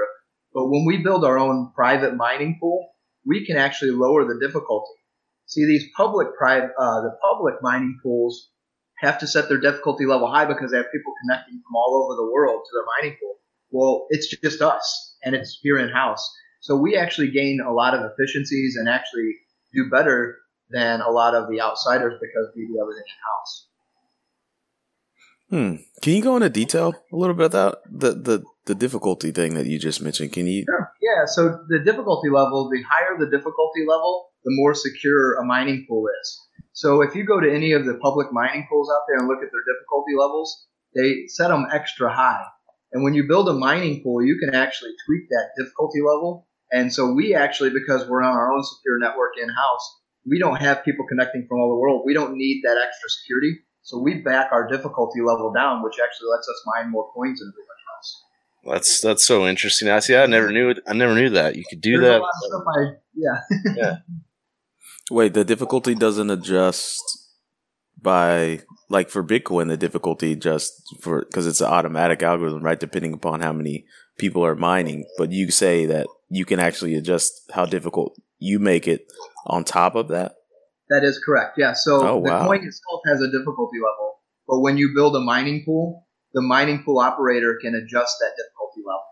But 0.54 0.70
when 0.70 0.86
we 0.86 1.02
build 1.02 1.26
our 1.26 1.38
own 1.38 1.72
private 1.74 2.16
mining 2.16 2.56
pool, 2.58 2.88
we 3.26 3.44
can 3.44 3.58
actually 3.58 3.90
lower 3.90 4.24
the 4.24 4.40
difficulty. 4.40 4.94
See, 5.46 5.64
these 5.64 5.86
public 5.96 6.28
private, 6.36 6.70
uh, 6.78 7.02
the 7.02 7.16
public 7.22 7.54
mining 7.62 7.98
pools 8.02 8.50
have 8.98 9.18
to 9.20 9.26
set 9.26 9.48
their 9.48 9.60
difficulty 9.60 10.06
level 10.06 10.28
high 10.28 10.44
because 10.44 10.70
they 10.70 10.78
have 10.78 10.92
people 10.92 11.12
connecting 11.22 11.54
from 11.54 11.76
all 11.76 12.04
over 12.04 12.16
the 12.16 12.32
world 12.32 12.62
to 12.64 12.70
their 12.74 12.86
mining 12.98 13.18
pool. 13.20 13.36
Well, 13.70 14.06
it's 14.10 14.28
just 14.28 14.62
us, 14.62 15.16
and 15.22 15.34
it's 15.34 15.58
here 15.62 15.78
in 15.78 15.88
house. 15.90 16.28
So 16.60 16.76
we 16.76 16.96
actually 16.96 17.30
gain 17.30 17.60
a 17.60 17.72
lot 17.72 17.94
of 17.94 18.10
efficiencies 18.10 18.76
and 18.76 18.88
actually 18.88 19.34
do 19.72 19.88
better 19.90 20.38
than 20.70 21.00
a 21.00 21.10
lot 21.10 21.34
of 21.34 21.48
the 21.48 21.60
outsiders 21.60 22.14
because 22.20 22.50
we 22.56 22.66
do 22.66 22.80
everything 22.80 23.04
in 23.06 23.20
house. 23.30 23.68
Hmm. 25.48 25.76
Can 26.02 26.14
you 26.14 26.22
go 26.22 26.34
into 26.36 26.50
detail 26.50 26.92
a 27.12 27.16
little 27.16 27.36
bit 27.36 27.46
about 27.46 27.78
the 27.88 28.12
the 28.14 28.44
the 28.64 28.74
difficulty 28.74 29.30
thing 29.30 29.54
that 29.54 29.66
you 29.66 29.78
just 29.78 30.02
mentioned? 30.02 30.32
Can 30.32 30.48
you? 30.48 30.64
Sure. 30.64 30.90
Yeah. 31.00 31.26
So 31.26 31.60
the 31.68 31.78
difficulty 31.78 32.30
level, 32.30 32.68
the 32.68 32.82
higher 32.82 33.16
the 33.16 33.30
difficulty 33.30 33.86
level, 33.86 34.30
the 34.46 34.54
more 34.54 34.74
secure 34.74 35.34
a 35.34 35.44
mining 35.44 35.84
pool 35.88 36.06
is. 36.22 36.40
So 36.72 37.02
if 37.02 37.16
you 37.16 37.24
go 37.24 37.40
to 37.40 37.52
any 37.52 37.72
of 37.72 37.84
the 37.84 37.94
public 37.94 38.32
mining 38.32 38.66
pools 38.70 38.88
out 38.94 39.02
there 39.08 39.18
and 39.18 39.26
look 39.26 39.42
at 39.42 39.50
their 39.50 39.74
difficulty 39.74 40.14
levels, 40.16 40.66
they 40.94 41.26
set 41.26 41.48
them 41.48 41.66
extra 41.72 42.14
high. 42.14 42.44
And 42.92 43.02
when 43.02 43.14
you 43.14 43.26
build 43.26 43.48
a 43.48 43.52
mining 43.52 44.02
pool, 44.02 44.24
you 44.24 44.38
can 44.38 44.54
actually 44.54 44.92
tweak 45.04 45.28
that 45.30 45.50
difficulty 45.58 45.98
level. 46.00 46.46
And 46.70 46.92
so 46.92 47.12
we 47.12 47.34
actually, 47.34 47.70
because 47.70 48.08
we're 48.08 48.22
on 48.22 48.34
our 48.34 48.52
own 48.52 48.62
secure 48.62 49.00
network 49.00 49.32
in 49.42 49.48
house, 49.48 50.00
we 50.24 50.38
don't 50.38 50.60
have 50.60 50.84
people 50.84 51.06
connecting 51.08 51.46
from 51.48 51.58
all 51.58 51.70
the 51.70 51.80
world. 51.80 52.02
We 52.06 52.14
don't 52.14 52.36
need 52.36 52.62
that 52.64 52.78
extra 52.80 53.08
security. 53.08 53.58
So 53.82 53.98
we 53.98 54.22
back 54.22 54.52
our 54.52 54.68
difficulty 54.68 55.22
level 55.22 55.52
down, 55.52 55.82
which 55.82 55.94
actually 56.02 56.28
lets 56.30 56.48
us 56.48 56.62
mine 56.76 56.90
more 56.90 57.10
coins 57.12 57.40
than 57.40 57.52
everybody 57.52 57.82
else. 57.96 58.22
That's 58.64 59.00
that's 59.00 59.24
so 59.24 59.46
interesting. 59.46 59.88
I 59.88 60.00
see. 60.00 60.16
I 60.16 60.26
never 60.26 60.50
knew. 60.50 60.74
I 60.86 60.92
never 60.92 61.14
knew 61.14 61.30
that 61.30 61.56
you 61.56 61.64
could 61.68 61.80
do 61.80 62.00
There's 62.00 62.04
that. 62.04 62.20
lot 62.20 62.28
of 62.28 62.48
stuff 62.48 62.64
I, 62.76 63.74
yeah. 63.76 63.96
Wait, 65.10 65.34
the 65.34 65.44
difficulty 65.44 65.94
doesn't 65.94 66.30
adjust 66.30 67.00
by 68.00 68.60
like 68.88 69.08
for 69.08 69.22
Bitcoin. 69.22 69.68
The 69.68 69.76
difficulty 69.76 70.34
just 70.36 70.72
for 71.00 71.24
because 71.24 71.46
it's 71.46 71.60
an 71.60 71.68
automatic 71.68 72.22
algorithm, 72.22 72.62
right? 72.62 72.78
Depending 72.78 73.12
upon 73.12 73.40
how 73.40 73.52
many 73.52 73.84
people 74.18 74.44
are 74.44 74.54
mining. 74.56 75.04
But 75.18 75.32
you 75.32 75.50
say 75.50 75.86
that 75.86 76.06
you 76.28 76.44
can 76.44 76.58
actually 76.58 76.94
adjust 76.96 77.32
how 77.52 77.66
difficult 77.66 78.16
you 78.38 78.58
make 78.58 78.88
it 78.88 79.06
on 79.46 79.64
top 79.64 79.94
of 79.94 80.08
that. 80.08 80.32
That 80.88 81.04
is 81.04 81.20
correct. 81.24 81.54
Yeah. 81.56 81.72
So 81.74 81.96
Oh, 82.06 82.22
the 82.22 82.30
wow. 82.30 82.46
coin 82.46 82.64
itself 82.64 83.00
has 83.06 83.20
a 83.20 83.26
difficulty 83.30 83.78
level, 83.78 84.20
but 84.46 84.60
when 84.60 84.76
you 84.76 84.92
build 84.94 85.16
a 85.16 85.20
mining 85.20 85.62
pool, 85.64 86.06
the 86.32 86.42
mining 86.42 86.82
pool 86.84 86.98
operator 86.98 87.58
can 87.60 87.74
adjust 87.74 88.16
that 88.20 88.32
difficulty 88.36 88.82
level. 88.86 89.02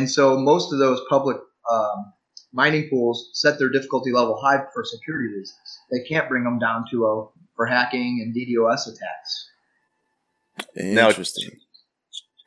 And 0.00 0.10
so 0.10 0.38
most 0.38 0.72
of 0.72 0.78
those 0.78 1.00
public 1.08 1.38
um, 1.72 2.12
mining 2.52 2.88
pools 2.88 3.30
set 3.34 3.58
their 3.58 3.68
difficulty 3.68 4.10
level 4.12 4.38
high 4.40 4.62
for 4.72 4.84
security 4.84 5.28
reasons. 5.34 5.78
They 5.90 6.00
can't 6.08 6.28
bring 6.28 6.44
them 6.44 6.58
down 6.58 6.84
to 6.90 7.06
a 7.06 7.28
for 7.56 7.66
hacking 7.66 8.20
and 8.22 8.34
DDoS 8.34 8.86
attacks. 8.86 9.50
Now- 10.76 11.08
Interesting. 11.08 11.50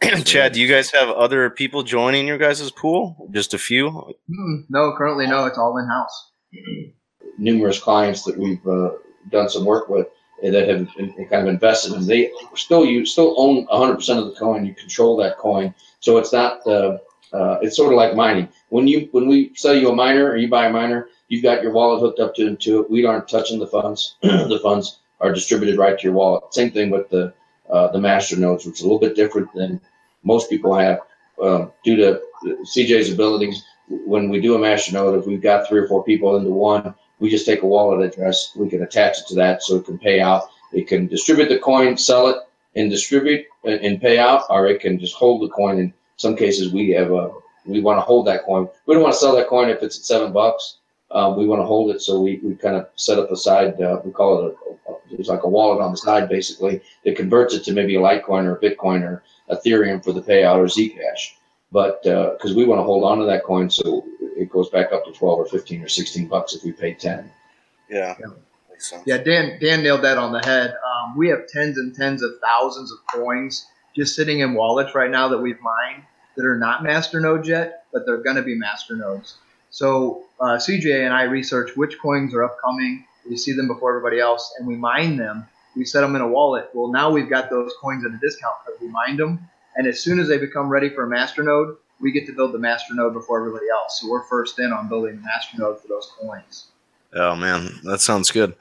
Chad, 0.23 0.53
do 0.53 0.59
you 0.61 0.67
guys 0.67 0.89
have 0.91 1.09
other 1.09 1.49
people 1.51 1.83
joining 1.83 2.25
your 2.25 2.39
guys' 2.39 2.71
pool? 2.71 3.27
Just 3.31 3.53
a 3.53 3.59
few? 3.59 3.89
Hmm, 3.91 4.55
no, 4.69 4.95
currently 4.97 5.27
no. 5.27 5.45
It's 5.45 5.59
all 5.59 5.77
in 5.77 5.87
house. 5.87 6.31
numerous 7.37 7.79
clients 7.79 8.23
that 8.23 8.37
we've 8.37 8.65
uh, 8.67 8.91
done 9.29 9.49
some 9.49 9.65
work 9.65 9.89
with 9.89 10.07
that 10.41 10.67
have 10.67 10.87
been- 10.95 11.13
kind 11.29 11.47
of 11.47 11.53
invested 11.53 11.93
in. 11.93 12.07
They 12.07 12.31
still 12.55 12.83
you 12.83 13.05
still 13.05 13.35
own 13.37 13.67
100% 13.67 14.17
of 14.17 14.25
the 14.25 14.35
coin. 14.39 14.65
You 14.65 14.73
control 14.73 15.15
that 15.17 15.37
coin, 15.37 15.73
so 15.99 16.17
it's 16.17 16.33
not. 16.33 16.65
Uh, 16.65 16.97
uh, 17.33 17.59
it's 17.61 17.75
sort 17.77 17.93
of 17.93 17.97
like 17.97 18.15
mining. 18.15 18.49
When 18.69 18.87
you 18.87 19.07
when 19.11 19.27
we 19.27 19.51
sell 19.55 19.75
you 19.75 19.89
a 19.89 19.95
miner 19.95 20.25
or 20.29 20.37
you 20.37 20.49
buy 20.49 20.67
a 20.67 20.71
miner, 20.71 21.07
you've 21.27 21.43
got 21.43 21.63
your 21.63 21.71
wallet 21.71 22.01
hooked 22.01 22.19
up 22.19 22.35
to, 22.35 22.55
to 22.55 22.81
it. 22.81 22.91
We 22.91 23.05
aren't 23.05 23.27
touching 23.29 23.59
the 23.59 23.67
funds. 23.67 24.15
the 24.21 24.59
funds 24.61 24.99
are 25.19 25.33
distributed 25.33 25.77
right 25.77 25.97
to 25.97 26.03
your 26.03 26.13
wallet. 26.13 26.53
Same 26.53 26.71
thing 26.71 26.89
with 26.89 27.09
the 27.09 27.33
uh, 27.69 27.87
the 27.91 27.99
master 27.99 28.35
nodes, 28.37 28.65
which 28.65 28.75
is 28.75 28.81
a 28.81 28.83
little 28.85 28.99
bit 28.99 29.15
different 29.15 29.53
than 29.53 29.79
most 30.23 30.49
people 30.49 30.75
have 30.75 30.99
uh, 31.41 31.67
due 31.83 31.95
to 31.95 32.21
CJ's 32.45 33.11
abilities. 33.11 33.63
When 33.87 34.29
we 34.29 34.39
do 34.39 34.55
a 34.55 34.59
master 34.59 34.93
node, 34.93 35.19
if 35.19 35.25
we've 35.25 35.41
got 35.41 35.67
three 35.67 35.79
or 35.79 35.87
four 35.87 36.03
people 36.03 36.35
into 36.37 36.49
one, 36.49 36.93
we 37.19 37.29
just 37.29 37.45
take 37.45 37.61
a 37.61 37.67
wallet 37.67 38.01
address. 38.01 38.51
We 38.55 38.69
can 38.69 38.83
attach 38.83 39.19
it 39.19 39.27
to 39.29 39.35
that 39.35 39.63
so 39.63 39.77
it 39.77 39.85
can 39.85 39.97
pay 39.97 40.19
out. 40.21 40.49
It 40.73 40.87
can 40.87 41.07
distribute 41.07 41.49
the 41.49 41.59
coin, 41.59 41.97
sell 41.97 42.27
it, 42.27 42.37
and 42.75 42.89
distribute 42.89 43.45
and- 43.63 43.81
and 43.81 44.01
pay 44.01 44.17
out, 44.17 44.43
or 44.49 44.67
it 44.67 44.79
can 44.79 44.97
just 44.99 45.15
hold 45.15 45.41
the 45.41 45.49
coin. 45.49 45.79
In 45.79 45.93
some 46.21 46.35
cases, 46.35 46.71
we 46.71 46.89
have 46.91 47.11
a 47.11 47.31
we 47.65 47.81
want 47.81 47.97
to 47.97 48.01
hold 48.01 48.27
that 48.27 48.43
coin. 48.43 48.67
We 48.85 48.95
don't 48.95 49.03
want 49.03 49.13
to 49.13 49.19
sell 49.19 49.35
that 49.35 49.47
coin 49.47 49.69
if 49.69 49.83
it's 49.83 49.99
at 49.99 50.05
seven 50.05 50.33
bucks. 50.33 50.77
Uh, 51.11 51.33
we 51.37 51.45
want 51.45 51.61
to 51.61 51.65
hold 51.65 51.93
it, 51.93 52.01
so 52.01 52.21
we, 52.21 52.39
we 52.41 52.55
kind 52.55 52.75
of 52.75 52.87
set 52.95 53.19
up 53.19 53.29
a 53.31 53.35
side. 53.35 53.79
Uh, 53.81 53.99
we 54.03 54.11
call 54.11 54.47
it 54.47 54.55
a, 54.87 54.91
a 54.91 54.95
there's 55.11 55.27
like 55.27 55.43
a 55.43 55.47
wallet 55.47 55.81
on 55.81 55.91
the 55.91 55.97
side, 55.97 56.29
basically 56.29 56.81
that 57.03 57.17
converts 57.17 57.53
it 57.53 57.63
to 57.65 57.73
maybe 57.73 57.95
a 57.95 57.99
Litecoin 57.99 58.45
or 58.45 58.55
a 58.55 58.59
Bitcoin 58.61 59.01
or 59.03 59.21
Ethereum 59.49 60.03
for 60.03 60.13
the 60.13 60.21
payout 60.21 60.55
or 60.55 60.65
Zcash. 60.65 61.33
But 61.71 62.01
because 62.03 62.55
we 62.55 62.65
want 62.65 62.79
to 62.79 62.83
hold 62.83 63.03
on 63.03 63.19
to 63.19 63.25
that 63.25 63.43
coin, 63.43 63.69
so 63.69 64.05
it 64.19 64.49
goes 64.49 64.69
back 64.69 64.91
up 64.91 65.05
to 65.05 65.11
twelve 65.11 65.39
or 65.39 65.45
fifteen 65.45 65.83
or 65.83 65.89
sixteen 65.89 66.27
bucks 66.27 66.53
if 66.53 66.63
we 66.63 66.71
pay 66.71 66.93
ten. 66.93 67.29
Yeah. 67.89 68.15
Yeah. 68.19 68.27
Makes. 68.69 68.93
Yeah, 69.05 69.17
Dan 69.17 69.59
Dan 69.59 69.83
nailed 69.83 70.03
that 70.03 70.17
on 70.17 70.31
the 70.31 70.39
head. 70.39 70.71
Um, 70.71 71.17
we 71.17 71.27
have 71.29 71.47
tens 71.47 71.77
and 71.77 71.93
tens 71.93 72.23
of 72.23 72.31
thousands 72.41 72.91
of 72.91 72.99
coins 73.13 73.67
just 73.95 74.15
sitting 74.15 74.39
in 74.39 74.53
wallets 74.53 74.95
right 74.95 75.11
now 75.11 75.27
that 75.27 75.37
we've 75.37 75.59
mined 75.61 76.03
that 76.35 76.45
are 76.45 76.57
not 76.57 76.83
master 76.83 77.19
nodes 77.19 77.47
yet, 77.47 77.85
but 77.91 78.05
they're 78.05 78.17
going 78.17 78.35
to 78.35 78.41
be 78.41 78.55
master 78.55 78.95
nodes. 78.95 79.35
So 79.69 80.23
uh, 80.39 80.57
CJ 80.57 81.05
and 81.05 81.13
I 81.13 81.23
research 81.23 81.75
which 81.75 81.97
coins 81.99 82.33
are 82.33 82.43
upcoming. 82.43 83.05
We 83.29 83.37
see 83.37 83.53
them 83.53 83.67
before 83.67 83.95
everybody 83.95 84.19
else, 84.19 84.53
and 84.57 84.67
we 84.67 84.75
mine 84.75 85.17
them. 85.17 85.47
We 85.75 85.85
set 85.85 86.01
them 86.01 86.15
in 86.15 86.21
a 86.21 86.27
wallet. 86.27 86.69
Well, 86.73 86.91
now 86.91 87.09
we've 87.09 87.29
got 87.29 87.49
those 87.49 87.71
coins 87.79 88.05
at 88.05 88.11
a 88.11 88.17
discount 88.17 88.55
because 88.65 88.81
we 88.81 88.87
mined 88.89 89.19
them, 89.19 89.39
and 89.75 89.87
as 89.87 89.99
soon 89.99 90.19
as 90.19 90.27
they 90.27 90.37
become 90.37 90.69
ready 90.69 90.89
for 90.89 91.03
a 91.03 91.07
master 91.07 91.43
node, 91.43 91.77
we 92.01 92.11
get 92.11 92.25
to 92.25 92.33
build 92.33 92.51
the 92.51 92.59
master 92.59 92.93
node 92.93 93.13
before 93.13 93.39
everybody 93.39 93.67
else. 93.71 94.01
So 94.01 94.09
we're 94.09 94.23
first 94.23 94.59
in 94.59 94.73
on 94.73 94.89
building 94.89 95.15
the 95.17 95.21
master 95.21 95.57
node 95.57 95.79
for 95.79 95.87
those 95.87 96.11
coins. 96.19 96.67
Oh 97.13 97.35
man, 97.35 97.79
that 97.83 98.01
sounds 98.01 98.31
good. 98.31 98.55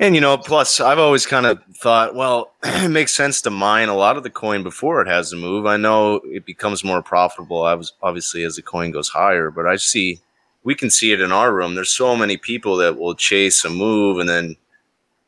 And 0.00 0.14
you 0.14 0.20
know, 0.22 0.38
plus 0.38 0.80
I've 0.80 0.98
always 0.98 1.26
kind 1.26 1.44
of 1.44 1.62
thought, 1.74 2.14
well, 2.14 2.54
it 2.64 2.88
makes 2.90 3.14
sense 3.14 3.42
to 3.42 3.50
mine 3.50 3.90
a 3.90 3.94
lot 3.94 4.16
of 4.16 4.22
the 4.22 4.30
coin 4.30 4.62
before 4.62 5.02
it 5.02 5.08
has 5.08 5.30
a 5.32 5.36
move. 5.36 5.66
I 5.66 5.76
know 5.76 6.22
it 6.24 6.46
becomes 6.46 6.82
more 6.82 7.02
profitable, 7.02 7.62
I 7.64 7.74
was 7.74 7.92
obviously 8.02 8.42
as 8.42 8.56
the 8.56 8.62
coin 8.62 8.90
goes 8.92 9.10
higher, 9.10 9.50
but 9.50 9.66
I 9.66 9.76
see 9.76 10.20
we 10.64 10.74
can 10.74 10.90
see 10.90 11.12
it 11.12 11.20
in 11.20 11.32
our 11.32 11.52
room. 11.52 11.74
There's 11.74 11.92
so 11.92 12.16
many 12.16 12.38
people 12.38 12.76
that 12.78 12.98
will 12.98 13.14
chase 13.14 13.64
a 13.64 13.70
move 13.70 14.18
and 14.18 14.28
then 14.28 14.56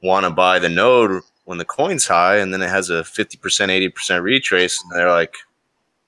want 0.02 0.24
to 0.24 0.30
buy 0.30 0.58
the 0.58 0.68
node 0.68 1.22
when 1.44 1.58
the 1.58 1.64
coin's 1.66 2.06
high, 2.06 2.36
and 2.38 2.52
then 2.52 2.62
it 2.62 2.70
has 2.70 2.88
a 2.88 3.02
50%, 3.02 3.36
80% 3.38 4.22
retrace, 4.22 4.82
and 4.82 4.92
they're 4.92 5.10
like, 5.10 5.34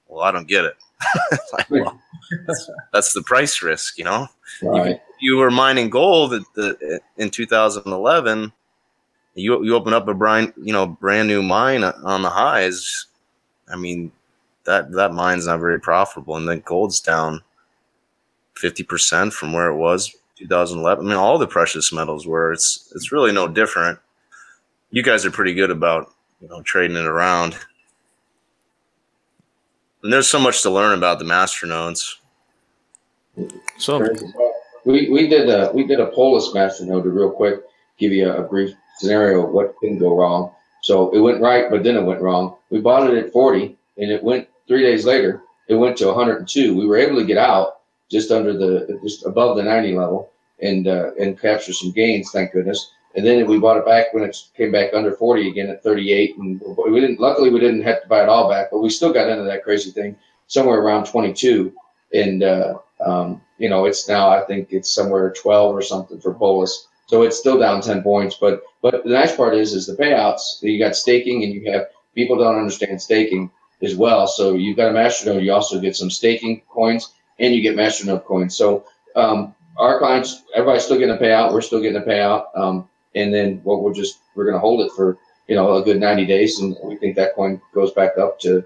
"Well, 0.08 0.22
I 0.22 0.30
don't 0.32 0.48
get 0.48 0.64
it." 0.64 0.76
Like, 1.52 1.70
well, 1.70 2.00
that's, 2.46 2.70
that's 2.92 3.12
the 3.12 3.22
price 3.22 3.62
risk, 3.62 3.98
you 3.98 4.04
know 4.04 4.28
Right. 4.62 4.86
you 4.86 5.00
were 5.32 5.50
mining 5.50 5.90
gold 5.90 6.34
at 6.34 6.42
the, 6.54 7.00
in 7.16 7.30
2011, 7.30 8.52
you 9.34 9.64
you 9.64 9.74
open 9.74 9.92
up 9.92 10.06
a 10.06 10.14
brand 10.14 10.52
you 10.56 10.72
know 10.72 10.86
brand 10.86 11.28
new 11.28 11.42
mine 11.42 11.82
on 11.82 12.22
the 12.22 12.30
highs. 12.30 13.06
I 13.68 13.76
mean, 13.76 14.12
that 14.64 14.92
that 14.92 15.12
mine's 15.12 15.46
not 15.46 15.60
very 15.60 15.80
profitable, 15.80 16.36
and 16.36 16.48
then 16.48 16.60
gold's 16.60 17.00
down 17.00 17.42
fifty 18.54 18.82
percent 18.82 19.32
from 19.32 19.52
where 19.52 19.68
it 19.68 19.76
was 19.76 20.14
2011. 20.36 21.04
I 21.04 21.08
mean, 21.08 21.18
all 21.18 21.38
the 21.38 21.46
precious 21.46 21.92
metals 21.92 22.26
were. 22.26 22.52
It's 22.52 22.92
it's 22.94 23.12
really 23.12 23.32
no 23.32 23.48
different. 23.48 23.98
You 24.90 25.02
guys 25.02 25.24
are 25.26 25.30
pretty 25.30 25.54
good 25.54 25.70
about 25.70 26.12
you 26.40 26.48
know 26.48 26.62
trading 26.62 26.96
it 26.96 27.06
around. 27.06 27.56
And 30.02 30.12
there's 30.12 30.28
so 30.28 30.38
much 30.38 30.60
to 30.62 30.70
learn 30.70 30.96
about 30.96 31.18
the 31.18 31.24
master 31.24 31.66
nodes. 31.66 32.20
So 33.78 34.06
We, 34.84 35.08
we 35.08 35.28
did 35.28 35.48
a 35.48 35.70
we 35.72 35.86
did 35.86 36.00
a 36.00 36.06
Polis 36.06 36.52
master 36.54 36.84
node 36.84 37.04
to 37.04 37.10
real 37.10 37.30
quick 37.30 37.62
give 37.98 38.12
you 38.12 38.30
a, 38.30 38.42
a 38.42 38.48
brief 38.48 38.74
scenario 38.98 39.46
of 39.46 39.52
what 39.52 39.78
can 39.80 39.98
go 39.98 40.16
wrong. 40.16 40.52
So 40.82 41.10
it 41.10 41.20
went 41.20 41.40
right, 41.40 41.70
but 41.70 41.82
then 41.82 41.96
it 41.96 42.04
went 42.04 42.20
wrong. 42.20 42.56
We 42.70 42.80
bought 42.80 43.08
it 43.10 43.16
at 43.16 43.32
40, 43.32 43.76
and 43.96 44.10
it 44.10 44.22
went 44.22 44.48
three 44.68 44.82
days 44.82 45.06
later. 45.06 45.42
It 45.68 45.76
went 45.76 45.96
to 45.98 46.06
102. 46.06 46.76
We 46.76 46.86
were 46.86 46.98
able 46.98 47.16
to 47.16 47.24
get 47.24 47.38
out, 47.38 47.80
just 48.10 48.30
under 48.30 48.52
the 48.52 49.00
just 49.02 49.24
above 49.24 49.56
the 49.56 49.62
90 49.62 49.94
level 49.94 50.30
and 50.60 50.86
uh, 50.86 51.10
and 51.18 51.40
captured 51.40 51.74
some 51.74 51.92
gains, 51.92 52.30
thank 52.30 52.52
goodness. 52.52 52.90
And 53.16 53.24
then 53.24 53.46
we 53.46 53.60
bought 53.60 53.76
it 53.76 53.86
back 53.86 54.12
when 54.12 54.24
it 54.24 54.36
came 54.56 54.72
back 54.72 54.92
under 54.92 55.12
40 55.12 55.48
again 55.48 55.70
at 55.70 55.82
38, 55.84 56.36
and 56.36 56.60
we 56.90 57.00
didn't. 57.00 57.20
Luckily, 57.20 57.50
we 57.50 57.60
didn't 57.60 57.82
have 57.82 58.02
to 58.02 58.08
buy 58.08 58.22
it 58.22 58.28
all 58.28 58.50
back, 58.50 58.68
but 58.72 58.80
we 58.80 58.90
still 58.90 59.12
got 59.12 59.28
into 59.28 59.44
that 59.44 59.62
crazy 59.62 59.92
thing 59.92 60.16
somewhere 60.48 60.80
around 60.80 61.06
22. 61.06 61.72
And 62.12 62.42
uh, 62.42 62.78
um, 63.04 63.40
you 63.58 63.68
know, 63.68 63.84
it's 63.84 64.08
now 64.08 64.30
I 64.30 64.40
think 64.44 64.68
it's 64.72 64.90
somewhere 64.90 65.32
12 65.32 65.74
or 65.74 65.82
something 65.82 66.20
for 66.20 66.34
Polis. 66.34 66.88
So 67.06 67.22
it's 67.22 67.38
still 67.38 67.58
down 67.58 67.80
10 67.80 68.02
points. 68.02 68.36
But 68.36 68.62
but 68.82 69.04
the 69.04 69.10
nice 69.10 69.34
part 69.36 69.54
is 69.54 69.74
is 69.74 69.86
the 69.86 69.94
payouts. 69.94 70.62
You 70.62 70.78
got 70.78 70.96
staking, 70.96 71.44
and 71.44 71.52
you 71.52 71.70
have 71.72 71.88
people 72.14 72.36
don't 72.36 72.58
understand 72.58 73.00
staking 73.00 73.50
as 73.82 73.94
well. 73.94 74.26
So 74.26 74.54
you've 74.54 74.76
got 74.76 74.90
a 74.90 74.94
masternode. 74.94 75.44
You 75.44 75.52
also 75.52 75.80
get 75.80 75.96
some 75.96 76.10
staking 76.10 76.62
coins, 76.68 77.12
and 77.38 77.54
you 77.54 77.62
get 77.62 77.76
masternode 77.76 78.24
coins. 78.24 78.56
So 78.56 78.86
um, 79.16 79.54
our 79.76 79.98
clients, 79.98 80.42
everybody's 80.54 80.84
still 80.84 80.98
getting 80.98 81.14
a 81.14 81.18
payout. 81.18 81.52
We're 81.52 81.60
still 81.60 81.80
getting 81.80 82.00
a 82.00 82.04
payout. 82.04 82.46
Um, 82.56 82.88
and 83.14 83.32
then 83.32 83.60
what 83.64 83.82
we're 83.82 83.94
just 83.94 84.18
we're 84.34 84.44
going 84.44 84.54
to 84.54 84.60
hold 84.60 84.80
it 84.80 84.92
for 84.92 85.18
you 85.46 85.54
know 85.54 85.74
a 85.74 85.82
good 85.82 86.00
90 86.00 86.26
days, 86.26 86.60
and 86.60 86.76
we 86.82 86.96
think 86.96 87.16
that 87.16 87.34
coin 87.34 87.60
goes 87.74 87.92
back 87.92 88.18
up 88.18 88.40
to 88.40 88.64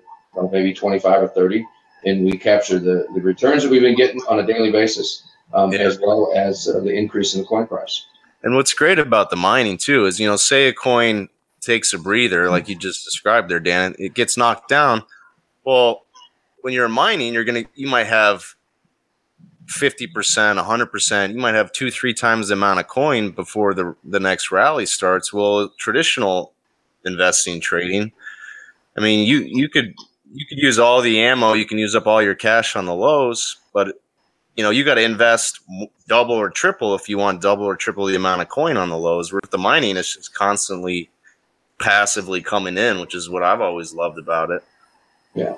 maybe 0.53 0.73
25 0.73 1.23
or 1.23 1.29
30, 1.29 1.67
and 2.05 2.25
we 2.25 2.33
capture 2.39 2.79
the 2.79 3.07
the 3.15 3.21
returns 3.21 3.63
that 3.63 3.71
we've 3.71 3.83
been 3.83 3.97
getting 3.97 4.21
on 4.29 4.39
a 4.39 4.47
daily 4.47 4.71
basis, 4.71 5.25
um, 5.53 5.73
Yeah. 5.73 5.81
as 5.81 5.99
well 6.01 6.33
as 6.35 6.69
uh, 6.69 6.81
the 6.81 6.93
increase 6.93 7.35
in 7.35 7.41
the 7.43 7.47
coin 7.47 7.67
price. 7.67 8.05
And 8.43 8.55
what's 8.55 8.73
great 8.73 8.99
about 8.99 9.31
the 9.31 9.37
mining 9.37 9.79
too 9.79 10.07
is, 10.07 10.21
you 10.21 10.29
know, 10.29 10.37
say 10.37 10.69
a 10.69 10.73
coin 10.73 11.29
takes 11.61 11.93
a 11.93 11.99
breather, 11.99 12.49
like 12.51 12.69
you 12.69 12.77
just 12.77 13.05
described 13.05 13.51
there, 13.51 13.59
Dan, 13.61 13.97
it 13.99 14.15
gets 14.15 14.37
knocked 14.37 14.69
down. 14.69 15.03
Well, 15.65 16.05
when 16.63 16.73
you're 16.73 16.89
mining, 16.89 17.35
you're 17.35 17.45
gonna 17.45 17.65
you 17.75 17.89
might 17.89 18.07
have 18.07 18.55
fifty 19.67 20.07
percent, 20.07 20.59
hundred 20.59 20.87
percent. 20.87 21.35
You 21.35 21.41
might 21.41 21.55
have 21.55 21.73
two, 21.73 21.91
three 21.91 22.15
times 22.15 22.49
the 22.49 22.55
amount 22.55 22.81
of 22.81 22.87
coin 22.89 23.31
before 23.33 23.75
the 23.75 23.95
the 24.05 24.21
next 24.21 24.51
rally 24.51 24.87
starts. 24.87 25.33
Well, 25.33 25.71
traditional 25.79 26.53
investing 27.05 27.61
trading, 27.61 28.13
I 28.97 29.01
mean, 29.01 29.27
you 29.27 29.39
you 29.41 29.69
could 29.69 29.95
you 30.33 30.47
could 30.47 30.59
use 30.59 30.79
all 30.79 31.01
the 31.01 31.21
ammo, 31.21 31.53
you 31.53 31.67
can 31.67 31.79
use 31.79 31.95
up 31.95 32.07
all 32.07 32.23
your 32.23 32.35
cash 32.35 32.77
on 32.77 32.87
the 32.87 32.95
lows, 32.95 33.57
but 33.73 34.01
you 34.57 34.63
know 34.63 34.71
you 34.71 34.85
got 34.85 34.97
to 34.97 35.03
invest 35.03 35.61
double 36.09 36.35
or 36.35 36.51
triple 36.51 36.95
if 36.95 37.09
you 37.09 37.19
want 37.19 37.41
double 37.41 37.65
or 37.65 37.77
triple 37.77 38.07
the 38.07 38.17
amount 38.17 38.43
of 38.43 38.49
coin 38.49 38.77
on 38.77 38.89
the 38.89 38.99
lows. 38.99 39.33
With 39.33 39.51
the 39.51 39.59
mining, 39.59 39.97
it's 39.97 40.15
just 40.15 40.35
constantly 40.35 41.11
passively 41.79 42.43
coming 42.43 42.77
in, 42.77 43.01
which 43.01 43.15
is 43.15 43.31
what 43.31 43.43
I've 43.43 43.61
always 43.61 43.95
loved 43.95 44.19
about 44.19 44.51
it. 44.51 44.65
Yeah, 45.35 45.57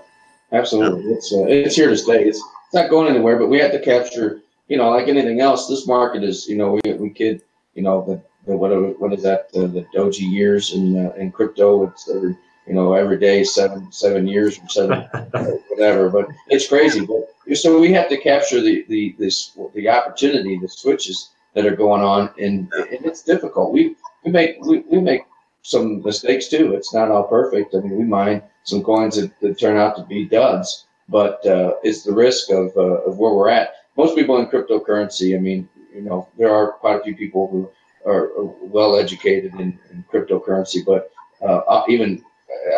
absolutely, 0.52 1.12
it's 1.12 1.32
uh, 1.32 1.44
it's 1.44 1.76
here 1.76 1.88
to 1.88 1.96
stay. 1.96 2.24
It's 2.24 2.38
it's 2.38 2.74
not 2.74 2.90
going 2.90 3.08
anywhere, 3.08 3.38
but 3.38 3.48
we 3.48 3.58
have 3.58 3.72
to 3.72 3.80
capture. 3.80 4.42
You 4.68 4.76
know, 4.76 4.90
like 4.90 5.08
anything 5.08 5.40
else, 5.40 5.66
this 5.66 5.86
market 5.86 6.22
is. 6.22 6.46
You 6.48 6.56
know, 6.56 6.78
we 6.84 6.92
we 6.92 7.10
kid. 7.10 7.42
You 7.74 7.82
know, 7.82 8.04
the, 8.04 8.22
the 8.50 8.56
what 8.56 9.00
what 9.00 9.12
is 9.12 9.22
that? 9.22 9.52
The, 9.52 9.66
the 9.66 9.86
doji 9.94 10.30
years 10.30 10.74
in 10.74 11.06
uh, 11.06 11.12
in 11.16 11.32
crypto. 11.32 11.88
It's 11.88 12.08
every 12.08 12.36
you 12.70 12.76
know 12.76 12.94
every 12.94 13.18
day 13.18 13.42
seven 13.42 13.90
seven 13.90 14.28
years 14.28 14.60
or 14.60 14.68
seven 14.68 15.00
whatever. 15.70 16.08
But 16.08 16.28
it's 16.46 16.68
crazy. 16.68 17.04
But 17.04 17.56
so 17.56 17.80
we 17.80 17.92
have 17.92 18.08
to 18.10 18.16
capture 18.16 18.60
the 18.62 18.84
the 18.88 19.16
this 19.18 19.58
the 19.74 19.88
opportunity, 19.88 20.56
the 20.56 20.68
switches 20.68 21.30
that 21.54 21.66
are 21.66 21.74
going 21.74 22.02
on, 22.02 22.30
and, 22.38 22.72
and 22.72 23.04
it's 23.04 23.22
difficult. 23.22 23.72
We 23.72 23.96
we 24.24 24.30
make 24.30 24.64
we, 24.64 24.78
we 24.88 25.00
make 25.00 25.22
some 25.62 26.00
mistakes 26.04 26.46
too. 26.46 26.74
It's 26.74 26.94
not 26.94 27.10
all 27.10 27.24
perfect. 27.24 27.74
I 27.74 27.80
mean, 27.80 27.98
we 27.98 28.04
mine 28.04 28.40
some 28.62 28.84
coins 28.84 29.16
that, 29.16 29.32
that 29.40 29.58
turn 29.58 29.76
out 29.76 29.96
to 29.96 30.04
be 30.04 30.26
duds, 30.26 30.86
but 31.08 31.44
uh, 31.46 31.74
it's 31.82 32.04
the 32.04 32.12
risk 32.12 32.50
of, 32.52 32.70
uh, 32.76 33.02
of 33.08 33.18
where 33.18 33.34
we're 33.34 33.48
at. 33.48 33.74
Most 33.96 34.14
people 34.14 34.38
in 34.38 34.46
cryptocurrency, 34.46 35.36
I 35.36 35.40
mean, 35.40 35.68
you 35.92 36.02
know, 36.02 36.28
there 36.38 36.54
are 36.54 36.72
quite 36.72 37.00
a 37.00 37.02
few 37.02 37.16
people 37.16 37.48
who 37.48 37.70
are, 38.08 38.26
are 38.38 38.44
well 38.62 38.96
educated 38.96 39.52
in, 39.54 39.78
in 39.90 40.04
cryptocurrency, 40.12 40.84
but 40.84 41.10
uh, 41.42 41.62
uh, 41.66 41.84
even 41.88 42.22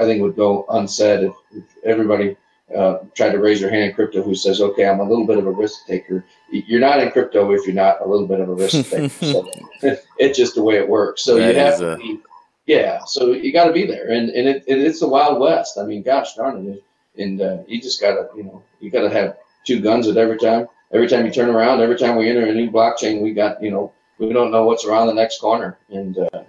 I 0.00 0.04
think 0.04 0.22
would 0.22 0.36
go 0.36 0.64
unsaid 0.68 1.24
if, 1.24 1.34
if 1.52 1.64
everybody 1.84 2.36
uh, 2.76 2.98
tried 3.14 3.32
to 3.32 3.38
raise 3.38 3.60
their 3.60 3.70
hand 3.70 3.84
in 3.84 3.94
crypto 3.94 4.22
who 4.22 4.34
says, 4.34 4.60
okay, 4.60 4.86
I'm 4.86 5.00
a 5.00 5.08
little 5.08 5.26
bit 5.26 5.38
of 5.38 5.46
a 5.46 5.50
risk 5.50 5.86
taker. 5.86 6.24
You're 6.50 6.80
not 6.80 7.00
in 7.00 7.10
crypto 7.10 7.50
if 7.52 7.66
you're 7.66 7.74
not 7.74 8.00
a 8.00 8.08
little 8.08 8.26
bit 8.26 8.40
of 8.40 8.48
a 8.48 8.54
risk 8.54 8.88
taker. 8.90 9.08
so 9.20 9.50
it's 10.18 10.38
just 10.38 10.54
the 10.54 10.62
way 10.62 10.76
it 10.76 10.88
works. 10.88 11.22
So 11.22 11.36
That 11.36 11.54
you 11.54 11.60
have 11.60 11.78
to 11.78 11.92
a- 11.92 11.96
be 11.98 12.20
yeah, 12.66 13.04
so 13.04 13.32
you 13.32 13.52
got 13.52 13.64
to 13.64 13.72
be 13.72 13.86
there, 13.86 14.12
and 14.12 14.30
and 14.30 14.46
it, 14.48 14.64
and 14.68 14.80
it's 14.80 15.00
the 15.00 15.08
Wild 15.08 15.40
West. 15.40 15.78
I 15.78 15.84
mean, 15.84 16.02
gosh 16.02 16.34
darn 16.34 16.64
it, 16.68 16.84
and 17.20 17.40
uh, 17.40 17.58
you 17.66 17.82
just 17.82 18.00
got 18.00 18.12
to 18.12 18.28
you 18.36 18.44
know 18.44 18.62
you 18.78 18.88
got 18.88 19.02
to 19.02 19.10
have 19.10 19.36
two 19.66 19.80
guns 19.80 20.06
at 20.06 20.16
every 20.16 20.38
time. 20.38 20.68
Every 20.92 21.08
time 21.08 21.26
you 21.26 21.32
turn 21.32 21.48
around, 21.50 21.80
every 21.80 21.98
time 21.98 22.16
we 22.16 22.28
enter 22.30 22.46
a 22.46 22.54
new 22.54 22.70
blockchain, 22.70 23.20
we 23.20 23.32
got 23.34 23.60
you 23.60 23.72
know 23.72 23.92
we 24.18 24.32
don't 24.32 24.52
know 24.52 24.64
what's 24.64 24.84
around 24.84 25.08
the 25.08 25.14
next 25.14 25.40
corner, 25.40 25.76
and 25.90 26.16
uh, 26.18 26.44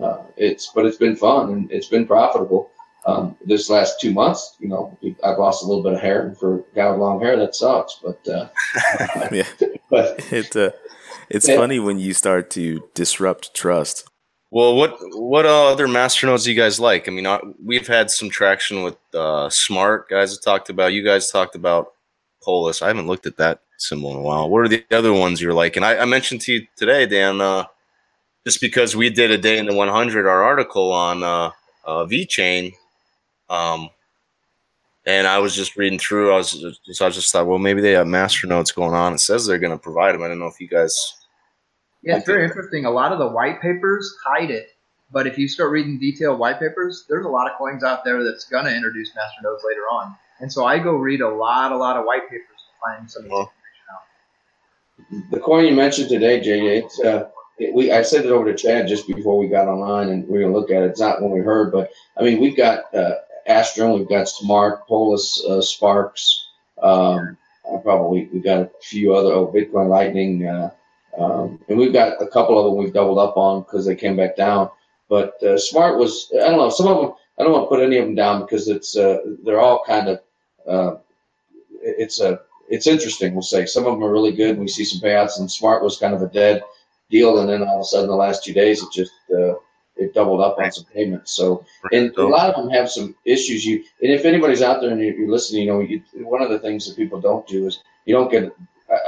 uh, 0.00 0.18
it's 0.36 0.70
but 0.74 0.86
it's 0.86 0.96
been 0.98 1.16
fun 1.16 1.50
and 1.52 1.70
it's 1.72 1.88
been 1.88 2.06
profitable. 2.06 2.70
Um, 3.04 3.36
this 3.44 3.68
last 3.68 4.00
two 4.00 4.12
months, 4.12 4.54
you 4.60 4.68
know, 4.68 4.96
I've 5.24 5.38
lost 5.38 5.64
a 5.64 5.66
little 5.66 5.82
bit 5.82 5.94
of 5.94 6.00
hair, 6.00 6.26
and 6.28 6.38
for 6.38 6.60
a 6.60 6.62
guy 6.74 6.88
with 6.90 7.00
long 7.00 7.20
hair, 7.20 7.36
that 7.36 7.54
sucks. 7.56 8.00
But 8.02 8.20
uh, 8.28 8.48
Yeah. 9.32 9.46
but 9.90 10.32
It 10.32 10.54
uh, 10.56 10.70
it's 11.28 11.48
Yeah. 11.48 11.56
funny 11.56 11.80
when 11.80 11.98
you 11.98 12.14
start 12.14 12.50
to 12.50 12.88
disrupt 12.94 13.54
trust. 13.54 14.08
Well, 14.50 14.76
what 14.76 14.96
what 15.14 15.46
uh, 15.46 15.66
other 15.68 15.88
masternodes 15.88 16.44
do 16.44 16.52
you 16.52 16.56
guys 16.60 16.78
like? 16.78 17.08
I 17.08 17.10
mean, 17.10 17.26
uh, 17.26 17.38
we've 17.64 17.86
had 17.86 18.10
some 18.10 18.28
traction 18.30 18.82
with 18.82 18.96
uh, 19.14 19.48
Smart 19.50 20.08
guys 20.08 20.32
have 20.32 20.42
talked 20.42 20.68
about. 20.70 20.92
You 20.92 21.02
guys 21.04 21.30
talked 21.30 21.54
about 21.56 21.92
Polis. 22.44 22.82
I 22.82 22.88
haven't 22.88 23.06
looked 23.06 23.26
at 23.26 23.38
that 23.38 23.60
symbol 23.78 24.10
in 24.12 24.18
a 24.18 24.22
while. 24.22 24.48
What 24.50 24.60
are 24.60 24.68
the 24.68 24.84
other 24.92 25.12
ones 25.12 25.40
you're 25.40 25.54
liking? 25.54 25.82
I, 25.82 25.98
I 25.98 26.04
mentioned 26.04 26.42
to 26.42 26.52
you 26.52 26.66
today, 26.76 27.06
Dan, 27.06 27.40
uh, 27.40 27.64
just 28.44 28.60
because 28.60 28.96
we 28.96 29.10
did 29.10 29.30
a 29.30 29.38
day 29.38 29.58
in 29.58 29.66
the 29.66 29.74
100, 29.74 30.26
our 30.26 30.42
article 30.42 30.92
on 30.92 31.22
uh, 31.22 31.50
uh, 31.84 32.04
VeChain, 32.04 32.72
um, 33.48 33.88
and 35.06 35.26
I 35.26 35.38
was 35.38 35.54
just 35.54 35.76
reading 35.76 35.98
through. 35.98 36.32
I 36.32 36.36
was 36.36 36.52
just, 36.52 37.02
I 37.02 37.08
just 37.08 37.32
thought, 37.32 37.46
well, 37.46 37.58
maybe 37.58 37.80
they 37.80 37.92
have 37.92 38.06
masternodes 38.06 38.74
going 38.74 38.94
on. 38.94 39.14
It 39.14 39.18
says 39.20 39.46
they're 39.46 39.58
going 39.58 39.72
to 39.76 39.82
provide 39.82 40.14
them. 40.14 40.22
I 40.22 40.28
don't 40.28 40.38
know 40.38 40.46
if 40.46 40.60
you 40.60 40.68
guys. 40.68 41.14
Yeah, 42.02 42.16
it's 42.16 42.26
very 42.26 42.44
interesting. 42.44 42.84
A 42.84 42.90
lot 42.90 43.12
of 43.12 43.18
the 43.18 43.28
white 43.28 43.60
papers 43.60 44.12
hide 44.24 44.50
it, 44.50 44.70
but 45.12 45.26
if 45.26 45.38
you 45.38 45.48
start 45.48 45.70
reading 45.70 45.98
detailed 45.98 46.38
white 46.38 46.58
papers, 46.58 47.04
there's 47.08 47.26
a 47.26 47.28
lot 47.28 47.50
of 47.50 47.56
coins 47.58 47.84
out 47.84 48.04
there 48.04 48.24
that's 48.24 48.44
going 48.44 48.64
to 48.64 48.74
introduce 48.74 49.10
masternodes 49.10 49.60
later 49.68 49.82
on. 49.90 50.16
And 50.40 50.52
so 50.52 50.64
I 50.64 50.78
go 50.80 50.92
read 50.94 51.20
a 51.20 51.28
lot, 51.28 51.70
a 51.70 51.76
lot 51.76 51.96
of 51.96 52.04
white 52.04 52.28
papers 52.28 52.46
to 52.48 52.80
find 52.96 53.10
some 53.10 53.24
of 53.24 53.28
this 53.28 53.32
Well. 53.32 53.52
information 55.08 55.22
out. 55.22 55.30
the 55.30 55.40
coin 55.40 55.64
you 55.66 55.74
mentioned 55.74 56.08
today, 56.08 56.40
JJ, 56.40 56.84
it's 56.84 57.00
uh, 57.00 57.28
it, 57.58 57.74
we 57.74 57.92
I 57.92 58.02
sent 58.02 58.26
it 58.26 58.32
over 58.32 58.50
to 58.50 58.56
Chad 58.56 58.88
just 58.88 59.06
before 59.06 59.38
we 59.38 59.48
got 59.48 59.68
online, 59.68 60.08
and 60.08 60.26
we're 60.26 60.42
gonna 60.42 60.52
look 60.52 60.70
at 60.70 60.82
it. 60.82 60.90
It's 60.90 61.00
not 61.00 61.22
when 61.22 61.30
we 61.30 61.40
heard, 61.40 61.72
but 61.72 61.90
I 62.16 62.22
mean, 62.22 62.40
we've 62.40 62.56
got 62.56 62.92
uh, 62.94 63.16
Astrum, 63.48 63.98
we've 63.98 64.08
got 64.08 64.28
Smart, 64.28 64.86
Polis, 64.86 65.44
uh, 65.48 65.60
Sparks. 65.60 66.48
Um, 66.82 67.36
I 67.72 67.78
probably 67.78 68.28
we've 68.32 68.44
got 68.44 68.60
a 68.60 68.70
few 68.80 69.14
other 69.14 69.32
oh, 69.32 69.52
Bitcoin 69.52 69.88
Lightning, 69.88 70.46
uh, 70.46 70.70
um, 71.18 71.60
and 71.68 71.78
we've 71.78 71.92
got 71.92 72.20
a 72.22 72.26
couple 72.26 72.58
of 72.58 72.64
them 72.66 72.82
we've 72.82 72.92
doubled 72.92 73.18
up 73.18 73.36
on 73.36 73.62
because 73.62 73.86
they 73.86 73.94
came 73.94 74.16
back 74.16 74.36
down. 74.36 74.70
But 75.08 75.42
uh, 75.42 75.58
Smart 75.58 75.98
was 75.98 76.32
I 76.34 76.48
don't 76.48 76.58
know 76.58 76.70
some 76.70 76.88
of 76.88 77.00
them. 77.00 77.14
I 77.38 77.42
don't 77.42 77.52
want 77.52 77.64
to 77.64 77.68
put 77.68 77.82
any 77.82 77.98
of 77.98 78.04
them 78.04 78.14
down 78.14 78.42
because 78.42 78.68
it's 78.68 78.96
uh, 78.96 79.18
they're 79.44 79.60
all 79.60 79.82
kind 79.86 80.08
of 80.08 80.20
uh, 80.66 80.96
it's 81.82 82.20
a 82.20 82.40
it's 82.68 82.86
interesting. 82.86 83.34
We'll 83.34 83.42
say 83.42 83.66
some 83.66 83.86
of 83.86 83.92
them 83.92 84.02
are 84.02 84.12
really 84.12 84.32
good. 84.32 84.58
We 84.58 84.68
see 84.68 84.84
some 84.84 85.00
payouts, 85.00 85.38
and 85.38 85.50
Smart 85.50 85.82
was 85.82 85.98
kind 85.98 86.14
of 86.14 86.22
a 86.22 86.28
dead 86.28 86.62
deal, 87.10 87.38
and 87.38 87.48
then 87.48 87.62
all 87.62 87.76
of 87.76 87.82
a 87.82 87.84
sudden, 87.84 88.08
the 88.08 88.14
last 88.14 88.44
two 88.44 88.52
days, 88.52 88.82
it 88.82 88.88
just 88.92 89.12
uh, 89.34 89.54
it 89.96 90.14
doubled 90.14 90.40
up 90.40 90.58
on 90.58 90.72
some 90.72 90.84
payments. 90.86 91.32
So, 91.32 91.64
and 91.92 92.16
a 92.16 92.26
lot 92.26 92.48
of 92.48 92.56
them 92.56 92.70
have 92.70 92.90
some 92.90 93.14
issues. 93.24 93.64
You 93.64 93.84
and 94.02 94.12
if 94.12 94.24
anybody's 94.24 94.62
out 94.62 94.80
there 94.80 94.90
and 94.90 95.00
you're, 95.00 95.14
you're 95.14 95.30
listening, 95.30 95.62
you 95.62 95.68
know, 95.68 95.80
you, 95.80 96.02
one 96.24 96.42
of 96.42 96.50
the 96.50 96.58
things 96.58 96.86
that 96.86 96.96
people 96.96 97.20
don't 97.20 97.46
do 97.46 97.66
is 97.66 97.80
you 98.06 98.14
don't 98.14 98.30
get. 98.30 98.54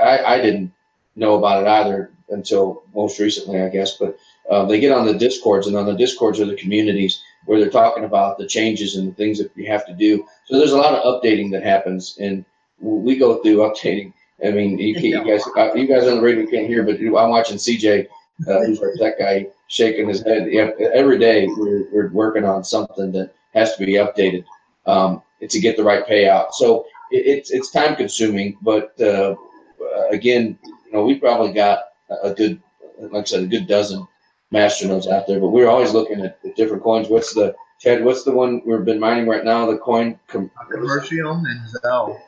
I, 0.02 0.24
I 0.24 0.40
didn't 0.40 0.72
know 1.16 1.36
about 1.36 1.62
it 1.62 1.68
either 1.68 2.10
until 2.30 2.82
most 2.94 3.18
recently, 3.18 3.60
I 3.60 3.68
guess, 3.68 3.96
but 3.98 4.16
uh, 4.50 4.64
they 4.64 4.80
get 4.80 4.92
on 4.92 5.06
the 5.06 5.18
discords, 5.18 5.66
and 5.66 5.76
on 5.76 5.86
the 5.86 5.94
discords 5.94 6.40
are 6.40 6.46
the 6.46 6.56
communities 6.56 7.22
where 7.46 7.60
they're 7.60 7.70
talking 7.70 8.04
about 8.04 8.38
the 8.38 8.46
changes 8.46 8.96
and 8.96 9.08
the 9.08 9.14
things 9.14 9.38
that 9.38 9.50
you 9.54 9.66
have 9.66 9.86
to 9.86 9.94
do. 9.94 10.26
So 10.46 10.58
there's 10.58 10.72
a 10.72 10.78
lot 10.78 10.94
of 10.94 11.22
updating 11.22 11.50
that 11.52 11.62
happens, 11.62 12.16
and 12.20 12.44
we 12.80 13.16
go 13.16 13.42
through 13.42 13.58
updating. 13.58 14.12
I 14.44 14.50
mean, 14.50 14.78
you, 14.78 14.94
can, 14.94 15.04
you 15.04 15.24
guys, 15.24 15.42
uh, 15.56 15.72
you 15.74 15.86
guys 15.86 16.06
on 16.06 16.16
the 16.16 16.22
radio 16.22 16.48
can't 16.50 16.66
hear, 16.66 16.82
but 16.82 16.96
I'm 17.00 17.30
watching 17.30 17.56
CJ, 17.56 18.06
uh, 18.48 18.60
who's 18.64 18.80
our 18.80 18.94
tech 18.96 19.18
guy, 19.18 19.46
shaking 19.68 20.08
his 20.08 20.22
head. 20.22 20.48
Yeah, 20.50 20.70
Every 20.92 21.18
day 21.18 21.46
we're, 21.46 21.88
we're 21.90 22.08
working 22.10 22.44
on 22.44 22.64
something 22.64 23.12
that 23.12 23.32
has 23.54 23.76
to 23.76 23.84
be 23.86 23.94
updated 23.94 24.44
um, 24.86 25.22
to 25.48 25.60
get 25.60 25.76
the 25.76 25.84
right 25.84 26.06
payout. 26.06 26.52
So 26.52 26.86
it, 27.10 27.26
it's 27.26 27.50
it's 27.50 27.70
time 27.70 27.96
consuming, 27.96 28.58
but 28.62 29.00
uh, 29.00 29.34
again, 30.10 30.58
you 30.64 30.92
know, 30.92 31.04
we 31.04 31.18
probably 31.18 31.52
got 31.52 31.84
a 32.22 32.32
good, 32.32 32.60
like 32.98 33.22
I 33.22 33.24
said, 33.24 33.42
a 33.44 33.46
good 33.46 33.66
dozen 33.66 34.06
masternodes 34.52 35.10
out 35.10 35.26
there, 35.26 35.40
but 35.40 35.48
we're 35.48 35.68
always 35.68 35.92
looking 35.92 36.20
at, 36.20 36.38
at 36.44 36.56
different 36.56 36.82
coins. 36.82 37.08
What's 37.08 37.34
the 37.34 37.54
Ted? 37.80 38.04
What's 38.04 38.24
the 38.24 38.32
one 38.32 38.62
we've 38.64 38.84
been 38.84 39.00
mining 39.00 39.26
right 39.26 39.44
now? 39.44 39.66
The 39.70 39.78
coin 39.78 40.18
com- 40.28 40.50
Commercium 40.70 41.44
and 41.46 41.68
Zel. 41.68 42.20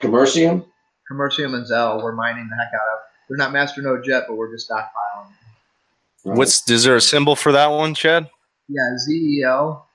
Commercium. 0.00 0.64
Commercium 1.10 1.54
and 1.54 1.66
Zel, 1.66 2.02
we're 2.02 2.12
mining 2.12 2.48
the 2.48 2.56
heck 2.56 2.68
out 2.74 2.86
of. 2.94 3.00
They're 3.28 3.36
not 3.36 3.52
master 3.52 3.82
nodes 3.82 4.06
yet, 4.06 4.24
but 4.28 4.36
we're 4.36 4.50
just 4.52 4.70
stockpiling. 4.70 5.32
What's 6.22 6.68
is 6.68 6.84
there 6.84 6.96
a 6.96 7.00
symbol 7.00 7.36
for 7.36 7.52
that 7.52 7.68
one, 7.68 7.94
Chad? 7.94 8.28
Yeah, 8.68 8.96
ZEL. 8.98 9.86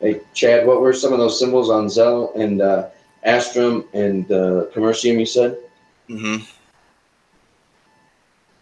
Hey, 0.00 0.20
Chad, 0.34 0.66
what 0.66 0.80
were 0.80 0.92
some 0.92 1.12
of 1.12 1.18
those 1.18 1.38
symbols 1.38 1.70
on 1.70 1.88
Zel 1.88 2.32
and 2.36 2.62
uh, 2.62 2.88
Astrum 3.26 3.86
and 3.92 4.30
uh, 4.30 4.66
Commercium? 4.74 5.18
You 5.18 5.26
said. 5.26 5.58
Mm-hmm. 6.08 6.44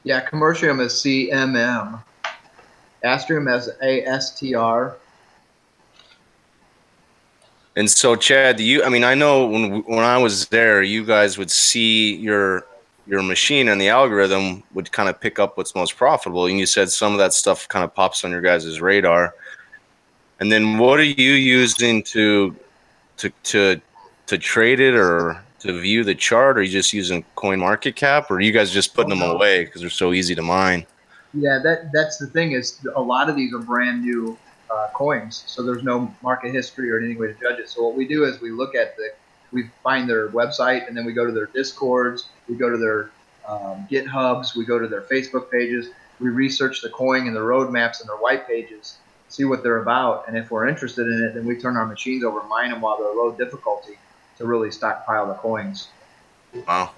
Yeah, 0.05 0.25
Commercium 0.29 0.81
is 0.81 0.93
CMM. 0.95 2.03
Astrum 3.05 3.51
has 3.51 3.71
ASTR. 3.83 4.95
And 7.77 7.91
so, 7.91 8.15
Chad, 8.15 8.57
do 8.57 8.65
you? 8.65 8.85
I 8.85 8.89
mean, 8.89 9.03
I 9.03 9.15
know 9.15 9.47
when 9.47 9.83
when 9.83 10.05
I 10.05 10.19
was 10.19 10.47
there, 10.49 10.83
you 10.83 11.05
guys 11.05 11.37
would 11.39 11.51
see 11.51 12.15
your 12.17 12.67
your 13.07 13.23
machine 13.23 13.69
and 13.69 13.81
the 13.81 13.89
algorithm 13.89 14.63
would 14.73 14.91
kind 14.93 15.09
of 15.09 15.21
pick 15.21 15.39
up 15.39 15.57
what's 15.57 15.75
most 15.75 15.97
profitable. 15.97 16.47
And 16.47 16.59
you 16.59 16.67
said 16.67 16.89
some 16.91 17.13
of 17.13 17.19
that 17.19 17.35
stuff 17.35 17.69
kind 17.69 17.85
of 17.85 17.95
pops 17.95 18.25
on 18.25 18.31
your 18.31 18.41
guys' 18.41 18.81
radar. 18.81 19.35
And 20.41 20.51
then, 20.51 20.79
what 20.79 21.01
are 21.01 21.05
you 21.05 21.33
using 21.33 22.03
to 22.05 22.55
to 23.17 23.31
to 23.45 23.81
to 24.27 24.39
trade 24.39 24.79
it 24.79 24.95
or 24.95 25.43
to 25.61 25.81
view 25.81 26.05
the 26.05 26.15
chart? 26.15 26.57
Or 26.57 26.61
are 26.61 26.63
you 26.63 26.71
just 26.71 26.93
using 26.93 27.25
CoinMarketCap, 27.37 28.31
or 28.31 28.41
you 28.41 28.53
guys 28.53 28.71
just 28.71 28.95
putting 28.95 29.11
them 29.11 29.23
away 29.23 29.65
because 29.65 29.81
they're 29.81 29.91
so 29.91 30.13
easy 30.13 30.37
to 30.37 30.43
mine? 30.43 30.87
Yeah, 31.33 31.59
that 31.65 31.91
that's 31.93 32.19
the 32.19 32.29
thing 32.29 32.53
is 32.53 32.79
a 32.95 33.03
lot 33.03 33.29
of 33.29 33.35
these 33.35 33.53
are 33.53 33.59
brand 33.59 34.03
new 34.03 34.39
uh, 34.71 34.89
coins, 34.95 35.45
so 35.47 35.63
there's 35.63 35.83
no 35.83 36.15
market 36.23 36.53
history 36.53 36.91
or 36.91 36.99
any 36.99 37.17
way 37.17 37.29
to 37.29 37.35
judge 37.35 37.59
it. 37.59 37.69
So 37.69 37.83
what 37.83 37.95
we 37.95 38.07
do 38.07 38.25
is 38.25 38.41
we 38.41 38.51
look 38.51 38.75
at 38.75 38.97
the, 38.97 39.11
we 39.53 39.71
find 39.83 40.09
their 40.09 40.29
website, 40.29 40.89
and 40.89 40.97
then 40.97 41.05
we 41.05 41.13
go 41.13 41.27
to 41.27 41.33
their 41.33 41.47
discords, 41.47 42.29
we 42.49 42.57
go 42.57 42.71
to 42.71 42.79
their 42.79 43.11
um, 43.47 43.87
GitHubs, 43.91 44.57
we 44.57 44.65
go 44.65 44.79
to 44.79 44.89
their 44.89 45.03
Facebook 45.03 45.51
pages, 45.51 45.89
we 46.21 46.31
research 46.31 46.81
the 46.81 46.89
coin 46.91 47.27
and 47.27 47.37
the 47.37 47.41
roadmaps 47.41 48.01
and 48.01 48.09
their 48.09 48.17
white 48.17 48.47
pages, 48.47 48.99
see 49.29 49.45
what 49.45 49.63
they're 49.63 49.83
about, 49.83 50.27
and 50.29 50.37
if 50.37 50.51
we're 50.51 50.67
interested 50.67 51.07
in 51.07 51.25
it, 51.25 51.35
then 51.35 51.45
we 51.45 51.57
turn 51.57 51.77
our 51.77 51.87
machines 51.87 52.25
over, 52.25 52.43
mine 52.45 52.71
them 52.71 52.81
while 52.81 52.97
they're 52.97 53.15
low 53.15 53.33
difficulty 53.33 53.99
to 54.39 54.47
really 54.47 54.71
stockpile 54.71 55.27
the 55.27 55.35
coins. 55.35 55.89
Wow. 56.67 56.94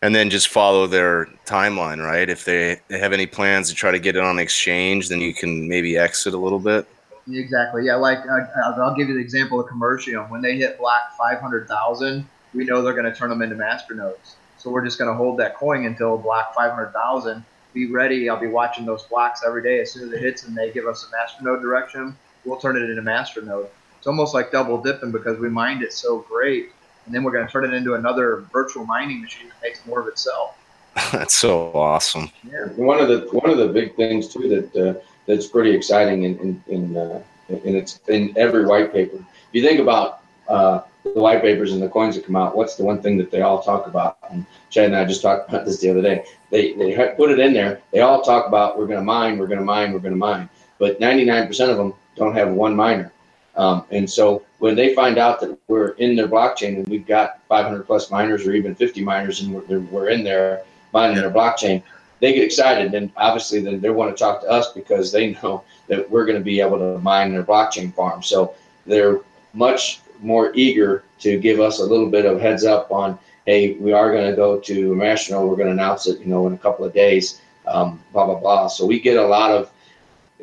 And 0.00 0.14
then 0.14 0.30
just 0.30 0.48
follow 0.48 0.86
their 0.86 1.26
timeline, 1.44 2.04
right? 2.04 2.28
If 2.28 2.44
they 2.44 2.80
have 2.90 3.12
any 3.12 3.26
plans 3.26 3.68
to 3.68 3.74
try 3.74 3.90
to 3.90 3.98
get 3.98 4.14
it 4.14 4.22
on 4.22 4.38
exchange, 4.38 5.08
then 5.08 5.20
you 5.20 5.34
can 5.34 5.68
maybe 5.68 5.96
exit 5.96 6.34
a 6.34 6.38
little 6.38 6.60
bit. 6.60 6.86
Exactly. 7.30 7.84
Yeah. 7.84 7.96
Like 7.96 8.18
uh, 8.18 8.80
I'll 8.80 8.94
give 8.94 9.08
you 9.08 9.14
the 9.14 9.20
example 9.20 9.60
of 9.60 9.66
Commercium. 9.66 10.30
When 10.30 10.40
they 10.40 10.56
hit 10.56 10.78
block 10.78 11.16
500,000, 11.18 12.26
we 12.54 12.64
know 12.64 12.80
they're 12.82 12.94
going 12.94 13.12
to 13.12 13.14
turn 13.14 13.30
them 13.30 13.42
into 13.42 13.56
master 13.56 13.94
nodes. 13.94 14.36
So 14.56 14.70
we're 14.70 14.84
just 14.84 14.98
going 14.98 15.10
to 15.10 15.16
hold 15.16 15.38
that 15.38 15.56
coin 15.56 15.84
until 15.84 16.16
block 16.16 16.54
500,000. 16.54 17.44
Be 17.74 17.90
ready. 17.90 18.28
I'll 18.28 18.40
be 18.40 18.46
watching 18.46 18.86
those 18.86 19.04
blocks 19.04 19.42
every 19.46 19.62
day. 19.62 19.80
As 19.80 19.92
soon 19.92 20.08
as 20.08 20.12
it 20.12 20.20
hits 20.20 20.44
and 20.44 20.56
they 20.56 20.70
give 20.70 20.86
us 20.86 21.06
a 21.06 21.10
master 21.16 21.42
node 21.42 21.60
direction, 21.60 22.16
we'll 22.44 22.58
turn 22.58 22.76
it 22.76 22.88
into 22.88 23.02
master 23.02 23.42
node. 23.42 23.68
It's 23.98 24.06
almost 24.06 24.32
like 24.32 24.50
double 24.50 24.80
dipping 24.80 25.12
because 25.12 25.38
we 25.38 25.48
mined 25.48 25.82
it 25.82 25.92
so 25.92 26.20
great 26.20 26.70
and 27.08 27.14
then 27.14 27.22
we're 27.22 27.32
going 27.32 27.46
to 27.46 27.50
turn 27.50 27.64
it 27.64 27.72
into 27.72 27.94
another 27.94 28.44
virtual 28.52 28.84
mining 28.84 29.22
machine 29.22 29.48
that 29.48 29.54
makes 29.62 29.84
more 29.86 29.98
of 29.98 30.08
itself. 30.08 30.58
That's 31.12 31.32
so 31.32 31.72
awesome. 31.72 32.30
Yeah. 32.44 32.66
One 32.76 33.00
of 33.00 33.08
the 33.08 33.20
one 33.32 33.48
of 33.48 33.56
the 33.56 33.68
big 33.68 33.96
things 33.96 34.28
too 34.28 34.48
that 34.48 34.76
uh, 34.76 35.00
that's 35.26 35.46
pretty 35.46 35.70
exciting 35.70 36.24
in 36.24 36.38
in 36.38 36.64
in, 36.68 36.96
uh, 36.96 37.22
in 37.48 37.76
it's 37.76 38.00
in 38.08 38.34
every 38.36 38.66
white 38.66 38.92
paper. 38.92 39.16
If 39.16 39.24
you 39.52 39.62
think 39.62 39.80
about 39.80 40.20
uh, 40.48 40.82
the 41.04 41.20
white 41.20 41.40
papers 41.40 41.72
and 41.72 41.80
the 41.80 41.88
coins 41.88 42.16
that 42.16 42.26
come 42.26 42.36
out, 42.36 42.54
what's 42.54 42.74
the 42.74 42.84
one 42.84 43.00
thing 43.00 43.16
that 43.18 43.30
they 43.30 43.40
all 43.40 43.62
talk 43.62 43.86
about? 43.86 44.18
And 44.30 44.44
Chad 44.68 44.86
and 44.86 44.96
I 44.96 45.04
just 45.06 45.22
talked 45.22 45.48
about 45.48 45.64
this 45.64 45.80
the 45.80 45.88
other 45.88 46.02
day. 46.02 46.24
They 46.50 46.74
they 46.74 46.94
put 47.16 47.30
it 47.30 47.38
in 47.38 47.54
there. 47.54 47.80
They 47.90 48.00
all 48.00 48.20
talk 48.20 48.46
about 48.46 48.78
we're 48.78 48.86
going 48.86 48.98
to 48.98 49.04
mine, 49.04 49.38
we're 49.38 49.46
going 49.46 49.60
to 49.60 49.64
mine, 49.64 49.92
we're 49.92 50.00
going 50.00 50.12
to 50.12 50.18
mine. 50.18 50.50
But 50.78 51.00
99% 51.00 51.70
of 51.70 51.76
them 51.76 51.94
don't 52.16 52.34
have 52.34 52.50
one 52.50 52.76
miner. 52.76 53.12
Um, 53.58 53.84
and 53.90 54.08
so 54.08 54.44
when 54.60 54.76
they 54.76 54.94
find 54.94 55.18
out 55.18 55.40
that 55.40 55.58
we're 55.66 55.90
in 55.90 56.14
their 56.14 56.28
blockchain 56.28 56.76
and 56.76 56.86
we've 56.86 57.06
got 57.06 57.40
500 57.48 57.82
plus 57.84 58.08
miners 58.10 58.46
or 58.46 58.52
even 58.52 58.74
50 58.74 59.02
miners 59.02 59.42
and 59.42 59.52
we're, 59.52 59.80
we're 59.80 60.08
in 60.10 60.22
there 60.22 60.62
mining 60.92 61.16
their 61.16 61.30
blockchain, 61.30 61.82
they 62.20 62.32
get 62.32 62.44
excited. 62.44 62.94
And 62.94 63.10
obviously, 63.16 63.60
then 63.60 63.80
they 63.80 63.90
want 63.90 64.16
to 64.16 64.18
talk 64.18 64.42
to 64.42 64.48
us 64.48 64.72
because 64.72 65.10
they 65.10 65.32
know 65.42 65.64
that 65.88 66.08
we're 66.08 66.24
going 66.24 66.38
to 66.38 66.44
be 66.44 66.60
able 66.60 66.78
to 66.78 66.98
mine 67.00 67.32
their 67.32 67.42
blockchain 67.42 67.92
farm. 67.92 68.22
So 68.22 68.54
they're 68.86 69.20
much 69.52 70.00
more 70.20 70.52
eager 70.54 71.02
to 71.20 71.38
give 71.38 71.58
us 71.58 71.80
a 71.80 71.84
little 71.84 72.08
bit 72.08 72.26
of 72.26 72.40
heads 72.40 72.64
up 72.64 72.92
on, 72.92 73.18
hey, 73.44 73.72
we 73.74 73.92
are 73.92 74.12
going 74.12 74.30
to 74.30 74.36
go 74.36 74.60
to 74.60 74.94
National. 74.94 75.48
We're 75.48 75.56
going 75.56 75.66
to 75.66 75.72
announce 75.72 76.06
it, 76.06 76.20
you 76.20 76.26
know, 76.26 76.46
in 76.46 76.54
a 76.54 76.58
couple 76.58 76.84
of 76.84 76.94
days. 76.94 77.40
Um, 77.66 78.02
blah 78.12 78.24
blah 78.24 78.38
blah. 78.38 78.68
So 78.68 78.86
we 78.86 78.98
get 78.98 79.18
a 79.18 79.26
lot 79.26 79.50
of 79.50 79.70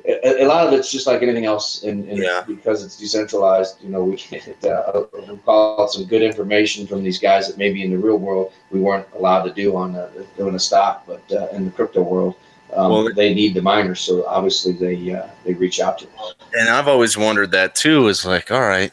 a, 0.07 0.43
a, 0.43 0.45
lot 0.45 0.67
of 0.67 0.73
it's 0.73 0.91
just 0.91 1.07
like 1.07 1.21
anything 1.21 1.45
else, 1.45 1.83
and, 1.83 2.05
yeah. 2.07 2.43
because 2.47 2.83
it's 2.83 2.97
decentralized, 2.97 3.81
you 3.81 3.89
know, 3.89 4.03
we 4.03 4.15
get 4.15 4.63
uh, 4.65 5.03
we 5.27 5.37
call 5.37 5.87
some 5.87 6.05
good 6.05 6.21
information 6.21 6.85
from 6.85 7.03
these 7.03 7.19
guys 7.19 7.47
that 7.47 7.57
maybe 7.57 7.83
in 7.83 7.91
the 7.91 7.97
real 7.97 8.17
world 8.17 8.53
we 8.71 8.79
weren't 8.79 9.07
allowed 9.15 9.43
to 9.43 9.53
do 9.53 9.75
on 9.75 9.95
a, 9.95 10.09
doing 10.37 10.55
a 10.55 10.59
stock, 10.59 11.05
but 11.07 11.23
uh, 11.31 11.47
in 11.51 11.65
the 11.65 11.71
crypto 11.71 12.01
world. 12.01 12.35
Um, 12.75 12.91
well, 12.91 13.13
they 13.13 13.33
need 13.33 13.53
the 13.53 13.61
miners, 13.61 14.01
so 14.01 14.25
obviously 14.25 14.73
they 14.73 15.13
uh, 15.13 15.27
they 15.45 15.53
reach 15.53 15.79
out 15.79 15.97
to 15.99 16.07
us. 16.19 16.35
And 16.53 16.67
I've 16.67 16.87
always 16.87 17.17
wondered 17.17 17.51
that 17.51 17.73
too. 17.73 18.07
Is 18.07 18.25
like, 18.25 18.51
all 18.51 18.61
right, 18.61 18.91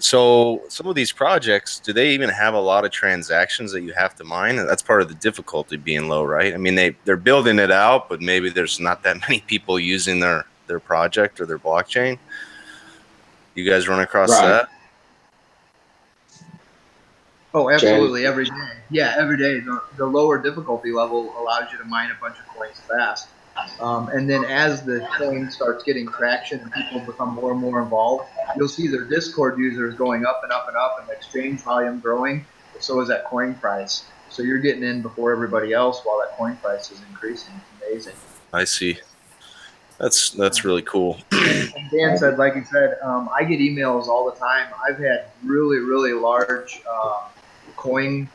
so 0.00 0.62
some 0.68 0.86
of 0.86 0.94
these 0.94 1.12
projects, 1.12 1.78
do 1.78 1.92
they 1.92 2.10
even 2.10 2.28
have 2.28 2.54
a 2.54 2.60
lot 2.60 2.84
of 2.84 2.90
transactions 2.90 3.72
that 3.72 3.82
you 3.82 3.92
have 3.92 4.14
to 4.16 4.24
mine? 4.24 4.56
That's 4.56 4.82
part 4.82 5.02
of 5.02 5.08
the 5.08 5.14
difficulty 5.14 5.76
being 5.76 6.08
low, 6.08 6.24
right? 6.24 6.54
I 6.54 6.56
mean, 6.56 6.74
they 6.74 6.96
they're 7.04 7.16
building 7.16 7.58
it 7.58 7.70
out, 7.70 8.08
but 8.08 8.20
maybe 8.20 8.50
there's 8.50 8.80
not 8.80 9.02
that 9.02 9.20
many 9.28 9.40
people 9.40 9.78
using 9.78 10.20
their 10.20 10.46
their 10.66 10.80
project 10.80 11.40
or 11.40 11.46
their 11.46 11.58
blockchain. 11.58 12.18
You 13.54 13.68
guys 13.68 13.88
run 13.88 14.00
across 14.00 14.30
right. 14.30 14.48
that? 14.48 14.68
Oh, 17.52 17.68
absolutely, 17.68 18.26
every 18.26 18.44
day. 18.44 18.72
Yeah, 18.90 19.14
every 19.18 19.36
day. 19.36 19.58
The, 19.58 19.82
the 19.96 20.06
lower 20.06 20.38
difficulty 20.38 20.92
level 20.92 21.34
allows 21.36 21.72
you 21.72 21.78
to 21.78 21.84
mine 21.84 22.10
a 22.10 22.20
bunch 22.20 22.38
of 22.38 22.46
coins 22.46 22.80
fast. 22.88 23.28
Um, 23.80 24.08
and 24.08 24.28
then 24.28 24.44
as 24.44 24.82
the 24.82 25.06
coin 25.16 25.50
starts 25.50 25.84
getting 25.84 26.06
traction 26.06 26.60
and 26.60 26.72
people 26.72 27.00
become 27.00 27.34
more 27.34 27.52
and 27.52 27.60
more 27.60 27.82
involved, 27.82 28.28
you'll 28.56 28.68
see 28.68 28.88
their 28.88 29.04
Discord 29.04 29.58
users 29.58 29.94
going 29.94 30.24
up 30.24 30.40
and 30.42 30.52
up 30.52 30.68
and 30.68 30.76
up 30.76 30.98
and 31.00 31.08
the 31.08 31.12
exchange 31.12 31.60
volume 31.60 32.00
growing. 32.00 32.44
So 32.78 33.00
is 33.00 33.08
that 33.08 33.24
coin 33.24 33.54
price. 33.54 34.04
So 34.30 34.42
you're 34.42 34.58
getting 34.58 34.82
in 34.82 35.02
before 35.02 35.32
everybody 35.32 35.72
else 35.72 36.02
while 36.04 36.18
that 36.20 36.36
coin 36.36 36.56
price 36.56 36.90
is 36.90 37.00
increasing. 37.10 37.54
It's 37.56 37.86
amazing. 37.86 38.14
I 38.52 38.64
see. 38.64 38.98
That's 39.98 40.30
that's 40.30 40.64
really 40.64 40.82
cool. 40.82 41.20
and 41.32 41.90
Dan 41.90 42.16
said, 42.16 42.38
like 42.38 42.54
you 42.54 42.64
said, 42.64 42.98
um, 43.02 43.28
I 43.36 43.44
get 43.44 43.60
emails 43.60 44.06
all 44.06 44.30
the 44.30 44.36
time. 44.38 44.68
I've 44.82 44.98
had 44.98 45.26
really, 45.44 45.78
really 45.78 46.14
large 46.14 46.80
uh, 46.90 47.24
coin 47.76 48.28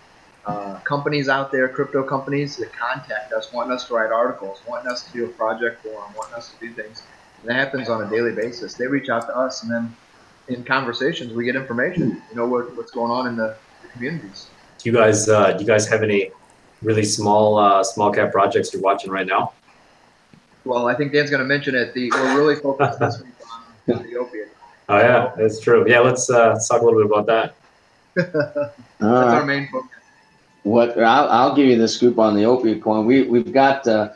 uh, 0.45 0.79
companies 0.81 1.27
out 1.27 1.51
there, 1.51 1.67
crypto 1.67 2.03
companies 2.03 2.57
that 2.57 2.71
contact 2.71 3.33
us, 3.33 3.51
wanting 3.51 3.71
us 3.73 3.87
to 3.87 3.95
write 3.95 4.11
articles, 4.11 4.61
wanting 4.67 4.91
us 4.91 5.03
to 5.03 5.11
do 5.11 5.25
a 5.25 5.29
project 5.29 5.81
for 5.81 5.89
them, 5.89 6.13
wanting 6.15 6.35
us 6.35 6.53
to 6.53 6.59
do 6.59 6.73
things. 6.73 7.03
And 7.41 7.49
that 7.49 7.55
happens 7.55 7.89
on 7.89 8.03
a 8.03 8.09
daily 8.09 8.31
basis. 8.31 8.75
They 8.75 8.87
reach 8.87 9.09
out 9.09 9.27
to 9.27 9.35
us, 9.35 9.63
and 9.63 9.71
then 9.71 9.95
in 10.47 10.63
conversations, 10.63 11.33
we 11.33 11.45
get 11.45 11.55
information. 11.55 12.21
You 12.29 12.35
know 12.35 12.47
what, 12.47 12.75
what's 12.77 12.91
going 12.91 13.11
on 13.11 13.27
in 13.27 13.35
the, 13.35 13.55
the 13.81 13.87
communities. 13.89 14.47
Do 14.77 14.89
you 14.89 14.95
guys 14.95 15.27
uh, 15.27 15.53
do 15.53 15.63
you 15.63 15.67
guys 15.67 15.87
have 15.87 16.03
any 16.03 16.31
really 16.83 17.03
small 17.03 17.57
uh, 17.57 17.83
small 17.83 18.11
cap 18.11 18.31
projects 18.31 18.71
you're 18.71 18.81
watching 18.81 19.11
right 19.11 19.25
now? 19.25 19.53
Well, 20.63 20.87
I 20.87 20.95
think 20.95 21.11
Dan's 21.11 21.29
going 21.29 21.41
to 21.41 21.47
mention 21.47 21.73
it. 21.75 21.93
The 21.93 22.11
we're 22.11 22.37
really 22.37 22.55
focused 22.55 22.99
this 22.99 23.21
week 23.21 23.33
on 23.89 24.03
the 24.03 24.17
opiate. 24.17 24.49
Oh 24.89 24.99
yeah, 24.99 25.31
that's 25.35 25.59
true. 25.59 25.85
Yeah, 25.87 26.01
let's, 26.01 26.29
uh, 26.29 26.49
let's 26.53 26.67
talk 26.67 26.81
a 26.81 26.85
little 26.85 27.01
bit 27.01 27.11
about 27.11 27.25
that. 27.25 27.55
that's 28.99 29.01
our 29.01 29.43
main 29.43 29.67
focus 29.71 29.94
what 30.65 30.99
I'll, 30.99 31.29
I'll, 31.29 31.55
give 31.55 31.67
you 31.67 31.77
the 31.77 31.87
scoop 31.87 32.17
on 32.17 32.35
the 32.35 32.45
opiate 32.45 32.81
coin. 32.81 33.05
We 33.05 33.21
we've 33.21 33.53
got 33.53 33.87
uh, 33.87 34.09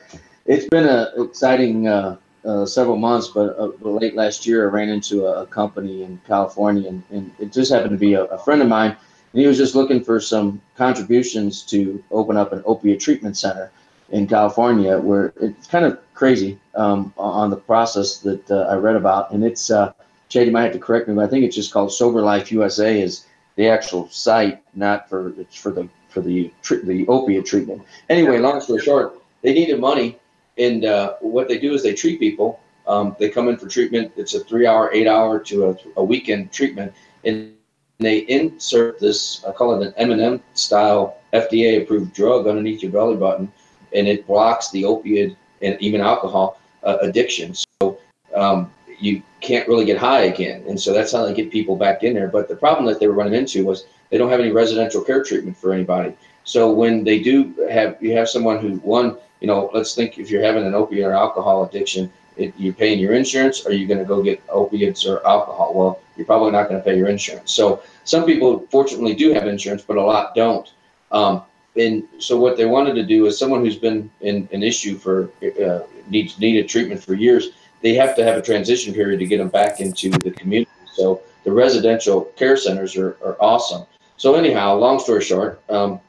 it's 0.46 0.68
been 0.68 0.88
an 0.88 1.08
exciting 1.24 1.88
uh, 1.88 2.18
uh, 2.44 2.66
several 2.66 2.98
months, 2.98 3.28
but 3.28 3.56
uh, 3.58 3.72
late 3.82 4.16
last 4.16 4.48
year 4.48 4.68
I 4.68 4.72
ran 4.72 4.90
into 4.90 5.28
a, 5.28 5.44
a 5.44 5.46
company 5.46 6.02
in 6.04 6.20
California, 6.26 6.90
and, 6.90 7.04
and, 7.12 7.32
it 7.38 7.54
just 7.54 7.72
happened 7.72 7.92
to 7.92 7.98
be 7.98 8.16
a, 8.16 8.24
a, 8.26 8.38
friend 8.40 8.64
of 8.64 8.68
mine, 8.68 8.98
and 9.32 9.42
he 9.42 9.46
was 9.46 9.58
just 9.58 9.76
looking 9.76 10.04
for 10.04 10.20
some 10.20 10.60
contributions 10.76 11.62
to 11.64 12.04
open 12.10 12.36
up 12.36 12.52
an 12.52 12.64
opiate 12.66 13.00
treatment 13.00 13.38
center 13.38 13.72
in 14.10 14.26
California, 14.26 14.98
where 14.98 15.32
it's 15.40 15.68
kind 15.68 15.86
of 15.86 16.00
crazy 16.16 16.60
um, 16.74 17.14
on 17.16 17.52
the 17.52 17.58
process 17.58 18.18
that 18.20 18.50
uh, 18.50 18.62
I 18.72 18.76
read 18.76 18.96
about, 18.96 19.32
and 19.32 19.44
it's. 19.44 19.70
Uh, 19.72 19.94
Chad, 20.30 20.52
might 20.52 20.62
have 20.62 20.74
to 20.74 20.80
correct 20.80 21.08
me, 21.08 21.16
but 21.16 21.26
I 21.26 21.28
think 21.28 21.44
it's 21.44 21.56
just 21.56 21.74
called 21.74 21.92
Sober 21.92 22.22
Life 22.22 22.52
USA 22.52 23.02
is 23.02 23.26
the 23.56 23.68
actual 23.68 24.08
site, 24.10 24.62
not 24.76 25.10
for 25.10 25.34
it's 25.40 25.56
for 25.56 25.72
the 25.72 25.90
for 26.10 26.22
the 26.22 26.52
the 26.84 27.06
opiate 27.08 27.46
treatment. 27.46 27.82
Anyway, 28.10 28.40
long 28.40 28.60
story 28.62 28.82
short, 28.82 29.22
they 29.42 29.54
needed 29.54 29.80
money, 29.80 30.18
and 30.58 30.86
uh, 30.86 31.16
what 31.22 31.48
they 31.48 31.58
do 31.58 31.74
is 31.74 31.84
they 31.84 31.94
treat 31.94 32.20
people. 32.20 32.60
Um, 32.88 33.16
they 33.20 33.30
come 33.30 33.50
in 33.50 33.58
for 33.58 33.68
treatment. 33.68 34.12
It's 34.18 34.34
a 34.34 34.40
three-hour, 34.40 34.92
eight-hour 34.94 35.40
to 35.42 35.70
a, 35.70 35.78
a 35.98 36.04
weekend 36.04 36.52
treatment, 36.52 36.92
and 37.24 37.54
they 38.00 38.20
insert 38.20 39.00
this, 39.00 39.44
I 39.46 39.52
call 39.52 39.80
it 39.80 39.86
an 39.86 39.94
M&M 39.98 40.42
style 40.54 41.18
FDA 41.34 41.84
approved 41.84 42.14
drug 42.14 42.48
underneath 42.48 42.82
your 42.82 42.92
belly 42.92 43.18
button, 43.18 43.52
and 43.94 44.08
it 44.08 44.26
blocks 44.26 44.72
the 44.72 44.86
opiate 44.86 45.36
and 45.62 45.80
even 45.82 46.02
alcohol 46.02 46.60
uh, 46.84 46.98
addiction. 47.02 47.54
So 47.54 48.00
um, 48.34 48.72
you 49.00 49.22
can't 49.42 49.68
really 49.68 49.86
get 49.86 49.98
high 49.98 50.24
again, 50.24 50.64
and 50.68 50.80
so 50.80 50.94
that's 50.94 51.12
how 51.12 51.26
they 51.26 51.34
get 51.34 51.52
people 51.52 51.76
back 51.76 52.04
in 52.04 52.14
there. 52.14 52.30
But 52.30 52.48
the 52.48 52.56
problem 52.56 52.86
that 52.86 53.00
they 53.00 53.08
were 53.08 53.14
running 53.14 53.34
into 53.34 53.66
was 53.66 53.86
they 54.10 54.18
don't 54.18 54.30
have 54.30 54.40
any 54.40 54.52
residential 54.52 55.02
care 55.02 55.24
treatment 55.24 55.58
for 55.58 55.74
anybody. 55.74 56.14
So 56.44 56.72
when 56.72 57.04
they 57.04 57.20
do 57.22 57.54
have, 57.70 57.98
you 58.02 58.14
have 58.14 58.28
someone 58.28 58.60
who 58.60 58.78
one, 58.78 59.18
you 59.40 59.48
know, 59.48 59.70
let's 59.74 59.94
think 59.96 60.18
if 60.18 60.30
you're 60.30 60.42
having 60.42 60.66
an 60.66 60.74
opiate 60.74 61.06
or 61.06 61.14
alcohol 61.14 61.64
addiction, 61.64 62.12
it, 62.38 62.54
you're 62.58 62.74
paying 62.74 63.00
your 63.00 63.14
insurance, 63.14 63.66
are 63.66 63.72
you're 63.72 63.88
going 63.88 64.00
to 64.00 64.06
go 64.06 64.24
get 64.24 64.42
opiates 64.50 65.06
or 65.06 65.26
alcohol. 65.28 65.74
Well, 65.76 66.00
you're 66.16 66.26
probably 66.26 66.52
not 66.52 66.70
going 66.70 66.80
to 66.82 66.84
pay 66.84 66.98
your 66.98 67.08
insurance. 67.08 67.52
So 67.52 67.84
some 68.04 68.26
people 68.26 68.66
fortunately 68.72 69.14
do 69.14 69.34
have 69.34 69.48
insurance, 69.48 69.84
but 69.84 69.98
a 69.98 70.02
lot 70.02 70.34
don't. 70.36 70.72
Um, 71.12 71.44
and 71.76 72.04
so 72.18 72.38
what 72.38 72.58
they 72.58 72.66
wanted 72.66 72.96
to 72.96 73.04
do 73.04 73.26
is 73.28 73.38
someone 73.38 73.64
who's 73.64 73.78
been 73.78 74.10
in 74.22 74.50
an 74.52 74.64
issue 74.64 74.98
for 74.98 75.30
uh, 75.64 75.82
needs 76.10 76.40
needed 76.40 76.68
treatment 76.68 77.04
for 77.04 77.14
years, 77.14 77.50
they 77.82 77.94
have 77.94 78.16
to 78.16 78.24
have 78.24 78.38
a 78.38 78.42
transition 78.42 78.94
period 78.94 79.20
to 79.20 79.28
get 79.28 79.38
them 79.38 79.50
back 79.50 79.80
into 79.80 80.10
the 80.10 80.32
community. 80.32 80.72
So 80.94 81.22
the 81.44 81.52
residential 81.52 82.22
care 82.36 82.58
centers 82.58 82.98
are, 82.98 83.18
are 83.24 83.38
awesome. 83.40 83.86
So 84.20 84.36
anyhow, 84.36 84.76
long 84.76 85.00
story 85.00 85.22
short, 85.24 85.62
um, 85.70 86.02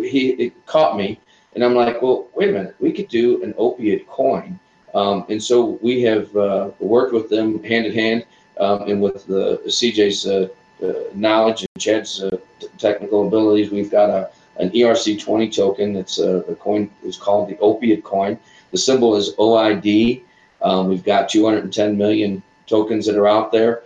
he 0.00 0.30
it 0.44 0.66
caught 0.66 0.96
me, 0.96 1.18
and 1.54 1.64
I'm 1.64 1.74
like, 1.74 2.00
well, 2.00 2.28
wait 2.36 2.48
a 2.48 2.52
minute, 2.52 2.76
we 2.78 2.92
could 2.92 3.08
do 3.08 3.42
an 3.42 3.54
opiate 3.58 4.06
coin. 4.06 4.56
Um, 4.94 5.26
and 5.28 5.42
so 5.42 5.76
we 5.82 6.00
have 6.02 6.34
uh, 6.36 6.70
worked 6.78 7.12
with 7.12 7.28
them 7.28 7.60
hand 7.64 7.86
in 7.86 7.92
hand, 7.92 8.24
um, 8.60 8.82
and 8.82 9.02
with 9.02 9.26
the 9.26 9.60
CJ's 9.66 10.26
uh, 10.26 10.46
uh, 10.80 10.92
knowledge 11.12 11.62
and 11.62 11.82
Chad's 11.82 12.22
uh, 12.22 12.38
t- 12.60 12.68
technical 12.78 13.26
abilities, 13.26 13.72
we've 13.72 13.90
got 13.90 14.10
a 14.10 14.30
an 14.58 14.70
ERC20 14.70 15.52
token. 15.52 15.96
It's 15.96 16.20
a 16.20 16.44
the 16.46 16.54
coin 16.54 16.88
is 17.02 17.16
called 17.16 17.48
the 17.48 17.58
opiate 17.58 18.04
coin. 18.04 18.38
The 18.70 18.78
symbol 18.78 19.16
is 19.16 19.34
OID. 19.34 20.22
Um, 20.62 20.86
we've 20.86 21.04
got 21.04 21.28
210 21.28 21.98
million 21.98 22.44
tokens 22.68 23.06
that 23.06 23.16
are 23.16 23.26
out 23.26 23.50
there. 23.50 23.82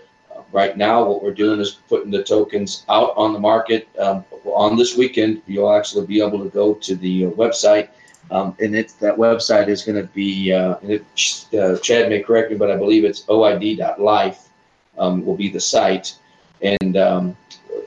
Right 0.54 0.76
now, 0.76 1.02
what 1.02 1.20
we're 1.20 1.34
doing 1.34 1.58
is 1.58 1.72
putting 1.88 2.12
the 2.12 2.22
tokens 2.22 2.84
out 2.88 3.12
on 3.16 3.32
the 3.32 3.40
market. 3.40 3.88
Um, 3.98 4.24
on 4.44 4.76
this 4.76 4.96
weekend, 4.96 5.42
you'll 5.48 5.74
actually 5.74 6.06
be 6.06 6.22
able 6.22 6.44
to 6.44 6.48
go 6.48 6.74
to 6.74 6.94
the 6.94 7.26
uh, 7.26 7.30
website, 7.30 7.88
um, 8.30 8.54
and 8.60 8.76
it, 8.76 8.94
that 9.00 9.16
website 9.16 9.66
is 9.66 9.82
going 9.82 10.00
to 10.00 10.06
be, 10.14 10.52
uh, 10.52 10.76
it, 10.84 11.04
uh, 11.58 11.76
Chad 11.78 12.08
may 12.08 12.20
correct 12.20 12.52
me, 12.52 12.56
but 12.56 12.70
I 12.70 12.76
believe 12.76 13.04
it's 13.04 13.24
oid.life 13.24 14.48
um, 14.96 15.26
will 15.26 15.34
be 15.34 15.48
the 15.48 15.58
site. 15.58 16.14
And 16.62 16.96
um, 16.96 17.36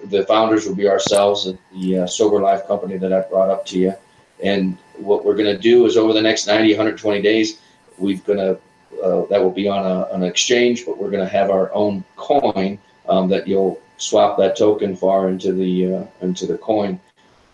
the 0.07 0.25
founders 0.25 0.67
will 0.67 0.75
be 0.75 0.89
ourselves 0.89 1.47
and 1.47 1.57
the 1.71 1.99
uh, 1.99 2.07
Sober 2.07 2.41
Life 2.41 2.67
company 2.67 2.97
that 2.97 3.13
I 3.13 3.21
brought 3.21 3.49
up 3.49 3.65
to 3.67 3.79
you. 3.79 3.93
And 4.43 4.77
what 4.97 5.23
we're 5.23 5.37
going 5.37 5.55
to 5.55 5.61
do 5.61 5.85
is 5.85 5.95
over 5.95 6.11
the 6.11 6.21
next 6.21 6.47
90, 6.47 6.73
120 6.73 7.21
days, 7.21 7.61
we're 7.97 8.17
going 8.17 8.39
to 8.39 8.59
uh, 9.03 9.25
that 9.27 9.41
will 9.41 9.51
be 9.51 9.67
on 9.67 9.85
a, 9.85 10.07
an 10.13 10.23
exchange, 10.23 10.85
but 10.85 10.97
we're 10.97 11.11
going 11.11 11.23
to 11.23 11.31
have 11.31 11.49
our 11.49 11.73
own 11.73 12.03
coin 12.15 12.79
um, 13.09 13.29
that 13.29 13.47
you'll 13.47 13.79
swap 13.97 14.37
that 14.37 14.57
token 14.57 14.95
far 14.95 15.29
into 15.29 15.51
the 15.51 15.95
uh, 15.95 16.03
into 16.21 16.45
the 16.45 16.57
coin, 16.57 16.99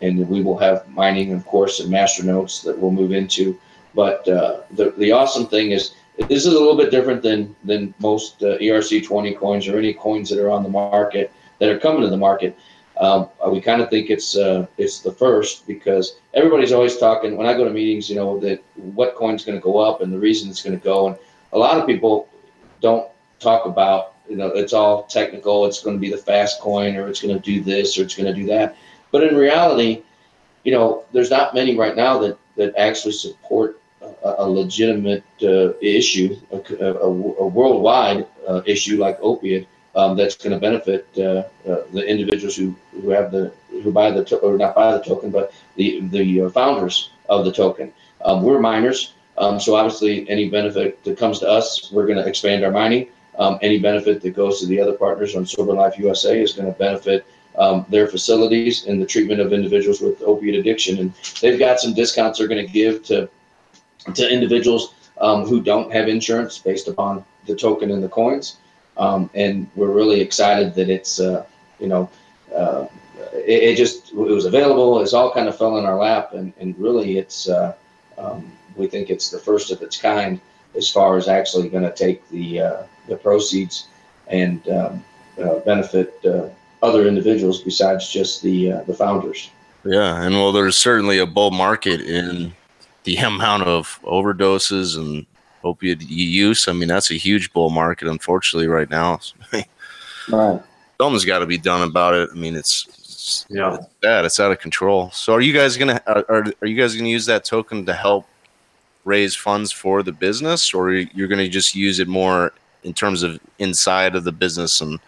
and 0.01 0.27
we 0.27 0.41
will 0.41 0.57
have 0.57 0.87
mining, 0.89 1.33
of 1.33 1.45
course, 1.45 1.79
and 1.79 1.89
master 1.89 2.23
nodes 2.23 2.61
that 2.63 2.77
we'll 2.77 2.91
move 2.91 3.11
into. 3.11 3.59
But 3.95 4.27
uh, 4.27 4.61
the 4.71 4.91
the 4.97 5.11
awesome 5.11 5.47
thing 5.47 5.71
is 5.71 5.93
this 6.17 6.45
is 6.45 6.53
a 6.53 6.59
little 6.59 6.77
bit 6.77 6.91
different 6.91 7.21
than 7.21 7.55
than 7.63 7.93
most 7.99 8.43
uh, 8.43 8.57
ERC20 8.57 9.37
coins 9.37 9.67
or 9.67 9.77
any 9.77 9.93
coins 9.93 10.29
that 10.29 10.39
are 10.39 10.49
on 10.49 10.63
the 10.63 10.69
market 10.69 11.31
that 11.59 11.69
are 11.69 11.79
coming 11.79 12.01
to 12.01 12.09
the 12.09 12.17
market. 12.17 12.57
Um, 12.99 13.29
we 13.49 13.59
kind 13.59 13.81
of 13.81 13.89
think 13.89 14.09
it's 14.09 14.37
uh, 14.37 14.67
it's 14.77 14.99
the 14.99 15.11
first 15.11 15.65
because 15.65 16.17
everybody's 16.33 16.71
always 16.71 16.97
talking. 16.97 17.35
When 17.35 17.47
I 17.47 17.53
go 17.53 17.63
to 17.63 17.71
meetings, 17.71 18.09
you 18.09 18.15
know 18.15 18.39
that 18.39 18.63
what 18.75 19.15
coin's 19.15 19.43
going 19.43 19.57
to 19.57 19.63
go 19.63 19.79
up 19.79 20.01
and 20.01 20.13
the 20.13 20.19
reason 20.19 20.49
it's 20.49 20.61
going 20.61 20.77
to 20.77 20.83
go, 20.83 21.07
and 21.07 21.17
a 21.53 21.57
lot 21.57 21.79
of 21.79 21.85
people 21.85 22.27
don't 22.81 23.07
talk 23.39 23.65
about. 23.65 24.13
You 24.29 24.37
know, 24.37 24.47
it's 24.47 24.73
all 24.73 25.03
technical. 25.03 25.65
It's 25.65 25.83
going 25.83 25.95
to 25.95 25.99
be 25.99 26.09
the 26.09 26.17
fast 26.17 26.59
coin, 26.59 26.95
or 26.95 27.07
it's 27.07 27.21
going 27.21 27.35
to 27.35 27.41
do 27.41 27.61
this, 27.61 27.97
or 27.97 28.03
it's 28.03 28.15
going 28.15 28.33
to 28.33 28.39
do 28.41 28.45
that. 28.47 28.75
But 29.11 29.23
in 29.23 29.35
reality, 29.35 30.03
you 30.63 30.71
know, 30.71 31.03
there's 31.11 31.29
not 31.29 31.53
many 31.53 31.77
right 31.77 31.95
now 31.95 32.17
that 32.19 32.37
that 32.55 32.73
actually 32.77 33.13
support 33.13 33.79
a, 34.01 34.35
a 34.39 34.49
legitimate 34.49 35.23
uh, 35.41 35.73
issue, 35.81 36.37
a, 36.51 36.57
a, 36.85 37.07
a 37.07 37.47
worldwide 37.47 38.27
uh, 38.47 38.61
issue 38.65 38.97
like 38.97 39.17
opiate 39.21 39.67
um, 39.95 40.15
that's 40.17 40.35
going 40.35 40.53
to 40.53 40.59
benefit 40.59 41.07
uh, 41.17 41.43
uh, 41.69 41.83
the 41.93 42.05
individuals 42.07 42.55
who, 42.55 42.75
who 42.91 43.09
have 43.09 43.31
the 43.31 43.51
who 43.83 43.91
buy 43.91 44.11
the 44.11 44.23
to- 44.25 44.37
or 44.37 44.57
not 44.57 44.75
buy 44.75 44.93
the 44.97 45.03
token, 45.03 45.29
but 45.31 45.53
the 45.75 46.01
the 46.07 46.43
uh, 46.43 46.49
founders 46.49 47.11
of 47.29 47.45
the 47.45 47.51
token. 47.51 47.93
Um, 48.25 48.41
we're 48.43 48.59
miners, 48.59 49.13
um, 49.43 49.59
so 49.59 49.75
obviously 49.75 50.29
any 50.29 50.49
benefit 50.49 51.03
that 51.03 51.17
comes 51.17 51.39
to 51.39 51.49
us, 51.49 51.91
we're 51.91 52.05
going 52.05 52.17
to 52.17 52.27
expand 52.27 52.63
our 52.63 52.71
mining. 52.71 53.09
Um, 53.37 53.57
any 53.61 53.79
benefit 53.79 54.21
that 54.21 54.35
goes 54.35 54.59
to 54.59 54.67
the 54.67 54.79
other 54.79 54.93
partners 54.93 55.35
on 55.35 55.45
Sober 55.45 55.73
Life 55.73 55.97
USA 55.97 56.39
is 56.39 56.53
going 56.53 56.71
to 56.71 56.77
benefit 56.77 57.25
um, 57.57 57.85
their 57.89 58.07
facilities 58.07 58.85
and 58.85 59.01
the 59.01 59.05
treatment 59.05 59.41
of 59.41 59.51
individuals 59.51 60.01
with 60.01 60.21
opiate 60.21 60.55
addiction, 60.55 60.99
and 60.99 61.13
they've 61.41 61.59
got 61.59 61.79
some 61.79 61.93
discounts 61.93 62.39
they're 62.39 62.47
going 62.47 62.65
to 62.65 62.71
give 62.71 63.03
to 63.03 63.29
to 64.15 64.29
individuals 64.29 64.93
um, 65.19 65.45
who 65.45 65.61
don't 65.61 65.91
have 65.91 66.07
insurance 66.07 66.57
based 66.57 66.87
upon 66.87 67.23
the 67.45 67.55
token 67.55 67.91
and 67.91 68.03
the 68.03 68.09
coins. 68.09 68.57
Um, 68.97 69.29
and 69.33 69.69
we're 69.75 69.91
really 69.91 70.19
excited 70.19 70.75
that 70.75 70.89
it's, 70.89 71.19
uh, 71.19 71.45
you 71.79 71.87
know, 71.87 72.09
uh, 72.55 72.85
it, 73.33 73.75
just 73.75 74.11
it 74.11 74.15
was 74.15 74.45
available. 74.45 75.01
It's 75.01 75.13
all 75.13 75.33
kind 75.33 75.47
of 75.47 75.57
fell 75.57 75.77
in 75.77 75.85
our 75.85 75.97
lap, 75.97 76.33
and, 76.33 76.53
and 76.59 76.77
really, 76.77 77.17
it's 77.17 77.49
uh, 77.49 77.73
um, 78.17 78.51
we 78.75 78.87
think 78.87 79.09
it's 79.09 79.29
the 79.29 79.39
first 79.39 79.71
of 79.71 79.81
its 79.81 79.97
kind 79.97 80.39
as 80.75 80.89
far 80.89 81.17
as 81.17 81.27
actually 81.27 81.69
going 81.69 81.83
to 81.83 81.93
take 81.93 82.27
the 82.29 82.61
uh, 82.61 82.83
the 83.07 83.15
proceeds 83.15 83.87
and 84.27 84.67
um, 84.69 85.03
uh, 85.41 85.59
benefit 85.59 86.19
uh, 86.25 86.47
other 86.81 87.07
individuals 87.07 87.61
besides 87.61 88.11
just 88.11 88.41
the 88.41 88.83
the 88.87 88.93
founders. 88.93 89.49
Yeah, 89.85 90.23
and 90.23 90.35
well, 90.35 90.51
there's 90.51 90.77
certainly 90.77 91.19
a 91.19 91.25
bull 91.25 91.51
market 91.51 92.01
in 92.01 92.53
the 93.03 93.17
amount 93.17 93.63
of 93.63 93.99
overdoses 94.03 94.97
and 94.97 95.25
opiate 95.63 96.01
use. 96.01 96.67
I 96.67 96.73
mean, 96.73 96.87
that's 96.87 97.11
a 97.11 97.15
huge 97.15 97.51
bull 97.53 97.69
market, 97.69 98.07
unfortunately, 98.07 98.67
right 98.67 98.89
now. 98.89 99.19
right. 100.31 100.61
Something's 100.99 101.25
got 101.25 101.39
to 101.39 101.45
be 101.45 101.57
done 101.57 101.87
about 101.87 102.13
it. 102.13 102.29
I 102.31 102.35
mean, 102.35 102.55
it's, 102.55 102.85
it's 102.89 103.45
yeah, 103.49 103.75
it's 103.75 103.87
bad. 104.01 104.25
It's 104.25 104.39
out 104.39 104.51
of 104.51 104.59
control. 104.59 105.11
So, 105.11 105.33
are 105.33 105.41
you 105.41 105.53
guys 105.53 105.75
gonna 105.75 106.01
are, 106.07 106.45
are 106.61 106.67
you 106.67 106.77
guys 106.77 106.95
gonna 106.95 107.09
use 107.09 107.25
that 107.25 107.43
token 107.43 107.85
to 107.85 107.93
help 107.93 108.25
raise 109.05 109.35
funds 109.35 109.71
for 109.71 110.03
the 110.03 110.11
business, 110.11 110.73
or 110.73 110.91
you're 110.91 111.27
gonna 111.27 111.47
just 111.47 111.75
use 111.75 111.99
it 111.99 112.07
more 112.07 112.53
in 112.83 112.93
terms 112.93 113.23
of 113.23 113.39
inside 113.59 114.15
of 114.15 114.23
the 114.23 114.31
business 114.31 114.81
and 114.81 114.99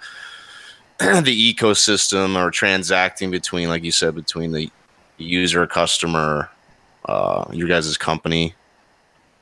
the 0.99 1.53
ecosystem, 1.53 2.41
or 2.41 2.49
transacting 2.51 3.29
between, 3.29 3.67
like 3.67 3.84
you 3.84 3.91
said, 3.91 4.15
between 4.15 4.51
the 4.51 4.69
user, 5.17 5.67
customer, 5.67 6.49
uh, 7.05 7.45
your 7.51 7.67
guys' 7.67 7.97
company? 7.97 8.53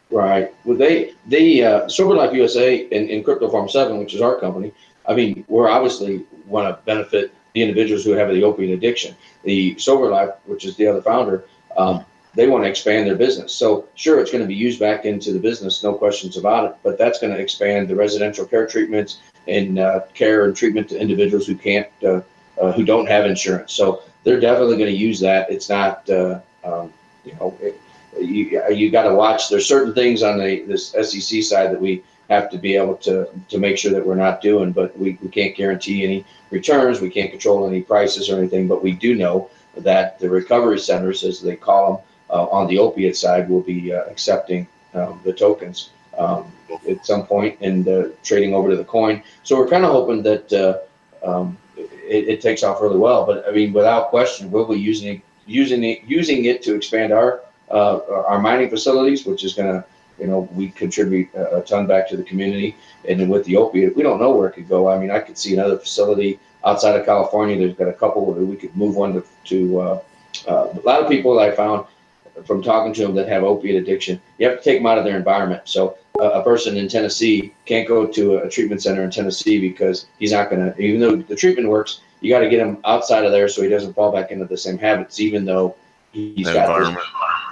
Right. 0.09 0.53
Well, 0.63 0.77
they 0.77 1.13
they 1.27 1.63
uh, 1.63 1.87
Sober 1.87 2.15
Life 2.15 2.33
USA 2.33 2.87
and, 2.91 3.09
and 3.09 3.25
Crypto 3.25 3.49
Farm 3.49 3.67
Seven, 3.67 3.97
which 3.97 4.13
is 4.13 4.21
our 4.21 4.39
company. 4.39 4.71
I 5.07 5.15
mean, 5.15 5.43
we're 5.47 5.69
obviously 5.69 6.25
want 6.45 6.67
to 6.67 6.81
benefit 6.85 7.33
the 7.53 7.61
individuals 7.61 8.03
who 8.03 8.11
have 8.11 8.29
the 8.29 8.43
opiate 8.43 8.71
addiction. 8.71 9.15
The 9.43 9.77
Sober 9.79 10.09
Life, 10.09 10.29
which 10.45 10.65
is 10.65 10.75
the 10.75 10.87
other 10.87 11.01
founder, 11.01 11.45
um, 11.77 12.05
they 12.35 12.47
want 12.47 12.63
to 12.63 12.69
expand 12.69 13.07
their 13.07 13.15
business. 13.15 13.53
So 13.53 13.87
sure, 13.95 14.19
it's 14.19 14.31
going 14.31 14.43
to 14.43 14.47
be 14.47 14.55
used 14.55 14.79
back 14.79 15.05
into 15.05 15.33
the 15.33 15.39
business, 15.39 15.83
no 15.83 15.93
questions 15.93 16.37
about 16.37 16.65
it. 16.65 16.75
But 16.83 16.97
that's 16.97 17.19
going 17.19 17.33
to 17.33 17.39
expand 17.39 17.87
the 17.87 17.95
residential 17.95 18.45
care 18.45 18.67
treatments 18.67 19.19
and 19.47 19.79
uh, 19.79 20.01
care 20.13 20.45
and 20.45 20.55
treatment 20.55 20.89
to 20.89 20.99
individuals 20.99 21.45
who 21.45 21.55
can't, 21.55 21.87
uh, 22.03 22.21
uh 22.59 22.71
who 22.71 22.83
don't 22.85 23.07
have 23.07 23.25
insurance. 23.25 23.73
So 23.73 24.03
they're 24.23 24.39
definitely 24.39 24.77
going 24.77 24.91
to 24.91 24.97
use 24.97 25.19
that. 25.19 25.51
It's 25.51 25.69
not, 25.69 26.09
uh, 26.09 26.39
um, 26.63 26.93
you 27.23 27.33
know. 27.35 27.57
It, 27.61 27.79
you 28.19 28.61
you 28.69 28.91
got 28.91 29.03
to 29.03 29.15
watch. 29.15 29.49
There's 29.49 29.67
certain 29.67 29.93
things 29.93 30.23
on 30.23 30.37
the 30.37 30.63
this 30.63 30.89
SEC 30.89 31.43
side 31.43 31.71
that 31.71 31.81
we 31.81 32.03
have 32.29 32.49
to 32.51 32.57
be 32.57 32.75
able 32.75 32.95
to 32.97 33.27
to 33.49 33.57
make 33.57 33.77
sure 33.77 33.91
that 33.91 34.05
we're 34.05 34.15
not 34.15 34.41
doing, 34.41 34.71
but 34.71 34.97
we, 34.97 35.17
we 35.21 35.29
can't 35.29 35.55
guarantee 35.55 36.03
any 36.03 36.25
returns. 36.49 37.01
We 37.01 37.09
can't 37.09 37.31
control 37.31 37.67
any 37.67 37.81
prices 37.81 38.29
or 38.29 38.37
anything, 38.37 38.67
but 38.67 38.83
we 38.83 38.91
do 38.91 39.15
know 39.15 39.49
that 39.77 40.19
the 40.19 40.29
recovery 40.29 40.79
centers, 40.79 41.23
as 41.23 41.41
they 41.41 41.55
call 41.55 41.93
them, 41.93 42.05
on 42.41 42.67
the 42.67 42.77
opiate 42.77 43.15
side, 43.15 43.49
will 43.49 43.61
be 43.61 43.93
uh, 43.93 44.03
accepting 44.05 44.67
um, 44.93 45.21
the 45.23 45.33
tokens 45.33 45.89
um, 46.17 46.51
at 46.89 47.05
some 47.05 47.25
point 47.25 47.57
and 47.61 47.87
uh, 47.87 48.09
trading 48.23 48.53
over 48.53 48.69
to 48.69 48.75
the 48.75 48.83
coin. 48.83 49.21
So 49.43 49.57
we're 49.57 49.67
kind 49.67 49.85
of 49.85 49.91
hoping 49.91 50.23
that 50.23 50.53
uh, 50.53 51.27
um, 51.27 51.57
it, 51.77 52.27
it, 52.27 52.41
takes 52.41 52.63
off 52.63 52.81
really 52.81 52.97
well. 52.97 53.25
But 53.25 53.47
I 53.47 53.51
mean, 53.51 53.73
without 53.73 54.09
question, 54.09 54.51
we'll 54.51 54.67
be 54.67 54.79
using 54.79 55.21
using 55.45 55.83
it 55.83 56.03
using 56.05 56.45
it 56.45 56.61
to 56.63 56.75
expand 56.75 57.11
our 57.11 57.41
uh, 57.71 57.99
our 58.27 58.39
mining 58.39 58.69
facilities, 58.69 59.25
which 59.25 59.43
is 59.43 59.53
going 59.53 59.67
to, 59.67 59.85
you 60.19 60.27
know, 60.27 60.47
we 60.53 60.69
contribute 60.69 61.27
a, 61.33 61.61
ton 61.61 61.87
back 61.87 62.07
to 62.09 62.17
the 62.17 62.23
community. 62.23 62.75
And 63.07 63.19
then 63.19 63.29
with 63.29 63.45
the 63.45 63.57
opiate, 63.57 63.95
we 63.95 64.03
don't 64.03 64.19
know 64.19 64.31
where 64.35 64.47
it 64.47 64.53
could 64.53 64.69
go. 64.69 64.87
I 64.89 64.99
mean, 64.99 65.09
I 65.09 65.19
could 65.19 65.37
see 65.37 65.53
another 65.53 65.77
facility 65.77 66.39
outside 66.63 66.95
of 66.95 67.05
California. 67.05 67.57
There's 67.57 67.75
got 67.75 67.87
a 67.87 67.93
couple 67.93 68.25
where 68.25 68.43
we 68.43 68.55
could 68.55 68.75
move 68.75 68.95
one 68.95 69.13
to, 69.13 69.25
to 69.45 69.79
uh, 69.79 70.01
uh, 70.47 70.67
a 70.73 70.81
lot 70.85 71.01
of 71.01 71.09
people 71.09 71.35
that 71.35 71.49
I 71.49 71.55
found 71.55 71.87
from 72.45 72.61
talking 72.61 72.93
to 72.93 73.01
them 73.01 73.15
that 73.15 73.27
have 73.27 73.43
opiate 73.43 73.75
addiction. 73.75 74.21
You 74.37 74.49
have 74.49 74.57
to 74.57 74.63
take 74.63 74.79
them 74.79 74.85
out 74.85 74.97
of 74.97 75.03
their 75.03 75.17
environment. 75.17 75.63
So 75.65 75.97
uh, 76.19 76.31
a 76.31 76.43
person 76.43 76.77
in 76.77 76.87
Tennessee 76.87 77.53
can't 77.65 77.87
go 77.87 78.05
to 78.07 78.37
a 78.37 78.49
treatment 78.49 78.81
center 78.81 79.03
in 79.03 79.11
Tennessee 79.11 79.59
because 79.59 80.07
he's 80.19 80.31
not 80.31 80.49
going 80.49 80.73
to, 80.73 80.79
even 80.79 80.99
though 80.99 81.15
the 81.15 81.35
treatment 81.35 81.69
works, 81.69 82.01
you 82.21 82.29
got 82.29 82.39
to 82.39 82.49
get 82.49 82.59
him 82.59 82.77
outside 82.85 83.25
of 83.25 83.31
there 83.31 83.47
so 83.47 83.61
he 83.61 83.69
doesn't 83.69 83.93
fall 83.93 84.11
back 84.11 84.31
into 84.31 84.45
the 84.45 84.57
same 84.57 84.77
habits, 84.77 85.19
even 85.19 85.45
though 85.45 85.75
he's 86.11 86.47
The 86.47 86.53
got 86.53 86.79
this, 86.79 87.03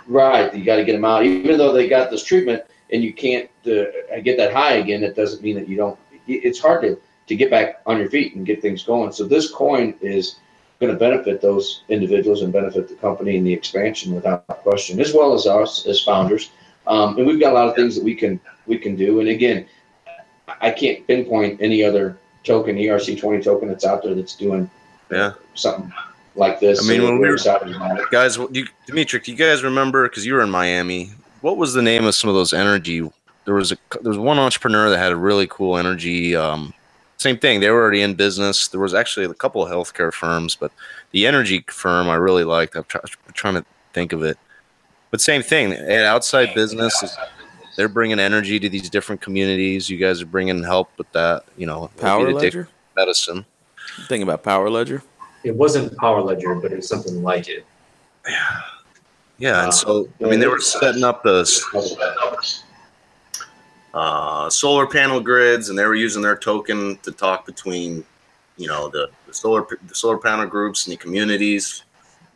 right. 0.07 0.53
You 0.55 0.63
got 0.63 0.77
to 0.77 0.85
get 0.85 0.95
him 0.95 1.05
out, 1.05 1.25
even 1.25 1.57
though 1.57 1.73
they 1.73 1.87
got 1.87 2.09
this 2.09 2.23
treatment 2.23 2.63
and 2.91 3.03
you 3.03 3.13
can't 3.13 3.49
uh, 3.65 4.19
get 4.23 4.37
that 4.37 4.53
high 4.53 4.75
again. 4.75 5.03
It 5.03 5.15
doesn't 5.15 5.41
mean 5.41 5.55
that 5.55 5.67
you 5.67 5.77
don't. 5.77 5.97
It's 6.27 6.59
hard 6.59 6.81
to 6.83 6.99
to 7.27 7.35
get 7.35 7.49
back 7.49 7.81
on 7.85 7.97
your 7.97 8.09
feet 8.09 8.35
and 8.35 8.45
get 8.45 8.61
things 8.61 8.83
going. 8.83 9.11
So 9.11 9.25
this 9.25 9.49
coin 9.49 9.95
is 10.01 10.35
going 10.81 10.91
to 10.91 10.99
benefit 10.99 11.39
those 11.41 11.83
individuals 11.89 12.41
and 12.41 12.51
benefit 12.51 12.89
the 12.89 12.95
company 12.95 13.37
and 13.37 13.45
the 13.45 13.53
expansion 13.53 14.13
without 14.13 14.45
question, 14.47 14.99
as 14.99 15.13
well 15.13 15.33
as 15.33 15.45
us 15.45 15.85
as 15.85 16.01
founders. 16.01 16.49
Um, 16.87 17.17
and 17.17 17.27
we've 17.27 17.39
got 17.39 17.51
a 17.53 17.55
lot 17.55 17.69
of 17.69 17.75
things 17.75 17.95
that 17.95 18.03
we 18.03 18.15
can 18.15 18.39
we 18.65 18.77
can 18.77 18.95
do. 18.95 19.19
And 19.19 19.29
again, 19.29 19.65
I 20.59 20.71
can't 20.71 21.05
pinpoint 21.07 21.61
any 21.61 21.83
other 21.83 22.17
token, 22.43 22.75
ERC20 22.75 23.43
token 23.43 23.67
that's 23.69 23.85
out 23.85 24.01
there 24.03 24.15
that's 24.15 24.35
doing 24.35 24.69
Yeah. 25.11 25.33
something 25.53 25.93
like 26.35 26.59
this. 26.59 26.83
I 26.83 26.91
mean, 26.91 27.03
when 27.03 27.13
we 27.13 27.19
we're 27.19 27.27
were- 27.29 27.33
excited 27.35 27.75
about 27.75 27.99
it. 27.99 28.05
Guys, 28.11 28.37
you, 28.51 28.65
Dimitri, 28.87 29.19
do 29.19 29.31
you 29.31 29.37
guys 29.37 29.63
remember? 29.63 30.09
Because 30.09 30.25
you 30.25 30.33
were 30.33 30.41
in 30.41 30.49
Miami. 30.49 31.11
What 31.41 31.57
was 31.57 31.73
the 31.73 31.81
name 31.83 32.05
of 32.05 32.15
some 32.15 32.29
of 32.29 32.35
those 32.35 32.53
energy? 32.53 33.07
There 33.45 33.53
was 33.55 33.71
a 33.71 33.77
there 34.01 34.09
was 34.09 34.17
one 34.17 34.39
entrepreneur 34.39 34.89
that 34.89 34.97
had 34.97 35.11
a 35.11 35.15
really 35.15 35.45
cool 35.47 35.77
energy. 35.77 36.35
Um, 36.35 36.73
same 37.21 37.37
thing. 37.37 37.59
They 37.59 37.69
were 37.69 37.79
already 37.79 38.01
in 38.01 38.15
business. 38.15 38.67
There 38.67 38.79
was 38.79 38.95
actually 38.95 39.27
a 39.27 39.33
couple 39.33 39.63
of 39.63 39.71
healthcare 39.71 40.11
firms, 40.11 40.55
but 40.55 40.71
the 41.11 41.27
energy 41.27 41.63
firm 41.67 42.09
I 42.09 42.15
really 42.15 42.43
liked. 42.43 42.75
I'm, 42.75 42.83
try, 42.85 43.01
trying 43.33 43.53
to 43.53 43.65
think 43.93 44.11
of 44.11 44.23
it. 44.23 44.39
But 45.11 45.21
same 45.21 45.43
thing. 45.43 45.69
They 45.69 45.93
had 45.93 46.05
outside 46.05 46.55
business. 46.55 47.15
They're 47.77 47.89
bringing 47.89 48.19
energy 48.19 48.59
to 48.59 48.67
these 48.69 48.89
different 48.89 49.21
communities. 49.21 49.89
You 49.89 49.97
guys 49.97 50.21
are 50.21 50.25
bringing 50.25 50.63
help 50.63 50.89
with 50.97 51.11
that. 51.11 51.43
You 51.57 51.67
know, 51.67 51.91
Power 51.97 52.33
Ledger. 52.33 52.67
medicine. 52.95 53.45
Think 54.07 54.23
about 54.23 54.43
Power 54.43 54.69
Ledger. 54.69 55.03
It 55.43 55.55
wasn't 55.55 55.95
Power 55.97 56.21
Ledger, 56.21 56.55
but 56.55 56.71
it 56.71 56.77
was 56.77 56.87
something 56.87 57.21
like 57.21 57.47
it. 57.47 57.65
Yeah, 59.37 59.63
and 59.63 59.73
so 59.73 60.07
I 60.23 60.27
mean 60.27 60.39
they 60.39 60.47
were 60.47 60.59
setting 60.59 61.03
up 61.03 61.23
the 61.23 61.45
uh, 63.93 64.49
solar 64.49 64.87
panel 64.87 65.19
grids, 65.19 65.69
and 65.69 65.77
they 65.77 65.85
were 65.85 65.95
using 65.95 66.21
their 66.21 66.37
token 66.37 66.97
to 67.03 67.11
talk 67.11 67.45
between, 67.45 68.03
you 68.57 68.67
know, 68.67 68.89
the, 68.89 69.09
the 69.27 69.33
solar 69.33 69.65
the 69.87 69.95
solar 69.95 70.17
panel 70.17 70.45
groups 70.47 70.85
and 70.87 70.93
the 70.93 70.97
communities. 70.97 71.83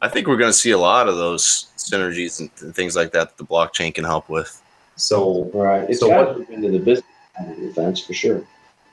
I 0.01 0.10
think 0.10 0.28
we're 0.28 0.38
going 0.38 0.49
to 0.51 0.58
see 0.58 0.72
a 0.72 0.78
lot 0.78 1.08
of 1.08 1.16
those 1.16 1.68
synergies 1.78 2.39
and, 2.41 2.49
and 2.62 2.76
things 2.76 2.95
like 2.95 3.12
that 3.14 3.30
that 3.30 3.38
the 3.38 3.45
blockchain 3.45 3.93
can 3.93 4.03
help 4.03 4.30
with. 4.30 4.62
So 4.97 5.49
Right. 5.53 5.89
It's 5.89 5.99
So 6.01 6.10
got 6.10 6.38
what- 6.39 6.49
into 6.49 6.70
the 6.72 6.80
business 6.80 7.06
side 7.38 7.51
of 7.51 7.58
the 7.62 7.74
fence 7.74 7.99
for 8.01 8.14
sure. 8.14 8.41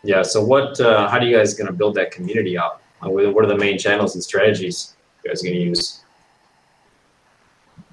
yeah, 0.05 0.23
so 0.23 0.43
what? 0.45 0.81
Uh, 0.81 1.09
how 1.09 1.19
do 1.19 1.27
you 1.27 1.37
guys 1.37 1.55
going 1.55 1.67
to 1.67 1.73
build 1.73 1.95
that 1.97 2.11
community 2.13 2.57
up? 2.57 2.83
Uh, 3.05 3.11
What 3.11 3.35
what 3.35 3.45
are 3.45 3.49
the 3.49 3.57
main 3.59 3.79
channels 3.79 4.15
and 4.15 4.23
strategies 4.23 4.95
you 5.25 5.31
guys 5.31 5.43
going 5.43 5.55
to 5.55 5.61
use? 5.61 6.01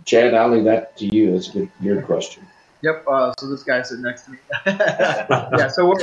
Chad, 0.05 0.33
I'll 0.33 0.49
leave 0.49 0.63
that 0.63 0.97
to 0.97 1.05
you. 1.05 1.31
That's 1.33 1.49
a 1.49 1.51
good, 1.53 1.69
your 1.81 2.01
question. 2.01 2.43
Yep. 2.81 3.05
Uh, 3.07 3.33
so 3.37 3.49
this 3.49 3.63
guy's 3.63 3.89
sitting 3.89 4.03
next 4.03 4.23
to 4.23 4.31
me. 4.31 4.37
yeah. 4.65 5.67
So 5.67 5.87
we're, 5.87 5.97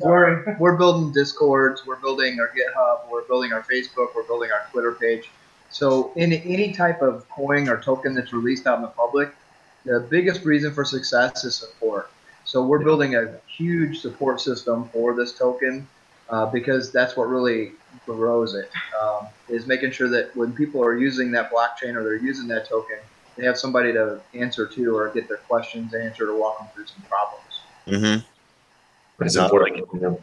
we're 0.00 0.56
we're 0.58 0.76
building 0.76 1.12
discords. 1.12 1.86
We're 1.86 1.96
building 1.96 2.40
our 2.40 2.48
GitHub. 2.48 3.10
We're 3.10 3.24
building 3.24 3.52
our 3.52 3.62
Facebook. 3.62 4.14
We're 4.14 4.24
building 4.24 4.50
our 4.50 4.66
Twitter 4.70 4.92
page. 4.92 5.30
So 5.70 6.12
in 6.16 6.32
any 6.32 6.72
type 6.72 7.02
of 7.02 7.28
coin 7.28 7.68
or 7.68 7.80
token 7.80 8.14
that's 8.14 8.32
released 8.32 8.66
out 8.66 8.76
in 8.76 8.82
the 8.82 8.88
public, 8.88 9.34
the 9.84 10.00
biggest 10.00 10.44
reason 10.44 10.72
for 10.72 10.84
success 10.84 11.44
is 11.44 11.54
support. 11.56 12.10
So 12.44 12.64
we're 12.64 12.82
building 12.82 13.16
a 13.16 13.38
huge 13.46 14.00
support 14.00 14.40
system 14.40 14.88
for 14.90 15.14
this 15.14 15.32
token 15.32 15.86
uh, 16.30 16.46
because 16.46 16.92
that's 16.92 17.16
what 17.16 17.28
really 17.28 17.72
grows 18.06 18.54
it. 18.54 18.70
Um, 19.00 19.26
is 19.48 19.66
making 19.66 19.90
sure 19.90 20.08
that 20.08 20.34
when 20.36 20.52
people 20.52 20.82
are 20.82 20.96
using 20.96 21.30
that 21.32 21.50
blockchain 21.50 21.94
or 21.94 22.02
they're 22.04 22.16
using 22.16 22.48
that 22.48 22.68
token, 22.68 22.98
they 23.36 23.44
have 23.44 23.58
somebody 23.58 23.92
to 23.92 24.20
answer 24.34 24.66
to 24.66 24.96
or 24.96 25.10
get 25.10 25.28
their 25.28 25.38
questions 25.38 25.94
answered 25.94 26.28
or 26.28 26.36
walk 26.36 26.58
them 26.58 26.68
through 26.74 26.86
some 26.86 27.02
problems. 27.02 27.60
Mm-hmm. 27.86 29.24
It's 29.24 29.36
Not 29.36 29.44
important. 29.44 29.86
you 29.92 30.00
know. 30.00 30.22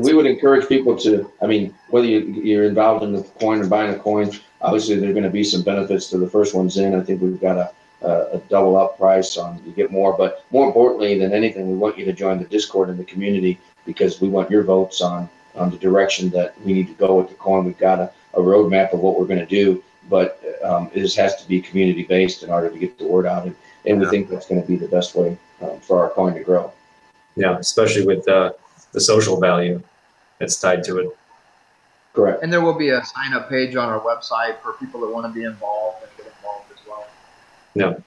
We 0.00 0.12
would 0.12 0.26
encourage 0.26 0.68
people 0.68 0.96
to, 0.98 1.30
I 1.42 1.46
mean, 1.46 1.74
whether 1.88 2.06
you, 2.06 2.20
you're 2.20 2.64
involved 2.64 3.02
in 3.04 3.12
the 3.12 3.22
coin 3.22 3.60
or 3.60 3.66
buying 3.66 3.94
a 3.94 3.98
coin, 3.98 4.30
obviously 4.60 4.96
there 4.96 5.10
are 5.10 5.14
going 5.14 5.24
to 5.24 5.30
be 5.30 5.44
some 5.44 5.62
benefits 5.62 6.10
to 6.10 6.18
the 6.18 6.28
first 6.28 6.54
ones 6.54 6.76
in. 6.76 6.94
I 6.94 7.02
think 7.02 7.22
we've 7.22 7.40
got 7.40 7.56
a, 7.56 8.06
a, 8.06 8.36
a 8.36 8.38
double 8.50 8.76
up 8.76 8.98
price 8.98 9.38
on, 9.38 9.62
you 9.64 9.72
get 9.72 9.90
more, 9.90 10.16
but 10.16 10.44
more 10.50 10.66
importantly 10.66 11.18
than 11.18 11.32
anything, 11.32 11.70
we 11.70 11.76
want 11.76 11.96
you 11.96 12.04
to 12.04 12.12
join 12.12 12.38
the 12.38 12.44
Discord 12.44 12.90
in 12.90 12.98
the 12.98 13.04
community 13.04 13.58
because 13.86 14.20
we 14.20 14.28
want 14.28 14.50
your 14.50 14.62
votes 14.62 15.00
on, 15.00 15.28
on 15.54 15.70
the 15.70 15.78
direction 15.78 16.28
that 16.30 16.60
we 16.62 16.74
need 16.74 16.88
to 16.88 16.94
go 16.94 17.16
with 17.16 17.30
the 17.30 17.34
coin. 17.36 17.64
We've 17.64 17.78
got 17.78 17.98
a, 17.98 18.12
a 18.34 18.40
roadmap 18.40 18.92
of 18.92 19.00
what 19.00 19.18
we're 19.18 19.26
going 19.26 19.40
to 19.40 19.46
do, 19.46 19.82
but 20.08 20.40
um, 20.62 20.90
it 20.94 21.00
just 21.00 21.16
has 21.16 21.36
to 21.42 21.48
be 21.48 21.60
community 21.60 22.04
based 22.04 22.42
in 22.42 22.50
order 22.50 22.70
to 22.70 22.78
get 22.78 22.98
the 22.98 23.06
word 23.06 23.26
out. 23.26 23.46
And, 23.46 23.56
and 23.84 24.00
we 24.00 24.06
think 24.08 24.28
that's 24.28 24.46
going 24.46 24.60
to 24.60 24.66
be 24.66 24.76
the 24.76 24.88
best 24.88 25.14
way 25.14 25.38
um, 25.62 25.80
for 25.80 26.02
our 26.02 26.10
coin 26.10 26.34
to 26.34 26.42
grow. 26.42 26.72
Yeah, 27.36 27.58
especially 27.58 28.06
with 28.06 28.26
uh, 28.28 28.52
the 28.92 29.00
social 29.00 29.38
value 29.38 29.82
that's 30.38 30.58
tied 30.58 30.84
to 30.84 30.98
it. 30.98 31.16
Correct. 32.14 32.42
And 32.42 32.52
there 32.52 32.62
will 32.62 32.74
be 32.74 32.90
a 32.90 33.04
sign 33.04 33.34
up 33.34 33.50
page 33.50 33.76
on 33.76 33.88
our 33.88 34.00
website 34.00 34.58
for 34.60 34.72
people 34.74 35.00
that 35.02 35.08
want 35.08 35.26
to 35.26 35.32
be 35.38 35.44
involved 35.44 36.02
and 36.02 36.10
get 36.16 36.32
involved 36.34 36.72
as 36.72 36.86
well. 36.88 37.06
No. 37.74 38.02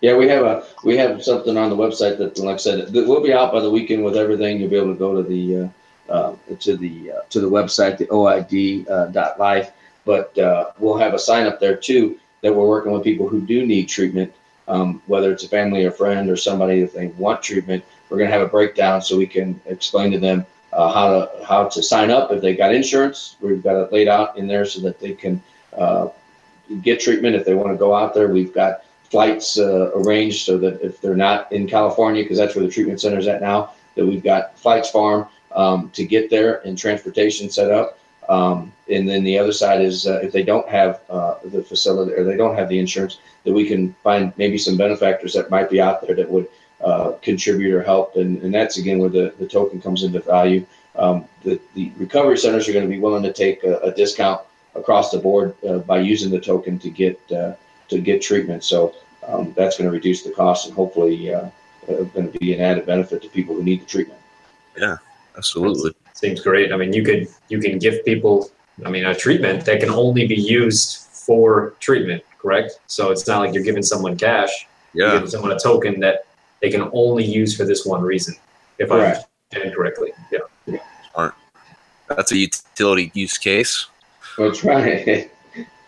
Yeah, 0.00 0.16
we 0.16 0.28
have 0.28 0.44
a 0.44 0.64
we 0.82 0.96
have 0.96 1.22
something 1.22 1.56
on 1.56 1.70
the 1.70 1.76
website 1.76 2.18
that, 2.18 2.38
like 2.38 2.54
I 2.54 2.58
said, 2.58 2.92
that 2.92 3.06
we'll 3.06 3.22
be 3.22 3.32
out 3.32 3.52
by 3.52 3.60
the 3.60 3.70
weekend 3.70 4.04
with 4.04 4.16
everything. 4.16 4.60
You'll 4.60 4.70
be 4.70 4.76
able 4.76 4.92
to 4.92 4.98
go 4.98 5.22
to 5.22 5.22
the 5.22 5.70
uh, 6.08 6.12
uh, 6.12 6.36
to 6.60 6.76
the 6.76 7.12
uh, 7.12 7.20
to 7.30 7.40
the 7.40 7.48
website, 7.48 7.98
the 7.98 8.06
OID 8.06 8.90
uh, 8.90 9.06
dot 9.06 9.38
life. 9.38 9.72
But 10.06 10.38
uh, 10.38 10.70
we'll 10.78 10.96
have 10.96 11.12
a 11.12 11.18
sign 11.18 11.46
up 11.46 11.60
there 11.60 11.76
too 11.76 12.18
that 12.40 12.54
we're 12.54 12.68
working 12.68 12.92
with 12.92 13.04
people 13.04 13.28
who 13.28 13.40
do 13.42 13.66
need 13.66 13.86
treatment, 13.86 14.32
um, 14.68 15.02
whether 15.06 15.30
it's 15.32 15.44
a 15.44 15.48
family 15.48 15.84
or 15.84 15.90
friend 15.90 16.30
or 16.30 16.36
somebody 16.36 16.80
if 16.80 16.94
they 16.94 17.08
want 17.08 17.42
treatment. 17.42 17.84
We're 18.08 18.18
going 18.18 18.30
to 18.30 18.38
have 18.38 18.46
a 18.46 18.50
breakdown 18.50 19.02
so 19.02 19.18
we 19.18 19.26
can 19.26 19.60
explain 19.66 20.12
to 20.12 20.18
them 20.18 20.46
uh, 20.72 20.92
how 20.92 21.08
to 21.10 21.44
how 21.44 21.68
to 21.68 21.82
sign 21.82 22.10
up 22.10 22.30
if 22.30 22.40
they 22.40 22.54
got 22.54 22.74
insurance. 22.74 23.36
We've 23.40 23.62
got 23.62 23.76
it 23.82 23.92
laid 23.92 24.08
out 24.08 24.38
in 24.38 24.46
there 24.46 24.64
so 24.64 24.80
that 24.82 25.00
they 25.00 25.12
can 25.12 25.42
uh, 25.76 26.08
get 26.82 27.00
treatment 27.00 27.34
if 27.36 27.44
they 27.44 27.54
want 27.54 27.72
to 27.72 27.76
go 27.76 27.94
out 27.94 28.14
there. 28.14 28.28
We've 28.28 28.54
got 28.54 28.84
flights 29.10 29.58
uh, 29.58 29.90
arranged 29.94 30.44
so 30.44 30.58
that 30.58 30.80
if 30.82 31.00
they're 31.00 31.16
not 31.16 31.50
in 31.52 31.66
California, 31.66 32.22
because 32.22 32.38
that's 32.38 32.54
where 32.54 32.64
the 32.64 32.70
treatment 32.70 33.00
center 33.00 33.18
is 33.18 33.26
at 33.26 33.40
now, 33.40 33.72
that 33.94 34.06
we've 34.06 34.22
got 34.22 34.58
flights 34.58 34.90
farm 34.90 35.28
um, 35.52 35.90
to 35.90 36.04
get 36.04 36.30
there 36.30 36.66
and 36.66 36.76
transportation 36.76 37.50
set 37.50 37.70
up. 37.70 37.98
Um, 38.28 38.72
and 38.88 39.08
then 39.08 39.24
the 39.24 39.38
other 39.38 39.52
side 39.52 39.80
is 39.80 40.06
uh, 40.06 40.20
if 40.22 40.32
they 40.32 40.42
don't 40.42 40.68
have 40.68 41.00
uh, 41.10 41.36
the 41.44 41.62
facility 41.62 42.12
or 42.12 42.24
they 42.24 42.36
don't 42.36 42.56
have 42.56 42.68
the 42.68 42.78
insurance, 42.78 43.18
that 43.44 43.52
we 43.52 43.66
can 43.66 43.92
find 44.02 44.32
maybe 44.36 44.58
some 44.58 44.76
benefactors 44.76 45.32
that 45.34 45.50
might 45.50 45.70
be 45.70 45.80
out 45.80 46.06
there 46.06 46.14
that 46.14 46.30
would 46.30 46.48
uh, 46.84 47.12
contribute 47.22 47.74
or 47.74 47.82
help. 47.82 48.16
And, 48.16 48.42
and 48.42 48.54
that's 48.54 48.78
again 48.78 48.98
where 48.98 49.08
the, 49.08 49.34
the 49.38 49.46
token 49.46 49.80
comes 49.80 50.02
into 50.02 50.20
value. 50.20 50.66
Um, 50.96 51.26
the, 51.42 51.60
the 51.74 51.92
recovery 51.96 52.38
centers 52.38 52.68
are 52.68 52.72
going 52.72 52.84
to 52.84 52.90
be 52.90 53.00
willing 53.00 53.22
to 53.24 53.32
take 53.32 53.64
a, 53.64 53.78
a 53.78 53.92
discount 53.92 54.40
across 54.74 55.10
the 55.10 55.18
board 55.18 55.54
uh, 55.64 55.78
by 55.78 55.98
using 55.98 56.30
the 56.30 56.40
token 56.40 56.78
to 56.78 56.90
get 56.90 57.20
uh, 57.32 57.54
to 57.88 58.00
get 58.00 58.20
treatment. 58.20 58.64
So 58.64 58.94
um, 59.26 59.52
that's 59.56 59.78
going 59.78 59.88
to 59.88 59.94
reduce 59.94 60.22
the 60.22 60.30
cost 60.30 60.66
and 60.66 60.74
hopefully 60.74 61.32
uh, 61.32 61.48
going 61.86 62.32
to 62.32 62.38
be 62.38 62.52
an 62.54 62.60
added 62.60 62.86
benefit 62.86 63.22
to 63.22 63.28
people 63.28 63.54
who 63.54 63.62
need 63.62 63.82
the 63.82 63.86
treatment. 63.86 64.20
Absolutely. 65.36 65.92
Seems 66.14 66.40
great. 66.40 66.72
I 66.72 66.76
mean, 66.76 66.92
you 66.92 67.02
could 67.04 67.28
you 67.48 67.58
can 67.60 67.78
give 67.78 68.04
people, 68.04 68.50
I 68.84 68.90
mean, 68.90 69.04
a 69.04 69.14
treatment 69.14 69.64
that 69.66 69.80
can 69.80 69.90
only 69.90 70.26
be 70.26 70.34
used 70.34 70.98
for 71.10 71.74
treatment, 71.80 72.22
correct? 72.40 72.80
So 72.86 73.10
it's 73.10 73.26
not 73.26 73.40
like 73.40 73.52
you're 73.54 73.62
giving 73.64 73.82
someone 73.82 74.16
cash. 74.16 74.66
You're 74.94 75.08
Yeah. 75.08 75.14
giving 75.14 75.28
someone 75.30 75.52
a 75.52 75.58
token 75.58 76.00
that 76.00 76.26
they 76.62 76.70
can 76.70 76.88
only 76.92 77.24
use 77.24 77.56
for 77.56 77.64
this 77.64 77.84
one 77.84 78.02
reason, 78.02 78.34
if 78.78 78.90
I 78.90 78.96
Correct. 78.98 79.26
understand 79.52 79.74
correctly. 79.76 80.12
Yeah. 80.32 80.40
That's 82.08 82.30
a 82.30 82.36
utility 82.36 83.10
use 83.14 83.36
case. 83.36 83.86
That's 84.38 84.62
right. 84.64 85.30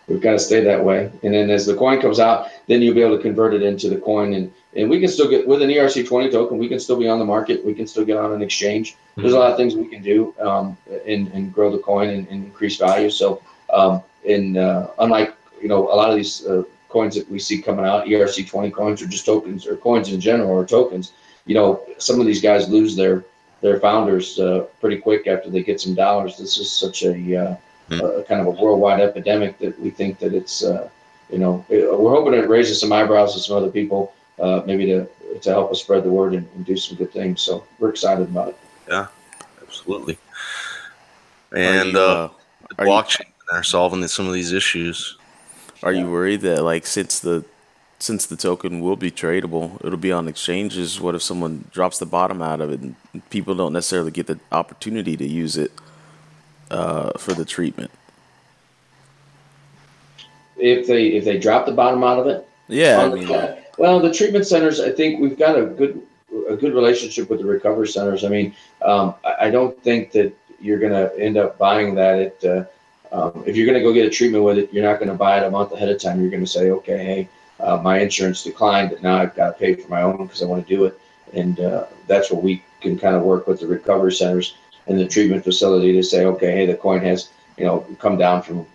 We've 0.09 0.21
got 0.21 0.31
to 0.31 0.39
stay 0.39 0.61
that 0.63 0.83
way. 0.83 1.11
And 1.23 1.33
then 1.33 1.49
as 1.51 1.65
the 1.67 1.75
coin 1.75 2.01
comes 2.01 2.19
out, 2.19 2.49
then 2.67 2.81
you'll 2.81 2.95
be 2.95 3.01
able 3.01 3.15
to 3.17 3.21
convert 3.21 3.53
it 3.53 3.61
into 3.61 3.89
the 3.89 3.97
coin. 3.97 4.33
And, 4.33 4.51
and 4.75 4.89
we 4.89 4.99
can 4.99 5.07
still 5.07 5.29
get, 5.29 5.47
with 5.47 5.61
an 5.61 5.69
ERC20 5.69 6.31
token, 6.31 6.57
we 6.57 6.67
can 6.67 6.79
still 6.79 6.97
be 6.97 7.07
on 7.07 7.19
the 7.19 7.25
market. 7.25 7.63
We 7.63 7.75
can 7.75 7.85
still 7.85 8.03
get 8.03 8.17
on 8.17 8.31
an 8.33 8.41
exchange. 8.41 8.97
There's 9.15 9.33
a 9.33 9.39
lot 9.39 9.51
of 9.51 9.57
things 9.57 9.75
we 9.75 9.87
can 9.87 10.01
do 10.01 10.33
um, 10.39 10.77
and, 11.05 11.27
and 11.29 11.53
grow 11.53 11.71
the 11.71 11.77
coin 11.77 12.09
and, 12.09 12.27
and 12.27 12.45
increase 12.45 12.77
value. 12.77 13.11
So, 13.11 13.41
um, 13.71 14.01
and 14.27 14.57
uh, 14.57 14.89
unlike, 14.97 15.35
you 15.61 15.67
know, 15.67 15.91
a 15.91 15.95
lot 15.95 16.09
of 16.09 16.15
these 16.15 16.45
uh, 16.45 16.63
coins 16.89 17.15
that 17.15 17.29
we 17.29 17.37
see 17.37 17.61
coming 17.61 17.85
out, 17.85 18.05
ERC20 18.05 18.73
coins 18.73 19.01
or 19.01 19.07
just 19.07 19.25
tokens 19.25 19.67
or 19.67 19.77
coins 19.77 20.11
in 20.11 20.19
general 20.19 20.49
or 20.49 20.65
tokens, 20.65 21.13
you 21.45 21.53
know, 21.53 21.83
some 21.99 22.19
of 22.19 22.25
these 22.25 22.41
guys 22.41 22.67
lose 22.67 22.95
their 22.95 23.23
their 23.61 23.79
founders 23.79 24.39
uh, 24.39 24.65
pretty 24.79 24.97
quick 24.97 25.27
after 25.27 25.49
they 25.49 25.61
get 25.61 25.81
some 25.81 25.93
dollars. 25.93 26.37
This 26.37 26.57
is 26.57 26.71
such 26.71 27.03
a, 27.03 27.57
uh, 27.91 28.23
kind 28.27 28.41
of 28.41 28.47
a 28.47 28.51
worldwide 28.51 28.99
epidemic 29.01 29.57
that 29.59 29.79
we 29.79 29.89
think 29.89 30.19
that 30.19 30.33
it's 30.33 30.63
uh, 30.63 30.89
you 31.29 31.37
know 31.39 31.65
it- 31.69 31.85
we're 31.99 32.11
hoping 32.11 32.33
it 32.33 32.47
raises 32.49 32.79
some 32.79 32.91
eyebrows 32.91 33.33
to 33.33 33.39
some 33.39 33.57
other 33.57 33.69
people, 33.71 34.13
uh, 34.39 34.61
maybe 34.65 34.85
to 34.87 35.07
to 35.41 35.49
help 35.51 35.71
us 35.71 35.79
spread 35.81 36.03
the 36.03 36.09
word 36.09 36.33
and, 36.33 36.47
and 36.55 36.65
do 36.65 36.75
some 36.75 36.97
good 36.97 37.11
things. 37.11 37.41
So 37.41 37.63
we're 37.79 37.89
excited 37.89 38.23
about 38.29 38.49
it. 38.49 38.57
Yeah, 38.89 39.07
absolutely. 39.61 40.17
Are 41.51 41.57
And 41.57 41.93
you, 41.93 41.99
uh, 41.99 42.29
are 42.77 42.85
you- 42.87 43.03
are 43.51 43.63
solving 43.63 44.07
some 44.07 44.27
of 44.27 44.33
these 44.33 44.51
issues. 44.51 45.17
Are 45.81 45.91
you 45.93 46.09
worried 46.11 46.41
that 46.41 46.63
like 46.63 46.85
since 46.85 47.19
the 47.19 47.43
since 48.01 48.25
the 48.27 48.37
token 48.37 48.79
will 48.79 48.95
be 48.95 49.11
tradable, 49.11 49.83
it'll 49.83 49.97
be 49.97 50.11
on 50.11 50.27
exchanges? 50.27 51.01
What 51.01 51.15
if 51.15 51.21
someone 51.21 51.65
drops 51.71 51.99
the 51.99 52.05
bottom 52.05 52.41
out 52.41 52.61
of 52.61 52.71
it 52.71 52.79
and 52.79 52.95
people 53.29 53.55
don't 53.55 53.73
necessarily 53.73 54.11
get 54.11 54.27
the 54.27 54.39
opportunity 54.51 55.17
to 55.17 55.27
use 55.27 55.57
it 55.57 55.71
uh, 56.71 57.17
for 57.17 57.33
the 57.33 57.45
treatment? 57.45 57.91
If 60.57 60.87
they 60.87 61.07
if 61.07 61.23
they 61.23 61.37
drop 61.37 61.65
the 61.65 61.71
bottom 61.71 62.03
out 62.03 62.19
of 62.19 62.27
it, 62.27 62.47
Yeah, 62.67 62.99
I 62.99 63.03
on 63.05 63.11
the 63.11 63.17
mean, 63.17 63.57
well, 63.77 63.99
the 63.99 64.13
treatment 64.13 64.45
centers, 64.45 64.79
I 64.81 64.91
think 64.91 65.21
we've 65.21 65.37
got 65.37 65.57
a 65.57 65.65
good 65.65 66.01
a 66.49 66.55
good 66.55 66.73
relationship 66.73 67.29
with 67.29 67.39
the 67.39 67.45
recovery 67.45 67.87
centers. 67.87 68.23
I 68.25 68.29
mean, 68.29 68.53
um, 68.81 69.15
I, 69.23 69.47
I 69.47 69.49
don't 69.49 69.81
think 69.81 70.11
that 70.11 70.33
you're 70.59 70.79
going 70.79 70.91
to 70.91 71.17
end 71.17 71.37
up 71.37 71.57
buying 71.57 71.95
that. 71.95 72.19
At, 72.19 72.43
uh, 72.43 72.65
um, 73.11 73.43
if 73.47 73.55
you're 73.55 73.65
going 73.65 73.77
to 73.77 73.83
go 73.83 73.93
get 73.93 74.05
a 74.05 74.09
treatment 74.09 74.43
with 74.43 74.57
it, 74.57 74.71
you're 74.71 74.83
not 74.83 74.99
going 74.99 75.09
to 75.09 75.15
buy 75.15 75.39
it 75.39 75.45
a 75.45 75.49
month 75.49 75.71
ahead 75.71 75.89
of 75.89 75.99
time. 75.99 76.21
You're 76.21 76.29
going 76.29 76.43
to 76.43 76.47
say, 76.47 76.69
okay, 76.71 76.97
hey, 76.97 77.29
uh, 77.59 77.77
my 77.77 77.99
insurance 77.99 78.43
declined, 78.43 78.91
but 78.91 79.01
now 79.01 79.15
I've 79.15 79.35
got 79.35 79.47
to 79.47 79.53
pay 79.53 79.75
for 79.75 79.87
my 79.89 80.01
own 80.01 80.17
because 80.17 80.43
I 80.43 80.45
want 80.45 80.67
to 80.67 80.75
do 80.75 80.85
it. 80.85 80.99
And 81.33 81.59
uh, 81.59 81.85
that's 82.07 82.31
where 82.31 82.41
we 82.41 82.63
can 82.81 82.99
kind 82.99 83.15
of 83.15 83.23
work 83.23 83.47
with 83.47 83.61
the 83.61 83.67
recovery 83.67 84.11
centers 84.11 84.55
and 84.89 84.99
the 84.99 85.07
treatment 85.07 85.43
facility 85.43 85.93
to 85.93 86.03
say, 86.03 86.25
okay, 86.25 86.51
hey, 86.51 86.65
the 86.65 86.75
coin 86.75 87.01
has 87.01 87.29
you 87.57 87.65
know 87.65 87.85
come 87.99 88.17
down 88.17 88.41
from 88.41 88.65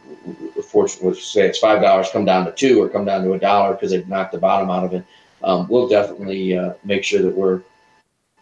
say 1.13 1.47
it's 1.47 1.59
five 1.59 1.83
dollars, 1.83 2.11
come 2.11 2.25
down 2.25 2.47
to 2.47 2.53
two 2.53 2.83
or 2.83 2.89
come 2.89 3.05
down 3.05 3.25
to 3.25 3.33
a 3.33 3.39
dollar 3.39 3.75
because 3.75 3.91
they've 3.91 4.09
knocked 4.09 4.33
the 4.33 4.39
bottom 4.39 4.71
out 4.71 4.85
of 4.85 4.95
it. 4.95 5.05
Um, 5.43 5.69
we'll 5.69 5.89
definitely 5.89 6.57
uh, 6.57 6.75
make 6.85 7.05
sure 7.05 7.21
that 7.21 7.35
we're, 7.35 7.61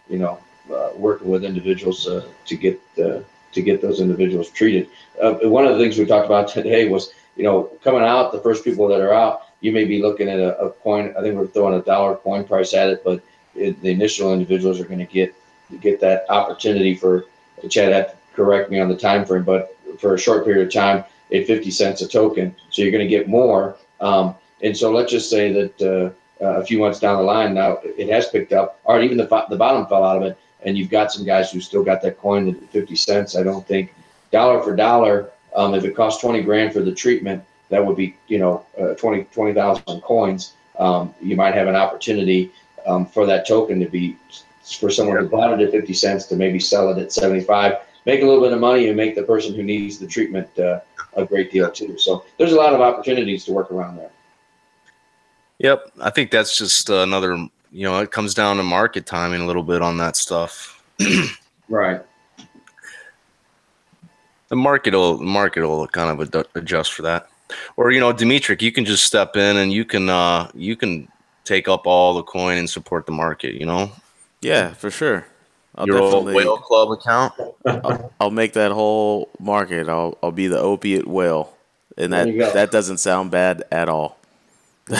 you 0.09 0.19
know, 0.19 0.39
uh, 0.73 0.91
working 0.95 1.29
with 1.29 1.45
individuals 1.45 2.07
uh, 2.07 2.27
to 2.47 2.57
get 2.57 2.81
uh, 3.03 3.21
to 3.53 3.63
get 3.63 3.83
those 3.83 4.01
individuals 4.01 4.51
treated. 4.51 4.89
Uh, 5.21 5.35
one 5.43 5.67
of 5.67 5.77
the 5.77 5.83
things 5.83 5.99
we 5.99 6.07
talked 6.07 6.27
about 6.27 6.49
today 6.49 6.89
was, 6.89 7.13
you 7.37 7.43
know, 7.43 7.65
coming 7.83 8.03
out, 8.03 8.33
the 8.33 8.41
first 8.41 8.65
people 8.65 8.87
that 8.89 9.01
are 9.01 9.13
out, 9.13 9.43
you 9.61 9.73
may 9.73 9.85
be 9.85 10.01
looking 10.01 10.29
at 10.29 10.39
a, 10.39 10.59
a 10.61 10.71
coin. 10.71 11.15
I 11.19 11.23
think 11.23 11.35
we're 11.35 11.49
throwing 11.49 11.75
a 11.75 11.83
dollar 11.83 12.17
coin 12.17 12.45
price 12.45 12.75
at 12.75 12.89
it, 12.89 13.03
but 13.05 13.23
it, 13.55 13.81
the 13.83 13.91
initial 13.91 14.33
individuals 14.33 14.81
are 14.81 14.85
going 14.85 14.99
to 14.99 15.13
get 15.13 15.35
get 15.81 16.01
that 16.01 16.25
opportunity 16.29 16.95
for. 16.95 17.27
Chad 17.69 17.93
had 17.93 18.11
to 18.11 18.17
correct 18.35 18.71
me 18.71 18.81
on 18.81 18.89
the 18.89 18.97
time 18.97 19.25
frame, 19.25 19.45
but 19.45 19.77
for 19.99 20.15
a 20.15 20.19
short 20.19 20.45
period 20.45 20.67
of 20.67 20.73
time, 20.73 21.05
at 21.33 21.47
50 21.47 21.71
cents 21.71 22.03
a 22.03 22.09
token. 22.09 22.55
So 22.71 22.83
you're 22.83 22.91
going 22.91 23.05
to 23.05 23.09
get 23.09 23.29
more. 23.29 23.77
Um, 24.01 24.35
and 24.63 24.77
so 24.77 24.93
let's 24.93 25.11
just 25.11 25.31
say 25.31 25.53
that 25.53 25.83
uh, 25.83 26.45
uh, 26.45 26.61
a 26.61 26.65
few 26.65 26.79
months 26.79 27.01
down 27.01 27.17
the 27.17 27.23
line, 27.23 27.55
now 27.55 27.79
it 27.85 28.09
has 28.09 28.29
picked 28.29 28.53
up, 28.53 28.81
or 28.85 29.01
even 29.01 29.17
the, 29.17 29.47
the 29.49 29.57
bottom 29.57 29.87
fell 29.87 30.05
out 30.05 30.17
of 30.17 30.23
it, 30.25 30.39
and 30.65 30.77
you've 30.77 30.91
got 30.91 31.13
some 31.13 31.25
guys 31.25 31.51
who 31.51 31.61
still 31.61 31.83
got 31.83 32.03
that 32.03 32.19
coin 32.19 32.49
at 32.49 32.71
50 32.71 32.97
cents. 32.97 33.37
I 33.37 33.43
don't 33.43 33.67
think 33.67 33.95
dollar 34.31 34.63
for 34.63 34.75
dollar, 34.77 35.31
um, 35.55 35.75
if 35.75 35.85
it 35.85 35.95
costs 35.95 36.21
20 36.21 36.43
grand 36.43 36.73
for 36.73 36.81
the 36.81 36.93
treatment, 36.93 37.45
that 37.69 37.85
would 37.85 37.97
be, 37.97 38.17
you 38.29 38.39
know, 38.39 38.65
uh, 38.81 38.95
20 38.95 39.25
20,000 39.25 40.01
coins. 40.03 40.55
Um, 40.79 41.15
you 41.21 41.37
might 41.37 41.55
have 41.55 41.69
an 41.69 41.77
opportunity 41.77 42.53
um, 42.87 43.07
for 43.07 43.27
that 43.27 43.47
token 43.47 43.81
to 43.81 43.87
be 43.89 44.17
for 44.65 44.91
someone 44.91 45.17
who 45.17 45.29
bought 45.29 45.59
it 45.59 45.67
at 45.67 45.73
50 45.73 45.93
cents 45.93 46.27
to 46.27 46.37
maybe 46.37 46.59
sell 46.59 46.91
it 46.91 46.99
at 46.99 47.13
75 47.13 47.79
make 48.07 48.23
a 48.23 48.27
little 48.27 48.43
bit 48.43 48.53
of 48.53 48.61
money 48.61 48.89
and 48.89 48.97
make 48.97 49.15
the 49.15 49.23
person 49.23 49.55
who 49.55 49.63
needs 49.63 49.99
the 49.99 50.07
treatment 50.07 50.49
uh, 50.59 50.81
a 51.15 51.25
great 51.25 51.53
deal 51.53 51.71
too. 51.71 51.99
So 51.99 52.25
there's 52.39 52.53
a 52.53 52.57
lot 52.57 52.75
of 52.75 52.81
opportunities 52.81 53.45
to 53.45 53.53
work 53.53 53.71
around 53.71 53.97
there. 53.97 54.11
Yep, 55.59 55.93
I 56.01 56.11
think 56.11 56.31
that's 56.31 56.59
just 56.59 56.91
another. 56.91 57.37
You 57.71 57.85
know, 57.85 58.01
it 58.01 58.11
comes 58.11 58.35
down 58.35 58.57
to 58.59 58.63
market 58.63 59.07
timing 59.07 59.41
a 59.41 59.47
little 59.47 59.63
bit 59.63 59.83
on 59.83 59.97
that 59.99 60.17
stuff. 60.17 60.83
Right. 61.69 62.03
The 64.49 64.57
market 64.57 64.93
will 64.93 65.17
the 65.17 65.25
market 65.25 65.67
will 65.67 65.87
kind 65.87 66.11
of 66.11 66.35
ad- 66.35 66.49
adjust 66.55 66.93
for 66.93 67.01
that. 67.01 67.29
Or 67.79 67.93
you 67.93 68.01
know, 68.01 68.13
dimitri 68.13 68.59
you 68.61 68.73
can 68.73 68.85
just 68.85 69.07
step 69.07 69.37
in 69.37 69.57
and 69.57 69.73
you 69.73 69.87
can 69.87 70.11
uh, 70.11 70.51
you 70.53 70.77
can 70.77 71.09
take 71.45 71.69
up 71.69 71.87
all 71.87 72.13
the 72.13 72.25
coin 72.25 72.59
and 72.59 72.69
support 72.69 73.07
the 73.07 73.13
market. 73.13 73.55
You 73.55 73.65
know, 73.65 73.91
yeah, 74.43 74.75
for 74.75 74.91
sure. 74.91 75.27
I'll 75.75 75.87
your 75.87 75.99
old 75.99 76.13
definitely, 76.13 76.35
whale 76.35 76.59
club 76.59 76.91
account. 76.91 77.33
I'll, 77.65 78.13
I'll 78.21 78.31
make 78.31 78.53
that 78.53 78.73
whole 78.73 79.31
market. 79.41 79.89
I'll 79.89 80.19
I'll 80.23 80.31
be 80.31 80.47
the 80.47 80.59
opiate 80.59 81.07
whale, 81.07 81.57
and 81.97 82.13
that 82.13 82.53
that 82.53 82.71
doesn't 82.71 82.99
sound 82.99 83.31
bad 83.31 83.65
at 83.73 83.89
all. 83.89 84.19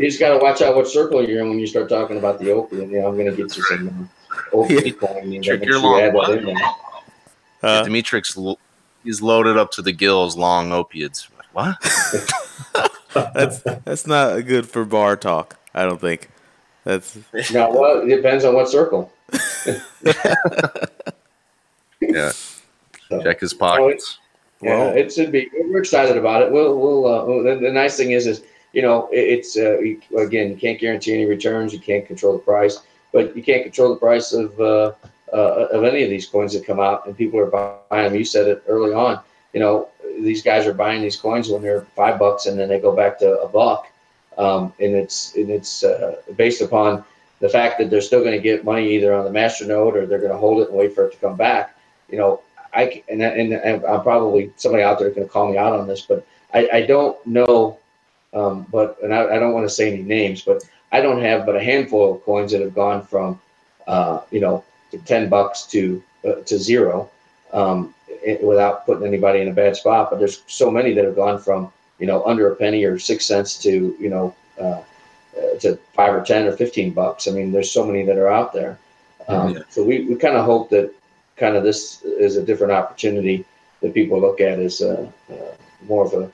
You 0.00 0.06
just 0.06 0.18
got 0.18 0.36
to 0.36 0.38
watch 0.42 0.60
out 0.60 0.74
what 0.74 0.88
circle 0.88 1.24
you're 1.26 1.40
in 1.40 1.48
when 1.50 1.60
you 1.60 1.68
start 1.68 1.88
talking 1.88 2.18
about 2.18 2.40
the 2.40 2.50
opiate. 2.50 2.90
Yeah, 2.90 3.06
I'm 3.06 3.14
going 3.14 3.30
to 3.30 3.36
get 3.36 3.56
you 3.56 3.62
some 3.62 4.10
uh, 4.28 4.34
opiate 4.52 4.98
coin. 4.98 5.30
You 5.30 5.40
Trick 5.40 5.60
make 5.60 5.68
your 5.68 5.78
sure 5.78 6.00
you 6.00 6.12
long 6.12 6.22
add 6.32 6.42
that 6.42 6.48
in. 6.48 6.58
Uh, 7.62 7.84
Dimitrik's 7.84 8.36
lo- 8.36 8.58
he's 9.04 9.22
loaded 9.22 9.56
up 9.56 9.70
to 9.72 9.82
the 9.82 9.92
gills, 9.92 10.36
long 10.36 10.72
opiates. 10.72 11.28
What? 11.52 11.76
that's 13.14 13.60
that's 13.60 14.06
not 14.08 14.40
good 14.40 14.68
for 14.68 14.84
bar 14.84 15.14
talk. 15.14 15.60
I 15.72 15.84
don't 15.84 16.00
think. 16.00 16.28
That's 16.84 17.16
Now, 17.52 17.70
well, 17.72 18.02
it 18.02 18.14
depends 18.14 18.44
on 18.44 18.54
what 18.54 18.68
circle. 18.68 19.10
Yeah. 22.00 22.32
Check 23.22 23.40
his 23.40 23.54
pockets. 23.54 24.18
Yeah, 24.60 24.78
Well- 24.78 24.96
it 24.96 25.12
should 25.12 25.32
be. 25.32 25.50
We're 25.54 25.80
excited 25.80 26.16
about 26.16 26.42
it. 26.42 26.52
We'll, 26.52 26.78
we'll. 26.78 27.06
Uh, 27.06 27.24
well, 27.24 27.42
the, 27.42 27.56
the 27.56 27.72
nice 27.72 27.96
thing 27.96 28.12
is, 28.12 28.26
is 28.26 28.42
you 28.72 28.82
know, 28.82 29.08
it, 29.12 29.20
it's 29.20 29.56
uh, 29.56 29.78
you, 29.78 30.00
again, 30.18 30.50
you 30.50 30.56
can't 30.56 30.78
guarantee 30.78 31.14
any 31.14 31.26
returns. 31.26 31.72
You 31.72 31.78
can't 31.80 32.06
control 32.06 32.34
the 32.34 32.38
price, 32.40 32.80
but 33.12 33.36
you 33.36 33.42
can't 33.42 33.62
control 33.62 33.90
the 33.90 33.96
price 34.00 34.32
of 34.32 34.58
uh, 34.60 34.92
uh, 35.32 35.68
of 35.72 35.84
any 35.84 36.02
of 36.02 36.10
these 36.10 36.26
coins 36.26 36.52
that 36.54 36.66
come 36.66 36.80
out, 36.80 37.06
and 37.06 37.16
people 37.16 37.38
are 37.40 37.46
buying 37.90 38.04
them. 38.04 38.14
You 38.14 38.24
said 38.24 38.48
it 38.48 38.62
early 38.68 38.92
on. 38.92 39.20
You 39.52 39.60
know, 39.60 39.88
these 40.20 40.42
guys 40.42 40.66
are 40.66 40.74
buying 40.74 41.02
these 41.02 41.16
coins 41.16 41.48
when 41.48 41.62
they're 41.62 41.82
five 41.96 42.18
bucks, 42.18 42.46
and 42.46 42.58
then 42.58 42.68
they 42.68 42.80
go 42.80 42.94
back 42.94 43.18
to 43.20 43.40
a 43.40 43.48
buck, 43.48 43.86
um, 44.38 44.72
and 44.80 44.94
it's 44.94 45.34
and 45.36 45.50
it's 45.50 45.84
uh, 45.84 46.16
based 46.36 46.60
upon 46.62 47.04
the 47.40 47.48
fact 47.48 47.78
that 47.78 47.90
they're 47.90 48.00
still 48.00 48.20
going 48.20 48.36
to 48.36 48.40
get 48.42 48.64
money 48.64 48.94
either 48.94 49.12
on 49.14 49.24
the 49.24 49.30
master 49.30 49.66
node 49.66 49.96
or 49.96 50.06
they're 50.06 50.18
going 50.18 50.32
to 50.32 50.38
hold 50.38 50.62
it 50.62 50.68
and 50.68 50.78
wait 50.78 50.94
for 50.94 51.06
it 51.06 51.12
to 51.12 51.18
come 51.18 51.36
back. 51.36 51.76
You 52.10 52.18
know, 52.18 52.42
I 52.74 53.02
and 53.08 53.22
and, 53.22 53.52
and 53.52 53.84
I'm 53.84 54.02
probably 54.02 54.52
somebody 54.56 54.82
out 54.82 54.98
there 54.98 55.10
going 55.10 55.26
to 55.26 55.32
call 55.32 55.50
me 55.50 55.58
out 55.58 55.72
on 55.72 55.86
this, 55.86 56.02
but 56.02 56.26
I, 56.52 56.68
I 56.72 56.86
don't 56.86 57.24
know, 57.26 57.78
um, 58.32 58.66
but 58.70 58.98
and 59.02 59.14
I, 59.14 59.36
I 59.36 59.38
don't 59.38 59.52
want 59.54 59.68
to 59.68 59.74
say 59.74 59.92
any 59.92 60.02
names, 60.02 60.42
but 60.42 60.62
I 60.92 61.00
don't 61.00 61.20
have 61.22 61.46
but 61.46 61.56
a 61.56 61.62
handful 61.62 62.14
of 62.14 62.24
coins 62.24 62.52
that 62.52 62.60
have 62.60 62.74
gone 62.74 63.04
from, 63.06 63.40
uh, 63.86 64.20
you 64.30 64.40
know, 64.40 64.64
to 64.92 64.98
ten 64.98 65.28
bucks 65.28 65.64
to 65.68 66.02
uh, 66.26 66.36
to 66.46 66.58
zero, 66.58 67.10
um, 67.52 67.94
i- 68.26 68.38
without 68.42 68.86
putting 68.86 69.06
anybody 69.06 69.40
in 69.40 69.48
a 69.48 69.52
bad 69.52 69.76
spot. 69.76 70.10
But 70.10 70.18
there's 70.20 70.42
so 70.46 70.70
many 70.70 70.94
that 70.94 71.04
have 71.04 71.16
gone 71.16 71.40
from 71.40 71.72
you 71.98 72.06
know 72.06 72.24
under 72.24 72.50
a 72.52 72.56
penny 72.56 72.84
or 72.84 72.98
six 72.98 73.24
cents 73.26 73.58
to 73.58 73.96
you 73.98 74.10
know 74.10 74.34
uh, 74.60 74.82
uh, 75.36 75.58
to 75.60 75.76
five 75.94 76.14
or 76.14 76.24
ten 76.24 76.46
or 76.46 76.56
fifteen 76.56 76.92
bucks. 76.92 77.26
I 77.26 77.32
mean, 77.32 77.52
there's 77.52 77.70
so 77.70 77.84
many 77.84 78.04
that 78.04 78.16
are 78.16 78.28
out 78.28 78.52
there. 78.52 78.78
Um, 79.28 79.54
Yeah. 79.54 79.62
So 79.68 79.82
we, 79.82 80.04
we 80.04 80.16
kind 80.16 80.36
of 80.36 80.44
hope 80.44 80.70
that 80.70 80.92
kind 81.36 81.56
of 81.56 81.64
this 81.64 82.02
is 82.02 82.36
a 82.36 82.42
different 82.42 82.72
opportunity 82.72 83.44
that 83.80 83.94
people 83.94 84.20
look 84.20 84.40
at 84.40 84.58
as 84.58 84.80
uh, 84.80 85.08
uh, 85.30 85.34
more 85.88 86.04
of 86.04 86.12
a, 86.12 86.30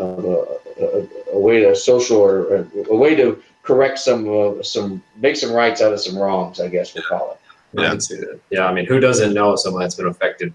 of 0.00 0.24
a, 0.24 0.82
a, 0.82 1.08
a 1.32 1.38
way 1.38 1.60
to 1.60 1.74
social 1.74 2.18
or 2.18 2.56
a, 2.56 2.66
a 2.90 2.96
way 2.96 3.14
to 3.14 3.42
correct 3.62 3.98
some 3.98 4.28
uh, 4.28 4.62
some 4.62 5.02
make 5.16 5.36
some 5.36 5.52
rights 5.52 5.80
out 5.80 5.92
of 5.92 6.00
some 6.00 6.18
wrongs. 6.18 6.60
I 6.60 6.68
guess 6.68 6.94
we'll 6.94 7.04
call 7.04 7.32
it. 7.32 7.38
Yeah. 7.80 7.90
can 7.90 8.00
see 8.00 8.16
that. 8.16 8.38
Yeah, 8.50 8.66
I 8.66 8.72
mean, 8.74 8.84
who 8.84 9.00
doesn't 9.00 9.32
know 9.32 9.56
someone 9.56 9.82
that's 9.82 9.94
been 9.94 10.08
affected 10.08 10.52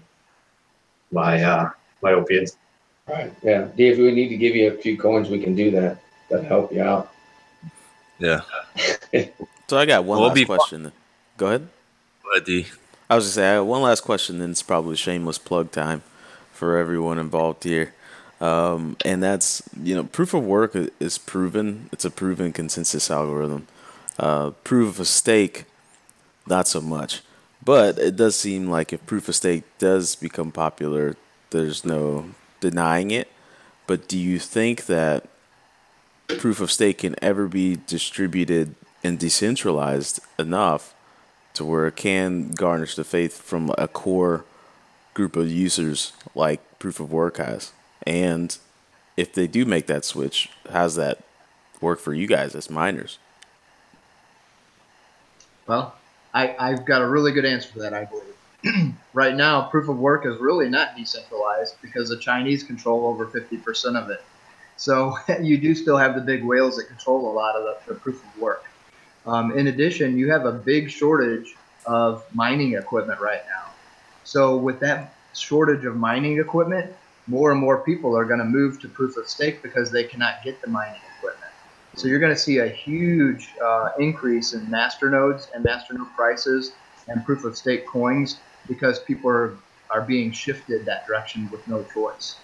by 1.10 1.42
uh, 1.42 1.70
by 2.00 2.12
opiates? 2.12 2.56
Right. 3.08 3.32
Yeah, 3.42 3.68
Dave. 3.76 3.94
If 3.94 3.98
we 3.98 4.12
need 4.12 4.28
to 4.28 4.36
give 4.36 4.54
you 4.54 4.68
a 4.68 4.76
few 4.76 4.96
coins, 4.98 5.28
we 5.30 5.40
can 5.42 5.54
do 5.54 5.70
that. 5.72 5.98
That 6.30 6.44
help 6.44 6.72
you 6.72 6.82
out. 6.82 7.10
Yeah. 8.18 8.42
so. 9.68 9.78
I 9.78 9.86
got 9.86 10.04
one 10.04 10.18
Well, 10.18 10.28
last 10.28 10.34
be- 10.34 10.44
question. 10.44 10.92
Go 11.38 11.46
ahead. 11.46 11.68
But 12.22 12.44
the 12.44 12.66
I 13.08 13.14
was 13.14 13.24
just 13.24 13.36
say 13.36 13.48
I 13.48 13.52
have 13.54 13.64
one 13.64 13.80
last 13.80 14.02
question. 14.02 14.38
Then 14.38 14.50
it's 14.50 14.62
probably 14.62 14.96
shameless 14.96 15.38
plug 15.38 15.70
time 15.72 16.02
for 16.52 16.76
everyone 16.76 17.18
involved 17.18 17.64
here, 17.64 17.94
um, 18.40 18.96
and 19.04 19.22
that's 19.22 19.62
you 19.82 19.94
know 19.94 20.04
proof 20.04 20.34
of 20.34 20.44
work 20.44 20.76
is 21.00 21.16
proven. 21.16 21.88
It's 21.92 22.04
a 22.04 22.10
proven 22.10 22.52
consensus 22.52 23.10
algorithm. 23.10 23.66
Uh, 24.18 24.50
proof 24.64 24.98
of 24.98 25.06
stake, 25.06 25.64
not 26.46 26.68
so 26.68 26.82
much. 26.82 27.22
But 27.64 27.98
it 27.98 28.16
does 28.16 28.36
seem 28.36 28.68
like 28.68 28.92
if 28.92 29.04
proof 29.06 29.28
of 29.28 29.34
stake 29.36 29.62
does 29.78 30.14
become 30.16 30.52
popular, 30.52 31.16
there's 31.50 31.84
no 31.84 32.30
denying 32.60 33.10
it. 33.10 33.28
But 33.86 34.08
do 34.08 34.18
you 34.18 34.38
think 34.38 34.86
that 34.86 35.28
proof 36.26 36.60
of 36.60 36.70
stake 36.70 36.98
can 36.98 37.16
ever 37.22 37.48
be 37.48 37.78
distributed 37.86 38.74
and 39.02 39.18
decentralized 39.18 40.20
enough 40.38 40.94
to 41.54 41.64
where 41.64 41.86
it 41.86 41.96
can 41.96 42.50
garnish 42.50 42.94
the 42.94 43.04
faith 43.04 43.40
from 43.40 43.72
a 43.78 43.88
core 43.88 44.44
group 45.18 45.34
of 45.34 45.50
users 45.50 46.12
like 46.36 46.60
proof 46.78 47.00
of 47.00 47.10
work 47.10 47.38
has. 47.38 47.72
And 48.06 48.56
if 49.16 49.32
they 49.32 49.48
do 49.48 49.64
make 49.64 49.88
that 49.88 50.04
switch, 50.04 50.48
how's 50.70 50.94
that 50.94 51.24
work 51.80 51.98
for 51.98 52.14
you 52.14 52.28
guys 52.28 52.54
as 52.54 52.70
miners? 52.70 53.18
Well, 55.66 55.96
I, 56.32 56.54
I've 56.56 56.84
got 56.84 57.02
a 57.02 57.08
really 57.08 57.32
good 57.32 57.44
answer 57.44 57.68
for 57.68 57.80
that, 57.80 57.92
I 57.92 58.04
believe. 58.04 58.27
right 59.12 59.34
now, 59.34 59.62
proof 59.68 59.88
of 59.88 59.98
work 59.98 60.26
is 60.26 60.38
really 60.40 60.68
not 60.68 60.96
decentralized 60.96 61.76
because 61.80 62.08
the 62.08 62.18
Chinese 62.18 62.62
control 62.62 63.06
over 63.06 63.26
50% 63.26 63.96
of 63.96 64.10
it. 64.10 64.22
So 64.76 65.16
you 65.40 65.58
do 65.58 65.74
still 65.74 65.96
have 65.96 66.14
the 66.14 66.20
big 66.20 66.44
whales 66.44 66.76
that 66.76 66.86
control 66.86 67.30
a 67.30 67.32
lot 67.32 67.56
of 67.56 67.64
the, 67.64 67.94
the 67.94 68.00
proof 68.00 68.22
of 68.24 68.40
work. 68.40 68.64
Um, 69.26 69.56
in 69.56 69.66
addition, 69.66 70.16
you 70.16 70.30
have 70.30 70.46
a 70.46 70.52
big 70.52 70.90
shortage 70.90 71.54
of 71.86 72.24
mining 72.34 72.74
equipment 72.74 73.20
right 73.20 73.42
now. 73.46 73.72
So 74.24 74.56
with 74.56 74.80
that 74.80 75.14
shortage 75.34 75.84
of 75.84 75.96
mining 75.96 76.38
equipment, 76.38 76.94
more 77.26 77.52
and 77.52 77.60
more 77.60 77.78
people 77.78 78.16
are 78.16 78.24
going 78.24 78.38
to 78.38 78.44
move 78.44 78.80
to 78.80 78.88
proof 78.88 79.16
of 79.16 79.28
stake 79.28 79.62
because 79.62 79.90
they 79.90 80.04
cannot 80.04 80.42
get 80.42 80.60
the 80.62 80.68
mining 80.68 81.00
equipment. 81.18 81.52
So 81.94 82.08
you're 82.08 82.18
going 82.18 82.32
to 82.32 82.38
see 82.38 82.58
a 82.58 82.68
huge 82.68 83.54
uh, 83.62 83.90
increase 83.98 84.54
in 84.54 84.68
master 84.70 85.10
nodes 85.10 85.48
and 85.54 85.62
master 85.62 85.94
node 85.94 86.12
prices 86.16 86.72
and 87.08 87.24
proof 87.24 87.44
of 87.44 87.56
stake 87.56 87.86
coins 87.86 88.38
because 88.68 89.00
people 89.00 89.30
are, 89.30 89.56
are 89.90 90.02
being 90.02 90.30
shifted 90.30 90.84
that 90.84 91.06
direction 91.06 91.48
with 91.50 91.66
no 91.66 91.82
choice. 91.84 92.36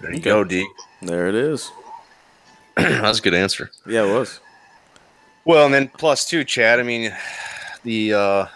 There 0.00 0.12
you 0.12 0.20
go, 0.20 0.44
D. 0.44 0.66
There 1.00 1.28
it 1.28 1.34
is. 1.34 1.70
That's 2.76 3.20
a 3.20 3.22
good 3.22 3.34
answer. 3.34 3.70
Yeah, 3.86 4.04
it 4.04 4.12
was. 4.12 4.40
Well, 5.44 5.66
and 5.66 5.74
then 5.74 5.88
plus 5.88 6.28
two, 6.28 6.44
Chad. 6.44 6.80
I 6.80 6.82
mean, 6.82 7.14
the 7.84 8.12
uh, 8.12 8.46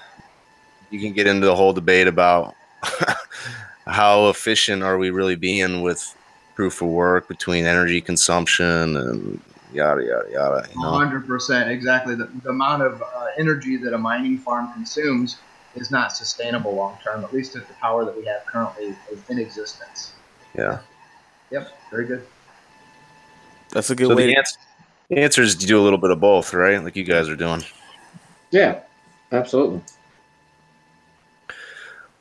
you 0.90 1.00
can 1.00 1.12
get 1.12 1.26
into 1.26 1.46
the 1.46 1.54
whole 1.54 1.72
debate 1.72 2.08
about 2.08 2.54
how 3.86 4.28
efficient 4.28 4.82
are 4.82 4.98
we 4.98 5.10
really 5.10 5.36
being 5.36 5.82
with 5.82 6.14
proof 6.54 6.82
of 6.82 6.88
work 6.88 7.28
between 7.28 7.66
energy 7.66 8.00
consumption 8.00 8.96
and 8.96 9.40
yada 9.72 10.02
yada 10.02 10.30
yada. 10.30 10.68
100% 10.74 11.68
exactly. 11.68 12.14
The, 12.14 12.24
the 12.42 12.50
amount 12.50 12.82
of 12.82 13.02
uh, 13.02 13.26
energy 13.38 13.76
that 13.78 13.92
a 13.92 13.98
mining 13.98 14.38
farm 14.38 14.72
consumes 14.72 15.36
is 15.74 15.90
not 15.90 16.12
sustainable 16.12 16.74
long 16.74 16.98
term. 17.02 17.24
At 17.24 17.32
least 17.32 17.56
at 17.56 17.66
the 17.68 17.74
power 17.74 18.04
that 18.04 18.16
we 18.16 18.24
have 18.26 18.44
currently 18.46 18.96
is 19.12 19.20
in 19.28 19.38
existence. 19.38 20.12
Yeah. 20.56 20.78
Yep. 21.50 21.68
Very 21.90 22.06
good. 22.06 22.26
That's 23.70 23.90
a 23.90 23.94
good 23.94 24.08
So 24.08 24.16
way. 24.16 24.26
the 24.26 24.32
to- 24.32 24.38
answer, 24.38 24.58
the 25.10 25.18
answer 25.18 25.42
is 25.42 25.54
to 25.56 25.66
do 25.66 25.78
a 25.80 25.82
little 25.82 25.98
bit 25.98 26.10
of 26.10 26.20
both, 26.20 26.52
right? 26.54 26.82
Like 26.82 26.96
you 26.96 27.04
guys 27.04 27.28
are 27.28 27.36
doing. 27.36 27.62
Yeah, 28.50 28.80
absolutely. 29.32 29.80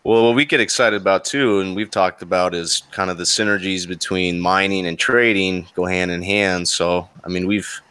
Well, 0.07 0.23
what 0.23 0.35
we 0.35 0.45
get 0.45 0.61
excited 0.61 1.01
about 1.01 1.25
too, 1.25 1.59
and 1.59 1.75
we've 1.75 1.91
talked 1.91 2.21
about, 2.21 2.55
is 2.55 2.83
kind 2.91 3.11
of 3.11 3.17
the 3.17 3.25
synergies 3.25 3.85
between 3.85 4.39
mining 4.39 4.87
and 4.87 4.97
trading 4.97 5.67
go 5.75 5.83
hand 5.83 6.11
in 6.11 6.21
hand. 6.21 6.69
So, 6.69 7.09
I 7.25 7.27
mean, 7.27 7.45
we've 7.45 7.81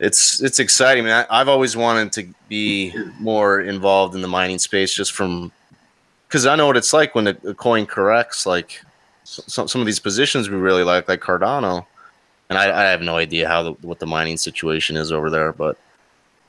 it's 0.00 0.42
it's 0.42 0.58
exciting. 0.58 1.04
I 1.04 1.06
mean, 1.06 1.14
I, 1.30 1.40
I've 1.40 1.46
always 1.46 1.76
wanted 1.76 2.10
to 2.14 2.34
be 2.48 2.92
more 3.20 3.60
involved 3.60 4.16
in 4.16 4.22
the 4.22 4.26
mining 4.26 4.58
space, 4.58 4.92
just 4.92 5.12
from 5.12 5.52
because 6.26 6.46
I 6.46 6.56
know 6.56 6.66
what 6.66 6.76
it's 6.76 6.92
like 6.92 7.14
when 7.14 7.28
a, 7.28 7.36
a 7.46 7.54
coin 7.54 7.86
corrects. 7.86 8.44
Like 8.44 8.82
some 9.22 9.68
some 9.68 9.80
of 9.80 9.86
these 9.86 10.00
positions 10.00 10.50
we 10.50 10.56
really 10.56 10.82
like, 10.82 11.06
like 11.06 11.20
Cardano, 11.20 11.86
and 12.48 12.58
I, 12.58 12.76
I 12.76 12.90
have 12.90 13.02
no 13.02 13.14
idea 13.14 13.46
how 13.46 13.62
the, 13.62 13.72
what 13.86 14.00
the 14.00 14.06
mining 14.06 14.36
situation 14.36 14.96
is 14.96 15.12
over 15.12 15.30
there. 15.30 15.52
But 15.52 15.78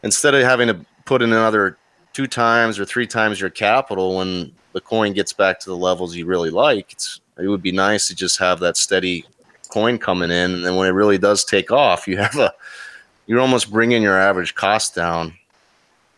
instead 0.02 0.34
of 0.34 0.42
having 0.42 0.70
to 0.70 0.84
put 1.06 1.22
in 1.22 1.34
another 1.34 1.78
two 2.14 2.28
times 2.28 2.80
or 2.80 2.86
three 2.86 3.08
times 3.08 3.40
your 3.40 3.50
capital 3.50 4.18
when 4.18 4.52
the 4.74 4.82
coin 4.82 5.14
gets 5.14 5.34
back 5.34 5.60
to 5.60 5.70
the 5.70 5.78
levels 5.78 6.16
you 6.16 6.26
really 6.26 6.50
like. 6.50 6.92
It's 6.92 7.22
it 7.38 7.48
would 7.48 7.62
be 7.62 7.72
nice 7.72 8.08
to 8.08 8.16
just 8.16 8.38
have 8.40 8.60
that 8.60 8.76
steady 8.78 9.26
coin 9.70 9.98
coming 9.98 10.32
in, 10.32 10.52
and 10.52 10.66
then 10.66 10.76
when 10.76 10.88
it 10.88 10.92
really 10.92 11.18
does 11.18 11.46
take 11.46 11.72
off, 11.72 12.08
you 12.08 12.18
have 12.18 12.36
a 12.38 12.54
you're 13.28 13.40
almost 13.40 13.72
bringing 13.72 14.02
your 14.02 14.18
average 14.18 14.56
cost 14.56 14.96
down 14.96 15.34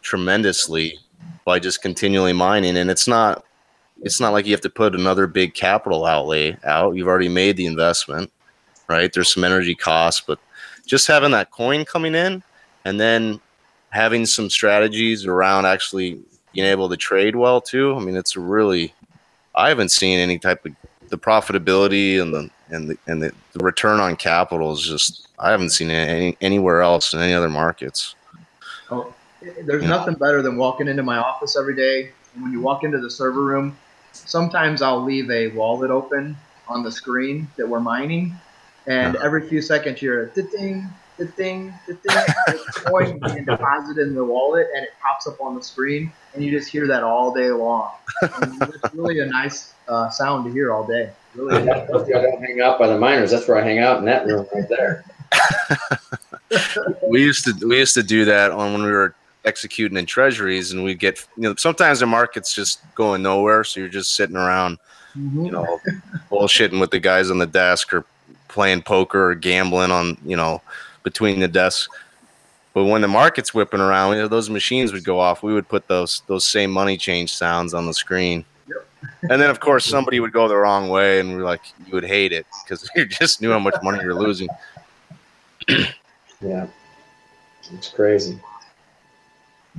tremendously 0.02 0.98
by 1.46 1.60
just 1.60 1.82
continually 1.82 2.34
mining, 2.34 2.78
and 2.78 2.90
it's 2.90 3.08
not 3.08 3.44
it's 4.02 4.20
not 4.20 4.34
like 4.34 4.46
you 4.46 4.52
have 4.52 4.62
to 4.62 4.70
put 4.70 4.96
another 4.96 5.28
big 5.28 5.54
capital 5.54 6.06
outlay 6.06 6.58
out. 6.64 6.96
You've 6.96 7.08
already 7.08 7.30
made 7.30 7.58
the 7.58 7.68
investment, 7.68 8.32
right? 8.88 9.12
There's 9.14 9.34
some 9.34 9.44
energy 9.44 9.76
costs, 9.76 10.22
but 10.26 10.40
just 10.86 11.08
having 11.08 11.32
that 11.32 11.52
coin 11.52 11.86
coming 11.86 12.16
in, 12.16 12.42
and 12.86 13.00
then 13.00 13.40
having 13.92 14.26
some 14.26 14.50
strategies 14.50 15.26
around 15.26 15.66
actually 15.66 16.20
being 16.54 16.68
able 16.68 16.90
to 16.90 16.98
trade 16.98 17.36
well 17.36 17.62
too. 17.62 17.96
I 17.96 18.00
mean, 18.00 18.16
it's 18.16 18.36
really 18.36 18.94
I 19.56 19.70
haven't 19.70 19.92
seen 19.92 20.20
any 20.20 20.40
type 20.40 20.66
of 20.66 20.74
the 21.10 21.18
profitability 21.18 22.22
and 22.22 22.34
the 22.34 22.50
and 22.70 22.90
the 22.90 22.98
and 23.08 23.22
the, 23.22 23.32
the 23.54 23.64
return 23.64 24.00
on 24.00 24.16
capital 24.16 24.72
is 24.72 24.82
just 24.82 25.28
I 25.40 25.52
haven't 25.52 25.72
seen 25.72 25.90
it 25.90 26.10
any, 26.10 26.38
anywhere 26.42 26.82
else 26.82 27.14
in 27.14 27.20
any 27.22 27.34
other 27.34 27.50
markets. 27.50 28.16
Oh, 28.90 29.14
there's 29.42 29.84
Yeah. 29.84 29.90
nothing 29.90 30.16
better 30.16 30.42
than 30.42 30.58
walking 30.58 30.88
into 30.88 31.04
my 31.04 31.18
office 31.18 31.58
every 31.58 31.76
day. 31.76 32.12
And 32.34 32.44
when 32.44 32.52
you 32.52 32.62
walk 32.62 32.84
into 32.84 33.00
the 33.00 33.10
server 33.10 33.42
room, 33.42 33.78
sometimes 34.14 34.82
I'll 34.82 35.04
leave 35.04 35.30
a 35.32 35.48
wallet 35.50 35.92
open 35.92 36.38
on 36.68 36.84
the 36.84 36.92
screen 36.92 37.48
that 37.58 37.68
we're 37.68 37.80
mining, 37.80 38.34
and 38.88 39.16
uh-huh. 39.16 39.26
every 39.26 39.48
few 39.48 39.62
seconds 39.62 40.02
you're 40.02 40.24
a 40.24 40.28
ding, 40.28 40.88
ding, 41.26 41.74
ding, 41.88 42.26
coin 42.86 43.20
being 43.20 43.46
deposited 43.46 44.08
in 44.08 44.16
the 44.16 44.24
wallet, 44.24 44.68
and 44.76 44.84
it 44.84 44.92
pops 45.02 45.28
up 45.28 45.40
on 45.42 45.56
the 45.56 45.64
screen, 45.64 46.12
and 46.34 46.44
you 46.44 46.52
just 46.52 46.70
hear 46.70 46.88
that 46.88 47.04
all 47.04 47.34
day 47.34 47.52
long. 47.52 47.92
And 48.22 48.62
it's 48.62 48.94
really 48.94 49.20
a 49.20 49.26
nice 49.26 49.74
uh, 49.88 50.10
sound 50.10 50.46
to 50.46 50.52
hear 50.52 50.72
all 50.74 50.86
day. 50.86 51.12
Really. 51.36 51.64
That's 51.64 51.90
I 51.92 52.22
don't 52.22 52.44
hang 52.44 52.62
out 52.62 52.78
by 52.80 52.88
the 52.88 52.98
miners. 52.98 53.32
That's 53.32 53.48
where 53.48 53.58
I 53.58 53.64
hang 53.64 53.80
out 53.80 54.00
in 54.00 54.06
that 54.06 54.26
room 54.26 54.46
right 54.54 54.68
there. 54.68 55.04
we 57.08 57.22
used 57.22 57.46
to 57.46 57.68
we 57.68 57.78
used 57.78 57.94
to 57.94 58.04
do 58.04 58.26
that 58.26 58.52
on 58.52 58.74
when 58.74 58.84
we 58.84 58.92
were 58.92 59.16
executing 59.46 59.98
in 59.98 60.06
treasuries 60.06 60.72
and 60.72 60.84
we'd 60.84 61.00
get 61.00 61.26
you 61.38 61.44
know 61.44 61.56
sometimes 61.56 62.02
the 62.02 62.06
market's 62.06 62.54
just 62.54 62.80
going 62.94 63.24
nowhere 63.24 63.64
so 63.64 63.80
you're 63.80 63.90
just 63.90 64.14
sitting 64.14 64.36
around 64.36 64.78
Mhm. 65.18 65.46
you 65.46 65.52
know 65.52 65.80
bullshitting 66.30 66.80
with 66.80 66.92
the 66.92 67.00
guys 67.00 67.32
on 67.32 67.38
the 67.38 67.48
desk 67.48 67.94
or 67.94 68.06
playing 68.48 68.82
poker 68.82 69.32
or 69.32 69.36
gambling 69.36 69.92
on 69.92 70.18
you 70.26 70.38
know 70.38 70.62
between 71.04 71.40
the 71.40 71.48
desks 71.48 71.88
but 72.74 72.86
when 72.86 73.02
the 73.02 73.08
market's 73.08 73.54
whipping 73.54 73.82
around 73.82 74.16
you 74.16 74.22
know, 74.22 74.28
those 74.28 74.50
machines 74.50 74.94
would 74.94 75.04
go 75.04 75.20
off 75.20 75.44
we 75.44 75.54
would 75.54 75.68
put 75.68 75.88
those 75.88 76.24
those 76.28 76.46
same 76.46 76.72
money 76.72 76.98
change 76.98 77.34
sounds 77.34 77.74
on 77.74 77.86
the 77.86 77.94
screen 77.94 78.46
and 79.24 79.42
then 79.42 79.50
of 79.50 79.60
course 79.60 79.86
somebody 79.86 80.20
would 80.20 80.32
go 80.32 80.48
the 80.48 80.56
wrong 80.56 80.90
way 80.90 81.20
and 81.20 81.36
we're 81.36 81.44
like 81.44 81.62
you 81.86 81.94
would 81.94 82.06
hate 82.06 82.32
it 82.32 82.46
because 82.64 82.90
you 82.96 83.06
just 83.06 83.42
knew 83.42 83.52
how 83.52 83.60
much 83.60 83.76
money 83.84 84.00
you're 84.02 84.14
losing 84.14 84.48
Yeah, 86.42 86.68
it's 87.72 87.90
crazy. 87.90 88.40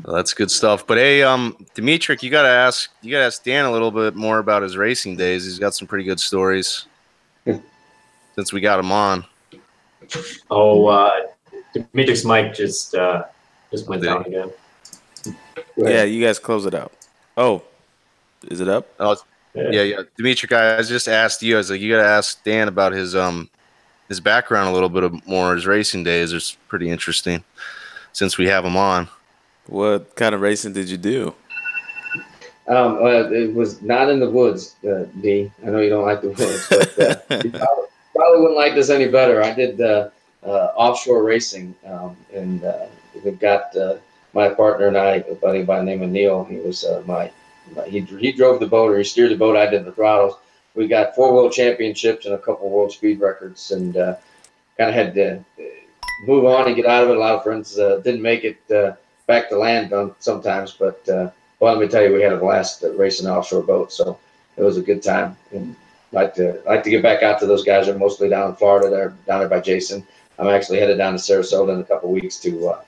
Well, 0.05 0.16
that's 0.16 0.33
good 0.33 0.51
stuff. 0.51 0.87
But 0.87 0.99
hey, 0.99 1.23
um, 1.23 1.66
Dimitrik, 1.75 2.23
you 2.23 2.31
gotta 2.31 2.49
ask 2.49 2.91
you 3.03 3.11
gotta 3.11 3.25
ask 3.25 3.43
Dan 3.43 3.64
a 3.64 3.73
little 3.73 3.91
bit 3.91 4.14
more 4.14 4.39
about 4.39 4.62
his 4.62 4.77
racing 4.77 5.16
days. 5.16 5.45
He's 5.45 5.59
got 5.59 5.75
some 5.75 5.89
pretty 5.89 6.05
good 6.05 6.20
stories 6.20 6.87
since 7.45 8.53
we 8.53 8.61
got 8.61 8.79
him 8.79 8.93
on. 8.93 9.25
Oh, 10.51 10.87
uh, 10.87 11.11
Dimitri's 11.75 12.25
mic 12.25 12.55
just 12.55 12.95
uh, 12.95 13.25
just 13.71 13.89
went 13.89 14.03
down 14.03 14.25
again. 14.27 14.53
yeah, 15.77 16.05
you 16.05 16.25
guys 16.25 16.39
close 16.39 16.67
it 16.67 16.75
out. 16.75 16.93
Oh, 17.37 17.63
is 18.49 18.61
it 18.61 18.69
up? 18.69 18.89
Oh, 19.01 19.17
yeah, 19.55 19.83
yeah. 19.83 20.03
Dimitrik, 20.19 20.57
I 20.57 20.79
I 20.79 20.83
just 20.83 21.09
asked 21.09 21.43
you. 21.43 21.55
I 21.55 21.59
was 21.59 21.71
like, 21.71 21.81
you 21.81 21.91
gotta 21.91 22.09
ask 22.09 22.43
Dan 22.45 22.69
about 22.69 22.93
his 22.93 23.15
um 23.15 23.49
his 24.09 24.21
background 24.21 24.69
a 24.69 24.73
little 24.73 24.89
bit 24.89 25.05
of 25.05 25.27
more. 25.27 25.55
His 25.55 25.67
racing 25.67 26.05
days 26.05 26.33
is 26.33 26.57
pretty 26.69 26.91
interesting 26.91 27.45
since 28.13 28.39
we 28.39 28.47
have 28.49 28.65
him 28.65 28.77
on. 28.77 29.09
What 29.67 30.17
kind 30.17 30.35
of 30.35 30.41
racing 30.41 30.73
did 30.73 30.89
you 30.91 30.97
do? 30.97 31.35
Um, 32.69 33.03
well, 33.03 33.33
it 33.33 33.53
was 33.53 33.83
not 33.83 34.09
in 34.09 34.21
the 34.21 34.31
woods, 34.31 34.77
uh, 34.89 35.05
D. 35.21 35.51
I 35.67 35.71
know 35.71 35.81
you 35.81 35.91
don't 35.91 36.05
like 36.05 36.23
the 36.23 36.29
woods, 36.29 36.67
but 36.69 37.31
uh, 37.31 37.43
you 37.45 37.51
probably, 38.13 38.41
wouldn't 38.41 38.57
like 38.57 38.75
this 38.75 38.91
any 38.91 39.09
better. 39.09 39.43
I 39.43 39.53
did 39.53 39.81
uh, 39.81 40.11
uh, 40.45 40.73
offshore 40.77 41.23
racing, 41.23 41.75
um, 41.87 42.17
and 42.33 42.65
uh, 42.65 42.87
we've 43.25 43.39
got 43.39 43.77
uh, 43.77 43.97
my 44.33 44.49
partner 44.49 44.89
and 44.89 44.97
I, 44.97 45.17
a 45.17 45.35
buddy 45.35 45.63
by 45.63 45.79
the 45.79 45.85
name 45.85 46.03
of 46.03 46.11
Neil. 46.11 46.45
He 46.45 46.57
was 46.57 46.85
uh, 46.85 47.03
my, 47.07 47.31
my 47.75 47.87
he, 47.87 48.01
he 48.01 48.33
drove 48.33 48.61
the 48.61 48.67
boat 48.67 48.91
or 48.91 48.99
he 48.99 49.05
steered 49.05 49.31
the 49.31 49.37
boat. 49.37 49.57
I 49.57 49.67
did 49.67 49.85
the 49.85 49.93
throttles. 49.93 50.37
We 50.75 50.89
got 50.89 51.15
four 51.15 51.35
world 51.35 51.53
championships 51.53 52.25
and 52.25 52.35
a 52.35 52.39
couple 52.39 52.71
world 52.71 52.93
speed 52.93 53.21
records, 53.21 53.71
and 53.73 53.97
uh, 53.97 54.17
kind 54.79 54.91
of 54.91 54.95
had 54.97 55.15
to 55.15 55.45
move 56.27 56.45
on 56.47 56.67
and 56.67 56.77
get 56.77 56.87
out 56.87 57.05
of 57.05 57.11
it. 57.11 57.17
A 57.17 57.21
lot 57.21 57.35
of 57.35 57.43
friends 57.43 57.75
didn't 57.75 58.23
make 58.23 58.45
it 58.45 58.67
back 59.27 59.49
to 59.51 59.59
land 59.59 59.93
on 59.93 60.15
sometimes, 60.19 60.73
but 60.73 61.03
well, 61.63 61.75
let 61.75 61.79
me 61.79 61.87
tell 61.89 62.03
you, 62.03 62.13
we 62.13 62.23
had 62.23 62.33
a 62.33 62.39
blast 62.39 62.85
racing 62.97 63.29
offshore 63.29 63.63
boats, 63.63 63.95
so 63.97 64.19
it 64.57 64.63
was 64.63 64.79
a 64.79 64.83
good 64.83 65.03
time. 65.03 65.37
And 65.53 65.77
like 66.13 66.35
to 66.35 66.63
like 66.67 66.83
to 66.85 66.91
get 66.91 67.03
back 67.03 67.23
out 67.23 67.41
to 67.41 67.47
those 67.47 67.65
guys. 67.65 67.87
They're 67.87 67.99
mostly 67.99 68.29
down 68.29 68.51
in 68.51 68.57
Florida. 68.57 68.91
They're 68.91 69.15
down 69.27 69.41
there 69.41 69.49
by 69.49 69.61
Jason. 69.61 70.07
I'm 70.39 70.49
actually 70.49 70.79
headed 70.79 70.99
down 70.99 71.13
to 71.13 71.19
Sarasota 71.19 71.75
in 71.75 71.81
a 71.81 71.85
couple 71.85 72.11
weeks 72.11 72.37
to 72.39 72.69
uh, 72.69 72.81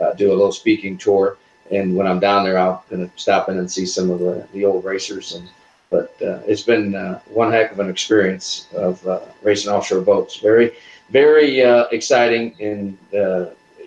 uh, 0.00 0.12
do 0.14 0.28
a 0.28 0.34
little 0.34 0.52
speaking 0.52 0.98
tour. 0.98 1.38
And 1.70 1.96
when 1.96 2.06
I'm 2.06 2.20
down 2.20 2.44
there, 2.44 2.58
I'll 2.58 2.84
gonna 2.90 3.10
stop 3.16 3.48
in 3.48 3.58
and 3.58 3.70
see 3.70 3.86
some 3.86 4.10
of 4.10 4.18
the, 4.18 4.46
the 4.52 4.64
old 4.64 4.84
racers. 4.84 5.34
And 5.34 5.48
but 5.90 6.16
uh, 6.22 6.40
it's 6.46 6.62
been 6.62 6.94
uh, 6.94 7.20
one 7.28 7.52
heck 7.52 7.72
of 7.72 7.78
an 7.78 7.90
experience 7.90 8.66
of 8.74 9.06
uh, 9.06 9.20
racing 9.42 9.70
offshore 9.70 10.00
boats. 10.00 10.36
Very, 10.36 10.72
very 11.10 11.62
uh, 11.62 11.84
exciting, 11.92 12.56
and 12.60 12.96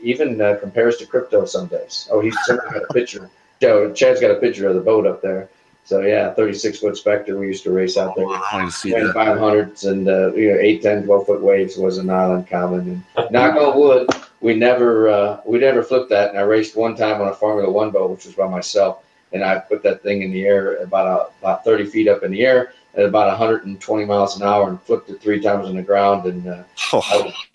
even 0.02 0.38
compares 0.60 0.98
to 0.98 1.08
crypto 1.08 1.46
some 1.46 1.66
days. 1.66 2.08
Oh, 2.12 2.22
he's 2.22 2.38
got 2.48 2.60
a 2.78 2.94
picture. 2.94 3.30
Joe, 3.60 3.92
Chad's 3.92 4.22
got 4.22 4.30
a 4.30 4.36
picture 4.36 4.68
of 4.68 4.76
the 4.76 4.82
boat 4.82 5.08
up 5.08 5.24
there. 5.24 5.50
So 5.86 6.02
yeah, 6.02 6.34
36 6.34 6.80
foot 6.80 6.98
Spectre. 6.98 7.38
We 7.38 7.48
used 7.48 7.64
to 7.64 7.72
race 7.72 7.96
out 7.96 8.16
there. 8.16 8.26
I 8.26 8.42
want 8.54 8.72
to 8.72 8.76
see 8.78 8.90
that. 8.92 9.16
500s 9.16 9.90
and 9.90 10.08
uh, 10.08 10.34
you 10.34 10.52
know 10.52 10.58
8 10.60 10.82
10 10.82 11.04
12 11.06 11.26
foot 11.26 11.42
waves 11.42 11.78
was 11.78 12.04
not 12.04 12.32
uncommon 12.32 13.04
and 13.16 13.32
knock 13.32 13.56
on 13.56 13.80
wood 13.80 14.10
we 14.42 14.56
never 14.56 15.08
uh, 15.10 15.42
we 15.46 15.60
never 15.60 15.82
flipped 15.84 16.10
that 16.10 16.30
and 16.32 16.38
i 16.40 16.42
raced 16.42 16.76
one 16.76 16.96
time 16.96 17.22
on 17.22 17.28
a 17.30 17.34
formula 17.34 17.72
one 17.72 17.92
boat 17.92 18.10
which 18.12 18.26
was 18.26 18.34
by 18.36 18.48
myself 18.48 19.04
and 19.32 19.44
i 19.44 19.58
put 19.60 19.82
that 19.84 20.02
thing 20.04 20.22
in 20.24 20.32
the 20.32 20.46
air 20.46 20.78
about 20.78 21.08
uh, 21.08 21.26
about 21.40 21.64
30 21.64 21.86
feet 21.86 22.08
up 22.08 22.24
in 22.24 22.32
the 22.32 22.44
air 22.46 22.74
at 22.96 23.06
about 23.06 23.28
120 23.28 24.06
miles 24.06 24.36
an 24.40 24.44
hour 24.48 24.70
and 24.70 24.82
flipped 24.82 25.10
it 25.10 25.22
three 25.22 25.40
times 25.40 25.68
on 25.68 25.76
the 25.76 25.82
ground 25.84 26.26
and 26.26 26.48
uh, 26.48 26.64
Oh, 26.94 27.02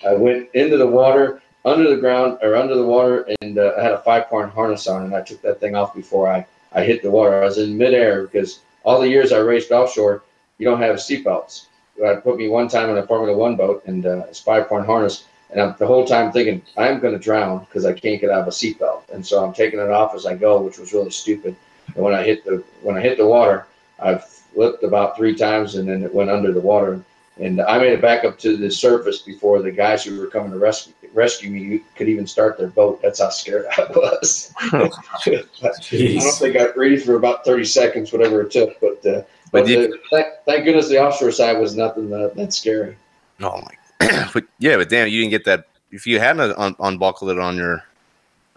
I, 0.05 0.09
I 0.11 0.14
went 0.14 0.49
into 0.55 0.76
the 0.76 0.87
water 0.87 1.43
under 1.64 1.91
the 1.91 2.01
ground 2.01 2.39
or 2.43 2.55
under 2.57 2.74
the 2.76 2.87
water 2.87 3.26
and 3.43 3.59
uh, 3.59 3.72
i 3.76 3.83
had 3.83 3.93
a 3.93 3.99
five 4.03 4.28
point 4.28 4.51
harness 4.53 4.87
on 4.87 5.03
and 5.05 5.14
i 5.14 5.20
took 5.20 5.43
that 5.43 5.59
thing 5.61 5.74
off 5.74 5.95
before 5.95 6.31
i 6.31 6.47
i 6.72 6.82
hit 6.82 7.02
the 7.02 7.10
water. 7.10 7.42
I 7.42 7.44
was 7.44 7.58
in 7.58 7.76
midair 7.76 8.22
because 8.22 8.60
all 8.84 9.00
the 9.00 9.08
years 9.08 9.32
i 9.32 9.38
raced 9.38 9.70
offshore 9.70 10.22
you 10.58 10.66
don't 10.66 10.80
have 10.80 10.96
seatbelts. 10.96 11.66
I 12.06 12.16
put 12.16 12.36
me 12.36 12.48
one 12.48 12.68
time 12.68 12.90
in 12.90 12.98
a 12.98 13.06
Formula 13.06 13.36
One 13.36 13.56
boat 13.56 13.82
and 13.86 14.06
uh, 14.06 14.24
it's 14.28 14.40
five 14.40 14.68
point 14.68 14.86
harness, 14.86 15.24
and 15.50 15.60
I'm 15.60 15.74
the 15.78 15.86
whole 15.86 16.06
time 16.06 16.30
thinking 16.32 16.62
I'm 16.76 17.00
going 17.00 17.14
to 17.14 17.18
drown 17.18 17.60
because 17.60 17.84
I 17.84 17.92
can't 17.92 18.20
get 18.20 18.30
out 18.30 18.42
of 18.42 18.48
a 18.48 18.50
seatbelt, 18.50 19.08
and 19.12 19.26
so 19.26 19.44
I'm 19.44 19.54
taking 19.54 19.80
it 19.80 19.90
off 19.90 20.14
as 20.14 20.26
I 20.26 20.34
go, 20.34 20.60
which 20.60 20.78
was 20.78 20.92
really 20.92 21.10
stupid. 21.10 21.56
And 21.94 22.04
when 22.04 22.14
I 22.14 22.22
hit 22.22 22.44
the 22.44 22.62
when 22.82 22.96
I 22.96 23.00
hit 23.00 23.18
the 23.18 23.26
water, 23.26 23.66
I 23.98 24.16
flipped 24.16 24.82
about 24.82 25.16
three 25.16 25.34
times 25.34 25.76
and 25.76 25.88
then 25.88 26.02
it 26.02 26.14
went 26.14 26.30
under 26.30 26.52
the 26.52 26.60
water, 26.60 27.02
and 27.41 27.61
I 27.61 27.78
made 27.78 27.93
it 27.93 28.01
back 28.03 28.24
up 28.24 28.38
to 28.41 28.57
the 28.57 28.70
surface 28.70 29.18
before 29.22 29.62
the 29.62 29.70
guys 29.70 30.05
who 30.05 30.18
were 30.20 30.26
coming 30.26 30.51
to 30.53 30.59
rescue 30.59 30.93
rescue 31.12 31.51
me 31.51 31.80
could 31.97 32.09
even 32.09 32.26
start 32.26 32.57
their 32.59 32.68
boat. 32.68 33.01
That's 33.03 33.20
how 33.20 33.30
scared 33.30 33.66
I 33.78 33.82
was. 33.91 34.53
I 34.72 34.91
don't 35.24 36.34
think 36.38 36.57
I 36.57 36.68
breathed 36.72 37.05
for 37.05 37.16
about 37.16 37.45
30 37.45 37.64
seconds, 37.64 38.12
whatever 38.12 38.43
it 38.43 38.51
took, 38.51 38.78
but. 38.80 39.05
Uh, 39.07 39.22
But 39.53 39.62
but 39.64 39.68
you- 39.68 39.88
the, 39.88 39.99
thank, 40.11 40.26
thank 40.47 40.64
goodness 40.64 40.88
the 40.88 40.99
offshore 41.03 41.32
side 41.32 41.59
was 41.59 41.74
nothing 41.74 42.09
that, 42.11 42.36
that 42.36 42.53
scary. 42.53 42.97
oh 43.41 43.61
my! 43.62 44.28
but 44.32 44.45
yeah, 44.61 44.76
but 44.76 44.88
damn, 44.88 45.09
you 45.09 45.20
didn't 45.20 45.30
get 45.32 45.45
that. 45.47 45.66
If 45.91 46.07
you 46.07 46.20
hadn't 46.20 46.57
un- 46.57 46.76
unbuckled 46.78 47.30
it 47.32 47.38
on 47.41 47.57
your 47.57 47.82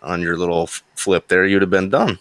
on 0.04 0.22
your 0.22 0.38
little 0.38 0.68
flip 0.96 1.28
there, 1.30 1.46
you'd 1.48 1.64
have 1.64 1.72
been 1.72 1.90
done. 1.90 2.20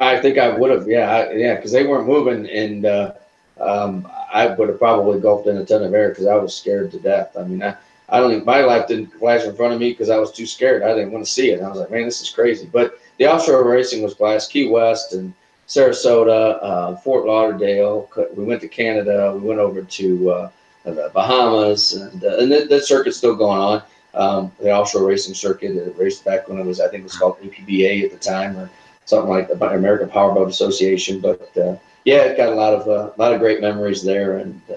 I 0.00 0.20
think 0.20 0.36
I 0.38 0.48
would 0.48 0.70
have, 0.70 0.86
yeah, 0.88 1.10
I, 1.10 1.32
yeah, 1.32 1.54
because 1.54 1.72
they 1.72 1.86
weren't 1.86 2.06
moving, 2.06 2.46
and 2.48 2.84
uh, 2.84 3.12
um, 3.58 4.06
I 4.32 4.46
would 4.46 4.68
have 4.68 4.78
probably 4.78 5.20
gulped 5.20 5.46
in 5.46 5.56
a 5.56 5.64
ton 5.64 5.82
of 5.82 5.94
air 5.94 6.10
because 6.10 6.26
I 6.26 6.36
was 6.36 6.56
scared 6.56 6.90
to 6.92 6.98
death. 6.98 7.36
I 7.36 7.44
mean, 7.44 7.62
I, 7.62 7.76
I 8.08 8.18
don't 8.18 8.30
think 8.30 8.44
my 8.44 8.60
life 8.60 8.88
didn't 8.88 9.12
flash 9.12 9.44
in 9.44 9.54
front 9.54 9.72
of 9.72 9.80
me 9.80 9.90
because 9.90 10.10
I 10.10 10.18
was 10.18 10.32
too 10.32 10.46
scared. 10.46 10.82
I 10.82 10.94
didn't 10.94 11.12
want 11.12 11.24
to 11.24 11.30
see 11.30 11.50
it. 11.50 11.62
I 11.62 11.68
was 11.68 11.78
like, 11.78 11.90
man, 11.90 12.04
this 12.04 12.20
is 12.20 12.30
crazy. 12.30 12.68
But 12.70 12.98
the 13.18 13.26
offshore 13.26 13.64
racing 13.64 14.02
was 14.02 14.14
blast. 14.14 14.50
Key 14.50 14.68
West 14.68 15.12
and 15.12 15.32
Sarasota, 15.68 16.58
uh, 16.62 16.96
Fort 16.96 17.26
Lauderdale. 17.26 18.10
We 18.34 18.44
went 18.44 18.60
to 18.62 18.68
Canada. 18.68 19.32
We 19.36 19.46
went 19.48 19.60
over 19.60 19.82
to 19.82 20.30
uh, 20.30 20.50
the 20.84 21.10
Bahamas, 21.14 21.94
and, 21.94 22.24
uh, 22.24 22.38
and 22.38 22.50
that, 22.50 22.68
that 22.68 22.84
circuit's 22.84 23.18
still 23.18 23.36
going 23.36 23.60
on. 23.60 23.82
Um, 24.12 24.52
the 24.58 24.72
offshore 24.72 25.06
racing 25.06 25.34
circuit 25.34 25.76
it 25.76 25.96
raced 25.96 26.24
back 26.24 26.48
when 26.48 26.58
it 26.58 26.66
was, 26.66 26.80
I 26.80 26.88
think 26.88 27.02
it 27.02 27.04
was 27.04 27.16
called 27.16 27.40
APBA 27.40 28.04
at 28.04 28.10
the 28.10 28.18
time, 28.18 28.56
or 28.56 28.68
something 29.04 29.30
like 29.30 29.46
the 29.46 29.54
American 29.54 30.08
Powerboat 30.08 30.48
Association. 30.48 31.20
But 31.20 31.56
uh, 31.56 31.76
yeah, 32.04 32.22
it 32.24 32.36
got 32.36 32.48
a 32.48 32.54
lot 32.54 32.74
of 32.74 32.88
uh, 32.88 33.12
a 33.14 33.18
lot 33.18 33.32
of 33.32 33.40
great 33.40 33.60
memories 33.60 34.02
there, 34.02 34.38
and 34.38 34.60
uh, 34.70 34.74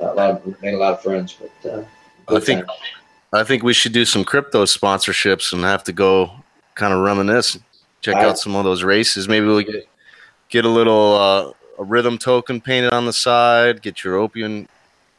a 0.00 0.14
lot 0.14 0.30
of, 0.30 0.62
made 0.62 0.74
a 0.74 0.78
lot 0.78 0.94
of 0.94 1.02
friends. 1.02 1.36
But 1.62 1.70
uh, 1.70 1.84
I 2.34 2.40
think 2.40 2.64
I 3.32 3.44
think 3.44 3.62
we 3.62 3.72
should 3.72 3.92
do 3.92 4.04
some 4.04 4.24
crypto 4.24 4.64
sponsorships 4.64 5.52
and 5.52 5.62
have 5.62 5.84
to 5.84 5.92
go 5.92 6.30
kind 6.74 6.92
of 6.92 7.00
reminisce, 7.00 7.58
check 8.00 8.16
I- 8.16 8.24
out 8.24 8.38
some 8.38 8.56
of 8.56 8.64
those 8.64 8.82
races. 8.82 9.28
Maybe 9.28 9.46
we 9.46 9.64
get 9.64 9.88
get 10.48 10.64
a 10.64 10.68
little 10.68 11.14
uh, 11.14 11.52
a 11.78 11.84
rhythm 11.84 12.18
token 12.18 12.60
painted 12.60 12.92
on 12.92 13.06
the 13.06 13.12
side. 13.12 13.82
Get 13.82 14.04
your 14.04 14.16
opium 14.16 14.68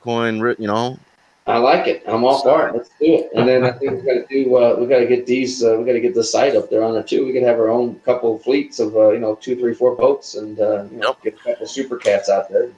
coin, 0.02 0.38
you 0.60 0.68
know. 0.68 1.00
I 1.48 1.58
like 1.58 1.88
it. 1.88 2.04
I'm 2.08 2.24
all 2.24 2.42
for 2.44 2.68
it. 2.68 2.76
Let's 2.76 2.90
do 2.90 3.16
it. 3.16 3.32
And 3.34 3.48
then 3.48 3.64
I 3.64 3.72
think 3.72 3.92
we 3.92 3.98
got 4.02 4.14
to 4.14 4.26
do. 4.30 4.56
Uh, 4.56 4.76
we 4.80 4.86
got 4.86 5.00
to 5.00 5.08
get 5.08 5.26
these. 5.26 5.64
Uh, 5.64 5.76
we 5.78 5.86
got 5.86 5.94
to 5.94 6.00
get 6.00 6.14
the 6.14 6.24
site 6.24 6.56
up 6.56 6.70
there 6.70 6.84
on 6.84 6.94
there 6.94 7.02
too. 7.02 7.26
We 7.26 7.34
could 7.34 7.44
have 7.44 7.58
our 7.58 7.70
own 7.70 7.96
couple 8.02 8.36
of 8.36 8.44
fleets 8.44 8.80
of 8.80 8.96
uh, 8.96 9.10
you 9.12 9.20
know 9.20 9.36
two, 9.36 9.56
three, 9.56 9.74
four 9.74 9.96
boats, 9.96 10.36
and 10.36 10.60
uh, 10.60 10.84
you 10.92 10.98
know, 10.98 11.18
get 11.24 11.34
a 11.34 11.38
couple 11.38 11.64
of 11.64 11.70
super 11.70 11.98
cats 11.98 12.30
out 12.30 12.50
there. 12.50 12.70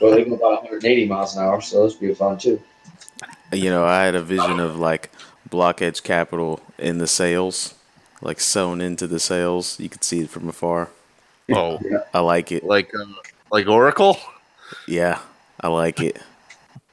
Well, 0.00 0.12
they 0.12 0.24
go 0.24 0.34
about 0.34 0.62
180 0.62 1.06
miles 1.06 1.36
an 1.36 1.42
hour, 1.42 1.60
so 1.60 1.78
those 1.78 2.00
would 2.00 2.08
be 2.08 2.14
fun 2.14 2.38
too. 2.38 2.60
You 3.52 3.70
know, 3.70 3.84
I 3.84 4.04
had 4.04 4.14
a 4.14 4.22
vision 4.22 4.60
of 4.60 4.78
like 4.78 5.10
block 5.48 5.82
edge 5.82 6.02
capital 6.02 6.60
in 6.78 6.98
the 6.98 7.06
sails, 7.06 7.74
like 8.22 8.38
sewn 8.38 8.80
into 8.80 9.06
the 9.06 9.18
sails. 9.18 9.78
You 9.80 9.88
could 9.88 10.04
see 10.04 10.20
it 10.20 10.30
from 10.30 10.48
afar. 10.48 10.90
Oh, 11.50 11.80
I 12.12 12.20
like 12.20 12.52
it. 12.52 12.62
like 12.62 12.94
uh, 12.94 13.04
like 13.50 13.66
Oracle. 13.66 14.18
Yeah, 14.86 15.20
I 15.60 15.68
like 15.68 16.00
it. 16.00 16.20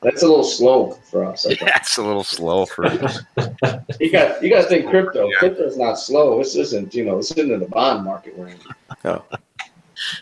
That's 0.05 0.21
a 0.21 0.27
little 0.27 0.43
slow 0.43 0.91
for 0.91 1.25
us. 1.25 1.47
I 1.47 1.49
think. 1.55 1.61
That's 1.61 1.97
a 1.97 2.03
little 2.03 2.23
slow 2.23 2.67
for. 2.67 2.85
Us. 2.85 3.23
you 3.99 4.11
got 4.11 4.41
you 4.43 4.51
got 4.51 4.61
to 4.61 4.67
think 4.67 4.87
crypto. 4.87 5.27
Yeah. 5.27 5.37
Crypto's 5.39 5.77
not 5.77 5.95
slow. 5.95 6.37
This 6.37 6.55
isn't 6.55 6.93
you 6.93 7.03
know 7.03 7.17
this 7.17 7.31
isn't 7.31 7.51
in 7.51 7.59
the 7.59 7.67
bond 7.67 8.05
market 8.05 8.37
we're 8.37 8.49
in. 8.49 8.59
Oh, 9.03 9.25
That's 9.31 9.71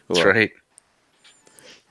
well, 0.08 0.26
right. 0.26 0.52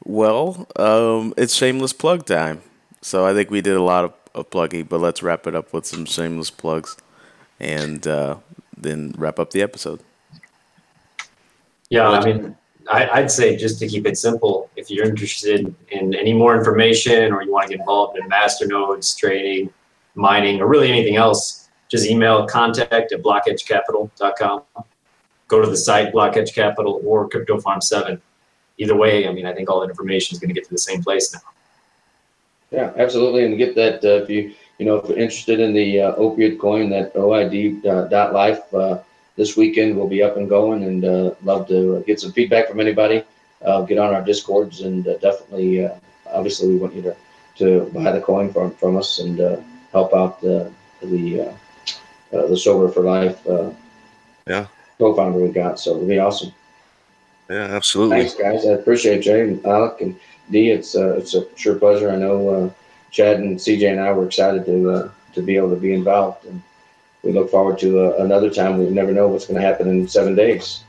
well, 0.04 0.66
um, 0.76 1.34
it's 1.36 1.54
shameless 1.54 1.92
plug 1.92 2.24
time. 2.24 2.62
So 3.02 3.26
I 3.26 3.34
think 3.34 3.50
we 3.50 3.60
did 3.60 3.76
a 3.76 3.82
lot 3.82 4.04
of, 4.04 4.14
of 4.34 4.48
plugging, 4.48 4.84
but 4.84 4.98
let's 4.98 5.22
wrap 5.22 5.46
it 5.46 5.54
up 5.54 5.74
with 5.74 5.84
some 5.84 6.06
shameless 6.06 6.48
plugs, 6.50 6.96
and 7.60 8.06
uh, 8.06 8.36
then 8.74 9.14
wrap 9.18 9.38
up 9.38 9.50
the 9.50 9.60
episode. 9.60 10.00
Yeah, 11.90 12.08
I 12.08 12.24
mean, 12.24 12.56
I, 12.90 13.08
I'd 13.08 13.30
say 13.30 13.56
just 13.56 13.78
to 13.80 13.88
keep 13.88 14.06
it 14.06 14.16
simple, 14.16 14.70
if 14.76 14.90
you're 14.90 15.06
interested 15.06 15.74
in 15.90 16.14
any 16.14 16.32
more 16.32 16.56
information 16.56 17.32
or 17.32 17.42
you 17.42 17.52
want 17.52 17.66
to 17.66 17.72
get 17.72 17.80
involved 17.80 18.18
in 18.18 18.28
masternodes, 18.28 19.16
trading, 19.16 19.72
mining, 20.14 20.60
or 20.60 20.66
really 20.66 20.90
anything 20.90 21.16
else, 21.16 21.68
just 21.88 22.06
email 22.06 22.46
contact 22.46 23.12
at 23.12 23.22
blockedgecapital.com. 23.22 24.62
Go 25.48 25.60
to 25.60 25.68
the 25.68 25.76
site, 25.76 26.12
Block 26.12 26.36
Edge 26.36 26.54
Capital 26.54 27.02
or 27.04 27.28
Crypto 27.28 27.60
Farm 27.60 27.80
7. 27.80 28.20
Either 28.78 28.96
way, 28.96 29.28
I 29.28 29.32
mean, 29.32 29.44
I 29.44 29.52
think 29.52 29.68
all 29.68 29.80
that 29.80 29.90
information 29.90 30.34
is 30.34 30.40
going 30.40 30.48
to 30.48 30.54
get 30.54 30.64
to 30.64 30.70
the 30.70 30.78
same 30.78 31.02
place 31.02 31.34
now. 31.34 31.40
Yeah, 32.70 32.92
absolutely. 32.96 33.44
And 33.44 33.58
get 33.58 33.74
that 33.74 34.02
uh, 34.02 34.22
if 34.22 34.30
you 34.30 34.54
you 34.78 34.86
know 34.86 34.96
if 34.96 35.08
you're 35.10 35.18
interested 35.18 35.60
in 35.60 35.74
the 35.74 36.00
uh, 36.00 36.14
coin, 36.58 36.88
that 36.88 37.12
OID 37.14 37.84
uh, 37.84 38.08
dot 38.08 38.32
life 38.32 38.62
uh, 38.72 38.98
this 39.36 39.56
weekend 39.56 39.96
we'll 39.96 40.08
be 40.08 40.22
up 40.22 40.36
and 40.36 40.48
going, 40.48 40.84
and 40.84 41.04
uh, 41.04 41.34
love 41.42 41.68
to 41.68 42.02
get 42.06 42.20
some 42.20 42.32
feedback 42.32 42.68
from 42.68 42.80
anybody. 42.80 43.24
Uh, 43.62 43.82
get 43.82 43.98
on 43.98 44.12
our 44.12 44.22
discords, 44.24 44.80
and 44.80 45.06
uh, 45.06 45.16
definitely, 45.18 45.84
uh, 45.84 45.94
obviously, 46.26 46.68
we 46.68 46.76
want 46.76 46.94
you 46.94 47.02
to 47.02 47.16
to 47.56 47.90
buy 47.94 48.10
the 48.10 48.20
coin 48.20 48.52
from 48.52 48.72
from 48.72 48.96
us 48.96 49.18
and 49.20 49.40
uh, 49.40 49.56
help 49.92 50.12
out 50.14 50.40
the 50.40 50.70
the 51.02 51.40
uh, 51.42 51.52
uh, 52.32 52.46
the 52.46 52.56
sober 52.56 52.88
for 52.88 53.02
life. 53.02 53.46
Uh, 53.46 53.70
Yeah. 54.46 54.66
Co-founder 54.98 55.38
we 55.38 55.48
got, 55.50 55.78
so 55.78 55.94
it'll 55.94 56.06
be 56.06 56.18
awesome. 56.18 56.52
Yeah, 57.50 57.66
absolutely. 57.70 58.18
Thanks, 58.18 58.34
guys. 58.34 58.66
I 58.66 58.72
appreciate 58.72 59.20
Jay 59.22 59.40
and 59.40 59.64
Alec 59.66 60.00
and 60.00 60.18
Dee. 60.50 60.70
It's 60.70 60.94
uh, 60.94 61.16
it's 61.16 61.34
a 61.34 61.44
sure 61.56 61.76
pleasure. 61.76 62.10
I 62.10 62.16
know 62.16 62.48
uh, 62.48 62.70
Chad 63.10 63.40
and 63.40 63.58
CJ 63.58 63.90
and 63.92 64.00
I 64.00 64.12
were 64.12 64.26
excited 64.26 64.64
to 64.66 64.90
uh, 64.90 65.10
to 65.34 65.42
be 65.42 65.56
able 65.56 65.70
to 65.70 65.80
be 65.80 65.92
involved, 65.92 66.46
and 66.46 66.62
we 67.22 67.32
look 67.32 67.50
forward 67.50 67.78
to 67.80 68.00
uh, 68.00 68.24
another 68.24 68.50
time. 68.50 68.78
We 68.78 68.86
never 68.90 69.12
know 69.12 69.28
what's 69.28 69.46
going 69.46 69.60
to 69.60 69.66
happen 69.66 69.88
in 69.88 70.08
seven 70.08 70.34
days. 70.34 70.82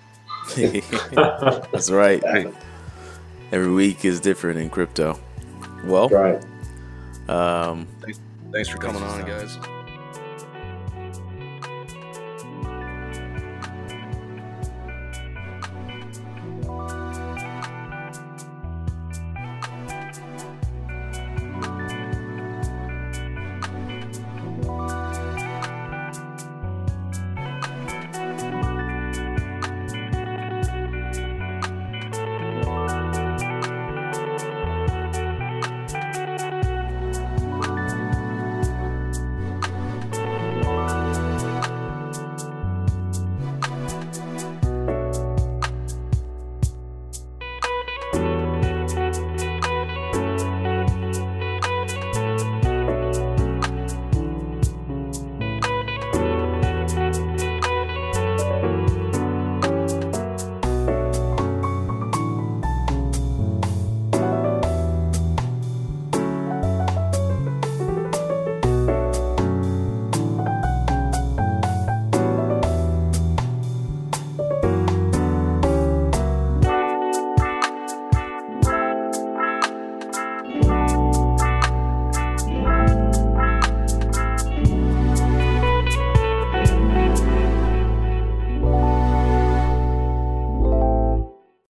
That's 0.55 1.89
right. 1.91 2.23
Every 3.51 3.71
week 3.71 4.03
is 4.03 4.19
different 4.19 4.59
in 4.59 4.69
crypto. 4.69 5.19
Well, 5.85 6.09
Right. 6.09 6.43
um, 7.29 7.87
Thanks 8.51 8.69
for 8.69 8.77
coming 8.77 9.03
on, 9.03 9.25
guys. 9.25 9.57